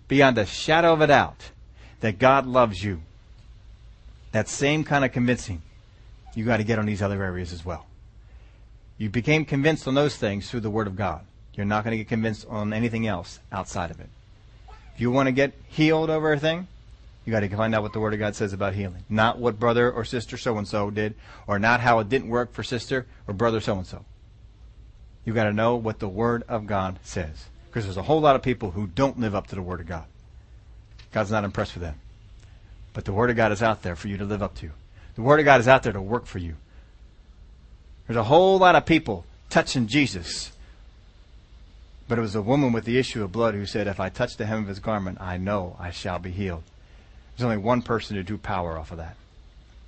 beyond 0.07 0.39
a 0.39 0.47
shadow 0.47 0.93
of 0.93 1.01
a 1.01 1.09
doubt 1.09 1.51
that 1.99 2.21
God 2.21 2.47
loves 2.47 2.85
you. 2.85 3.03
That 4.31 4.49
same 4.49 4.85
kind 4.85 5.05
of 5.05 5.11
convincing 5.11 5.63
you 6.37 6.45
got 6.45 6.59
to 6.59 6.63
get 6.63 6.79
on 6.79 6.87
these 6.87 7.03
other 7.03 7.21
areas 7.21 7.53
as 7.53 7.65
well. 7.65 7.87
You 8.99 9.11
became 9.11 9.45
convinced 9.45 9.89
on 9.89 9.97
those 9.97 10.15
things 10.15 10.49
through 10.49 10.61
the 10.61 10.71
Word 10.71 10.87
of 10.87 10.95
God. 10.95 11.23
You're 11.55 11.67
not 11.67 11.83
going 11.83 11.91
to 11.91 11.97
get 11.97 12.07
convinced 12.07 12.47
on 12.49 12.73
anything 12.73 13.09
else 13.09 13.41
outside 13.51 13.91
of 13.91 13.99
it. 13.99 14.11
If 14.95 15.01
you 15.01 15.11
want 15.11 15.27
to 15.27 15.33
get 15.33 15.55
healed 15.67 16.09
over 16.09 16.33
a 16.33 16.39
thing, 16.39 16.69
you 17.25 17.33
got 17.33 17.41
to 17.41 17.49
find 17.49 17.75
out 17.75 17.83
what 17.83 17.95
the 17.95 17.99
Word 17.99 18.13
of 18.13 18.21
God 18.21 18.37
says 18.37 18.53
about 18.53 18.75
healing. 18.75 19.03
Not 19.09 19.41
what 19.41 19.59
brother 19.59 19.91
or 19.91 20.05
sister 20.05 20.37
so 20.37 20.57
and 20.57 20.69
so 20.69 20.93
did, 20.93 21.17
or 21.49 21.59
not 21.59 21.81
how 21.81 21.99
it 21.99 22.09
didn't 22.09 22.29
work 22.29 22.53
for 22.53 22.63
sister 22.63 23.07
or 23.27 23.35
brother 23.35 23.61
so 23.61 23.77
and 23.77 23.87
so. 23.89 24.05
You 25.25 25.35
got 25.35 25.45
to 25.45 25.53
know 25.53 25.75
what 25.75 25.99
the 25.99 26.09
Word 26.09 26.45
of 26.47 26.69
God 26.69 27.01
says. 27.03 27.47
Because 27.69 27.85
there's 27.85 27.97
a 27.97 28.03
whole 28.03 28.21
lot 28.21 28.37
of 28.37 28.43
people 28.43 28.71
who 28.71 28.87
don't 28.87 29.21
live 29.21 29.35
up 29.35 29.47
to 29.49 29.55
the 29.55 29.63
Word 29.63 29.81
of 29.81 29.87
God. 29.87 30.05
God's 31.13 31.31
not 31.31 31.45
impressed 31.45 31.75
with 31.75 31.83
them. 31.83 31.97
But 32.95 33.05
the 33.05 33.13
Word 33.13 33.31
of 33.31 33.37
God 33.37 33.53
is 33.53 33.63
out 33.63 33.83
there 33.83 33.97
for 33.97 34.09
you 34.09 34.17
to 34.17 34.25
live 34.25 34.43
up 34.43 34.55
to. 34.57 34.71
The 35.15 35.23
Word 35.23 35.41
of 35.41 35.45
God 35.45 35.61
is 35.61 35.69
out 35.69 35.83
there 35.83 35.93
to 35.93 36.01
work 36.01 36.27
for 36.27 36.39
you. 36.39 36.55
There's 38.07 38.17
a 38.17 38.25
whole 38.25 38.59
lot 38.59 38.75
of 38.75 38.87
people 38.87 39.25
touching 39.51 39.87
Jesus. 39.87 40.53
But 42.09 42.19
it 42.19 42.23
was 42.23 42.35
a 42.35 42.43
woman 42.43 42.73
with 42.73 42.85
the 42.85 42.99
issue 42.99 43.23
of 43.23 43.33
blood 43.33 43.55
who 43.55 43.67
said, 43.67 43.87
If 43.87 44.01
I 44.01 44.09
touch 44.09 44.37
the 44.37 44.47
hem 44.47 44.63
of 44.63 44.69
his 44.69 44.79
garment, 44.79 45.21
I 45.21 45.37
know 45.37 45.77
I 45.79 45.91
shall 45.91 46.19
be 46.19 46.31
healed. 46.31 46.63
There's 47.37 47.45
only 47.45 47.59
one 47.59 47.83
person 47.83 48.17
who 48.17 48.23
drew 48.23 48.39
power 48.39 48.79
off 48.79 48.91
of 48.91 48.97
that. 48.97 49.17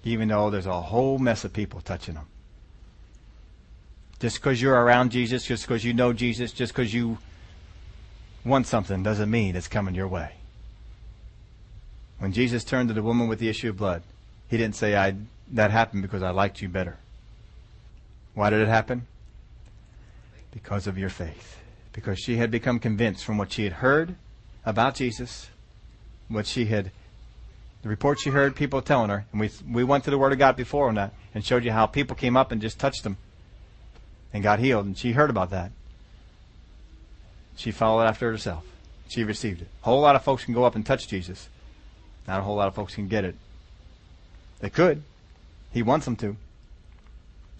Even 0.04 0.28
though 0.28 0.50
there's 0.50 0.66
a 0.66 0.80
whole 0.80 1.18
mess 1.18 1.44
of 1.44 1.52
people 1.52 1.80
touching 1.80 2.14
him. 2.14 2.26
Just 4.20 4.36
because 4.36 4.60
you're 4.60 4.74
around 4.74 5.12
Jesus, 5.12 5.44
just 5.44 5.64
because 5.64 5.82
you 5.82 5.94
know 5.94 6.12
Jesus, 6.12 6.52
just 6.52 6.74
because 6.74 6.92
you 6.92 7.18
want 8.44 8.66
something 8.66 9.02
doesn't 9.02 9.30
mean 9.30 9.56
it's 9.56 9.68
coming 9.68 9.94
your 9.94 10.08
way. 10.08 10.32
When 12.18 12.32
Jesus 12.32 12.64
turned 12.64 12.88
to 12.88 12.94
the 12.94 13.02
woman 13.02 13.28
with 13.28 13.38
the 13.38 13.48
issue 13.48 13.70
of 13.70 13.78
blood, 13.78 14.02
he 14.48 14.56
didn't 14.56 14.76
say, 14.76 14.96
I, 14.96 15.14
that 15.52 15.70
happened 15.70 16.02
because 16.02 16.22
I 16.22 16.30
liked 16.30 16.60
you 16.60 16.68
better. 16.68 16.98
Why 18.34 18.50
did 18.50 18.60
it 18.60 18.68
happen? 18.68 19.06
Because 20.52 20.86
of 20.86 20.98
your 20.98 21.08
faith. 21.08 21.58
Because 21.92 22.18
she 22.18 22.36
had 22.36 22.50
become 22.50 22.78
convinced 22.78 23.24
from 23.24 23.38
what 23.38 23.52
she 23.52 23.64
had 23.64 23.74
heard 23.74 24.16
about 24.64 24.94
Jesus, 24.94 25.48
what 26.28 26.46
she 26.46 26.66
had, 26.66 26.90
the 27.82 27.88
report 27.88 28.20
she 28.20 28.30
heard 28.30 28.54
people 28.54 28.82
telling 28.82 29.10
her, 29.10 29.24
and 29.32 29.40
we, 29.40 29.50
we 29.68 29.84
went 29.84 30.04
to 30.04 30.10
the 30.10 30.18
Word 30.18 30.32
of 30.32 30.38
God 30.38 30.56
before 30.56 30.88
on 30.88 30.94
that 30.96 31.14
and 31.34 31.44
showed 31.44 31.64
you 31.64 31.72
how 31.72 31.86
people 31.86 32.16
came 32.16 32.36
up 32.36 32.52
and 32.52 32.60
just 32.60 32.78
touched 32.78 33.02
them 33.02 33.16
and 34.32 34.42
got 34.42 34.58
healed, 34.58 34.86
and 34.86 34.96
she 34.96 35.12
heard 35.12 35.30
about 35.30 35.50
that. 35.50 35.72
She 37.60 37.72
followed 37.72 38.04
after 38.04 38.30
herself. 38.30 38.64
She 39.10 39.22
received 39.22 39.60
it. 39.60 39.68
A 39.82 39.84
whole 39.84 40.00
lot 40.00 40.16
of 40.16 40.24
folks 40.24 40.46
can 40.46 40.54
go 40.54 40.64
up 40.64 40.76
and 40.76 40.86
touch 40.86 41.06
Jesus. 41.06 41.46
Not 42.26 42.40
a 42.40 42.42
whole 42.42 42.56
lot 42.56 42.68
of 42.68 42.74
folks 42.74 42.94
can 42.94 43.06
get 43.06 43.22
it. 43.22 43.34
They 44.60 44.70
could. 44.70 45.02
He 45.70 45.82
wants 45.82 46.06
them 46.06 46.16
to. 46.16 46.36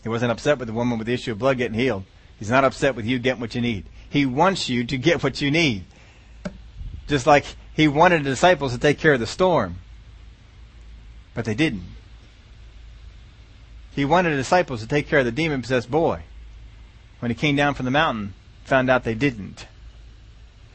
He 0.03 0.09
wasn't 0.09 0.32
upset 0.32 0.57
with 0.57 0.68
the 0.68 0.72
woman 0.72 0.96
with 0.96 1.07
the 1.07 1.12
issue 1.12 1.32
of 1.32 1.38
blood 1.38 1.59
getting 1.59 1.78
healed. 1.78 2.05
He's 2.38 2.48
not 2.48 2.64
upset 2.64 2.94
with 2.94 3.05
you 3.05 3.18
getting 3.18 3.42
what 3.42 3.55
you 3.55 3.61
need. 3.61 3.84
He 4.09 4.24
wants 4.24 4.70
you 4.70 4.84
to 4.84 4.96
get 4.96 5.22
what 5.22 5.42
you 5.42 5.51
need. 5.51 5.84
Just 7.07 7.26
like 7.26 7.44
he 7.74 7.86
wanted 7.86 8.24
the 8.24 8.30
disciples 8.30 8.72
to 8.72 8.78
take 8.78 8.98
care 8.98 9.12
of 9.12 9.20
the 9.20 9.26
storm. 9.26 9.80
But 11.34 11.44
they 11.44 11.55
didn't. 11.55 11.84
He 13.94 14.07
wanted 14.07 14.30
the 14.30 14.36
disciples 14.36 14.80
to 14.80 14.88
take 14.88 15.09
care 15.09 15.18
of 15.18 15.26
the 15.26 15.30
demon 15.30 15.61
possessed 15.61 15.90
boy. 15.90 16.22
When 17.18 17.30
he 17.30 17.34
came 17.34 17.55
down 17.55 17.74
from 17.74 17.84
the 17.84 17.90
mountain, 17.90 18.32
found 18.64 18.88
out 18.88 19.05
they 19.05 19.14
didn't. 19.14 19.66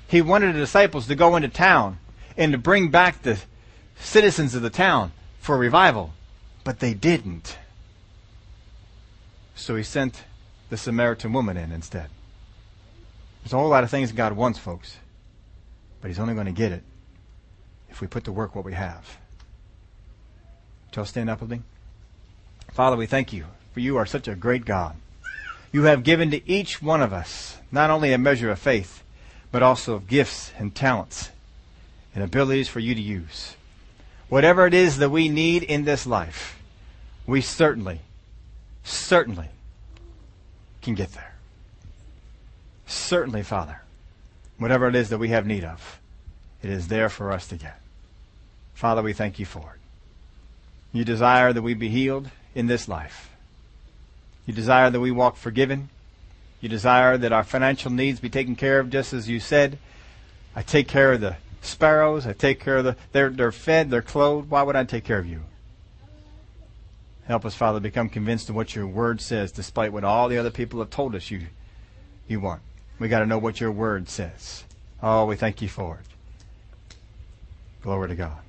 He 0.08 0.22
wanted 0.22 0.56
the 0.56 0.60
disciples 0.60 1.08
to 1.08 1.16
go 1.16 1.36
into 1.36 1.50
town 1.50 1.98
and 2.38 2.52
to 2.52 2.58
bring 2.58 2.90
back 2.90 3.22
the 3.22 3.40
citizens 3.98 4.56
of 4.56 4.62
the 4.62 4.70
town 4.70 5.12
for 5.40 5.58
revival, 5.58 6.14
but 6.64 6.80
they 6.80 6.94
didn't. 6.94 7.58
So 9.56 9.76
he 9.76 9.84
sent 9.84 10.24
the 10.70 10.78
Samaritan 10.78 11.34
woman 11.34 11.58
in 11.58 11.72
instead. 11.72 12.10
There's 13.44 13.54
a 13.54 13.58
whole 13.58 13.70
lot 13.70 13.84
of 13.84 13.90
things 13.90 14.12
God 14.12 14.34
wants, 14.34 14.60
folks, 14.60 14.98
but 16.02 16.08
he's 16.08 16.20
only 16.20 16.34
going 16.34 16.48
to 16.48 16.52
get 16.52 16.72
it 16.72 16.84
if 17.90 18.02
we 18.02 18.08
put 18.08 18.26
to 18.26 18.32
work 18.32 18.56
what 18.56 18.66
we 18.66 18.74
have. 18.74 19.18
Shall 20.92 21.06
stand 21.06 21.30
up 21.30 21.42
with 21.42 21.50
me? 21.50 21.62
Father, 22.72 22.98
we 22.98 23.06
thank 23.06 23.32
you, 23.32 23.46
for 23.74 23.80
you 23.80 23.98
are 23.98 24.06
such 24.06 24.28
a 24.28 24.36
great 24.36 24.66
God. 24.66 24.96
You 25.72 25.84
have 25.84 26.04
given 26.04 26.32
to 26.32 26.50
each 26.50 26.82
one 26.82 27.02
of 27.02 27.14
us 27.14 27.58
not 27.72 27.90
only 27.90 28.14
a 28.14 28.18
measure 28.18 28.50
of 28.50 28.60
faith, 28.60 29.04
but 29.52 29.64
also 29.64 29.96
of 29.96 30.08
gifts 30.08 30.52
and 30.58 30.76
talents 30.76 31.30
and 32.14 32.24
abilities 32.24 32.68
for 32.68 32.80
you 32.80 32.96
to 32.96 33.02
use. 33.02 33.56
Whatever 34.30 34.66
it 34.66 34.74
is 34.74 34.98
that 34.98 35.10
we 35.10 35.30
need 35.30 35.64
in 35.64 35.86
this 35.86 36.08
life, 36.08 36.60
we 37.28 37.42
certainly, 37.42 38.02
certainly 38.84 39.50
can 40.82 40.96
get 40.96 41.14
there. 41.14 41.36
Certainly, 42.88 43.44
Father, 43.44 43.82
whatever 44.58 44.88
it 44.88 44.96
is 44.96 45.10
that 45.10 45.18
we 45.18 45.30
have 45.30 45.46
need 45.46 45.64
of, 45.64 46.00
it 46.62 46.70
is 46.70 46.88
there 46.88 47.10
for 47.10 47.32
us 47.32 47.48
to 47.48 47.56
get. 47.56 47.80
Father, 48.74 49.02
we 49.02 49.14
thank 49.14 49.40
you 49.40 49.46
for 49.46 49.76
it. 49.76 50.98
You 50.98 51.04
desire 51.04 51.52
that 51.54 51.62
we 51.62 51.74
be 51.74 51.90
healed 51.90 52.30
in 52.54 52.68
this 52.68 52.88
life. 52.88 53.30
You 54.46 54.54
desire 54.54 54.90
that 54.90 55.00
we 55.00 55.12
walk 55.12 55.36
forgiven. 55.38 55.90
You 56.62 56.70
desire 56.70 57.18
that 57.18 57.32
our 57.32 57.44
financial 57.44 57.92
needs 57.92 58.20
be 58.20 58.30
taken 58.30 58.56
care 58.56 58.80
of 58.80 58.90
just 58.90 59.14
as 59.14 59.30
you 59.30 59.40
said. 59.40 59.78
I 60.56 60.62
take 60.62 60.88
care 60.88 61.14
of 61.14 61.22
the 61.22 61.36
sparrows. 61.62 62.26
I 62.26 62.34
take 62.34 62.60
care 62.60 62.78
of 62.78 62.86
the, 62.86 62.96
they're, 63.12 63.30
they're 63.30 63.52
fed, 63.52 63.90
they're 63.90 64.02
clothed. 64.02 64.50
Why 64.50 64.64
would 64.64 64.76
I 64.76 64.84
take 64.84 65.04
care 65.04 65.20
of 65.20 65.26
you? 65.26 65.42
Help 67.28 67.44
us, 67.46 67.56
Father, 67.56 67.80
become 67.80 68.08
convinced 68.08 68.50
of 68.50 68.56
what 68.56 68.76
your 68.76 68.88
word 68.88 69.20
says, 69.20 69.52
despite 69.52 69.92
what 69.92 70.04
all 70.04 70.30
the 70.30 70.38
other 70.38 70.52
people 70.52 70.80
have 70.80 70.92
told 70.92 71.16
us 71.16 71.32
you, 71.32 71.42
you 72.28 72.40
want. 72.40 72.62
We 73.00 73.08
got 73.08 73.20
to 73.20 73.26
know 73.26 73.40
what 73.40 73.60
your 73.60 73.72
word 73.72 74.10
says. 74.10 74.64
Oh, 75.02 75.26
we 75.26 75.36
thank 75.36 75.62
you 75.62 75.68
for 75.68 76.00
it. 76.00 76.96
Glory 77.82 78.10
to 78.10 78.16
God. 78.16 78.45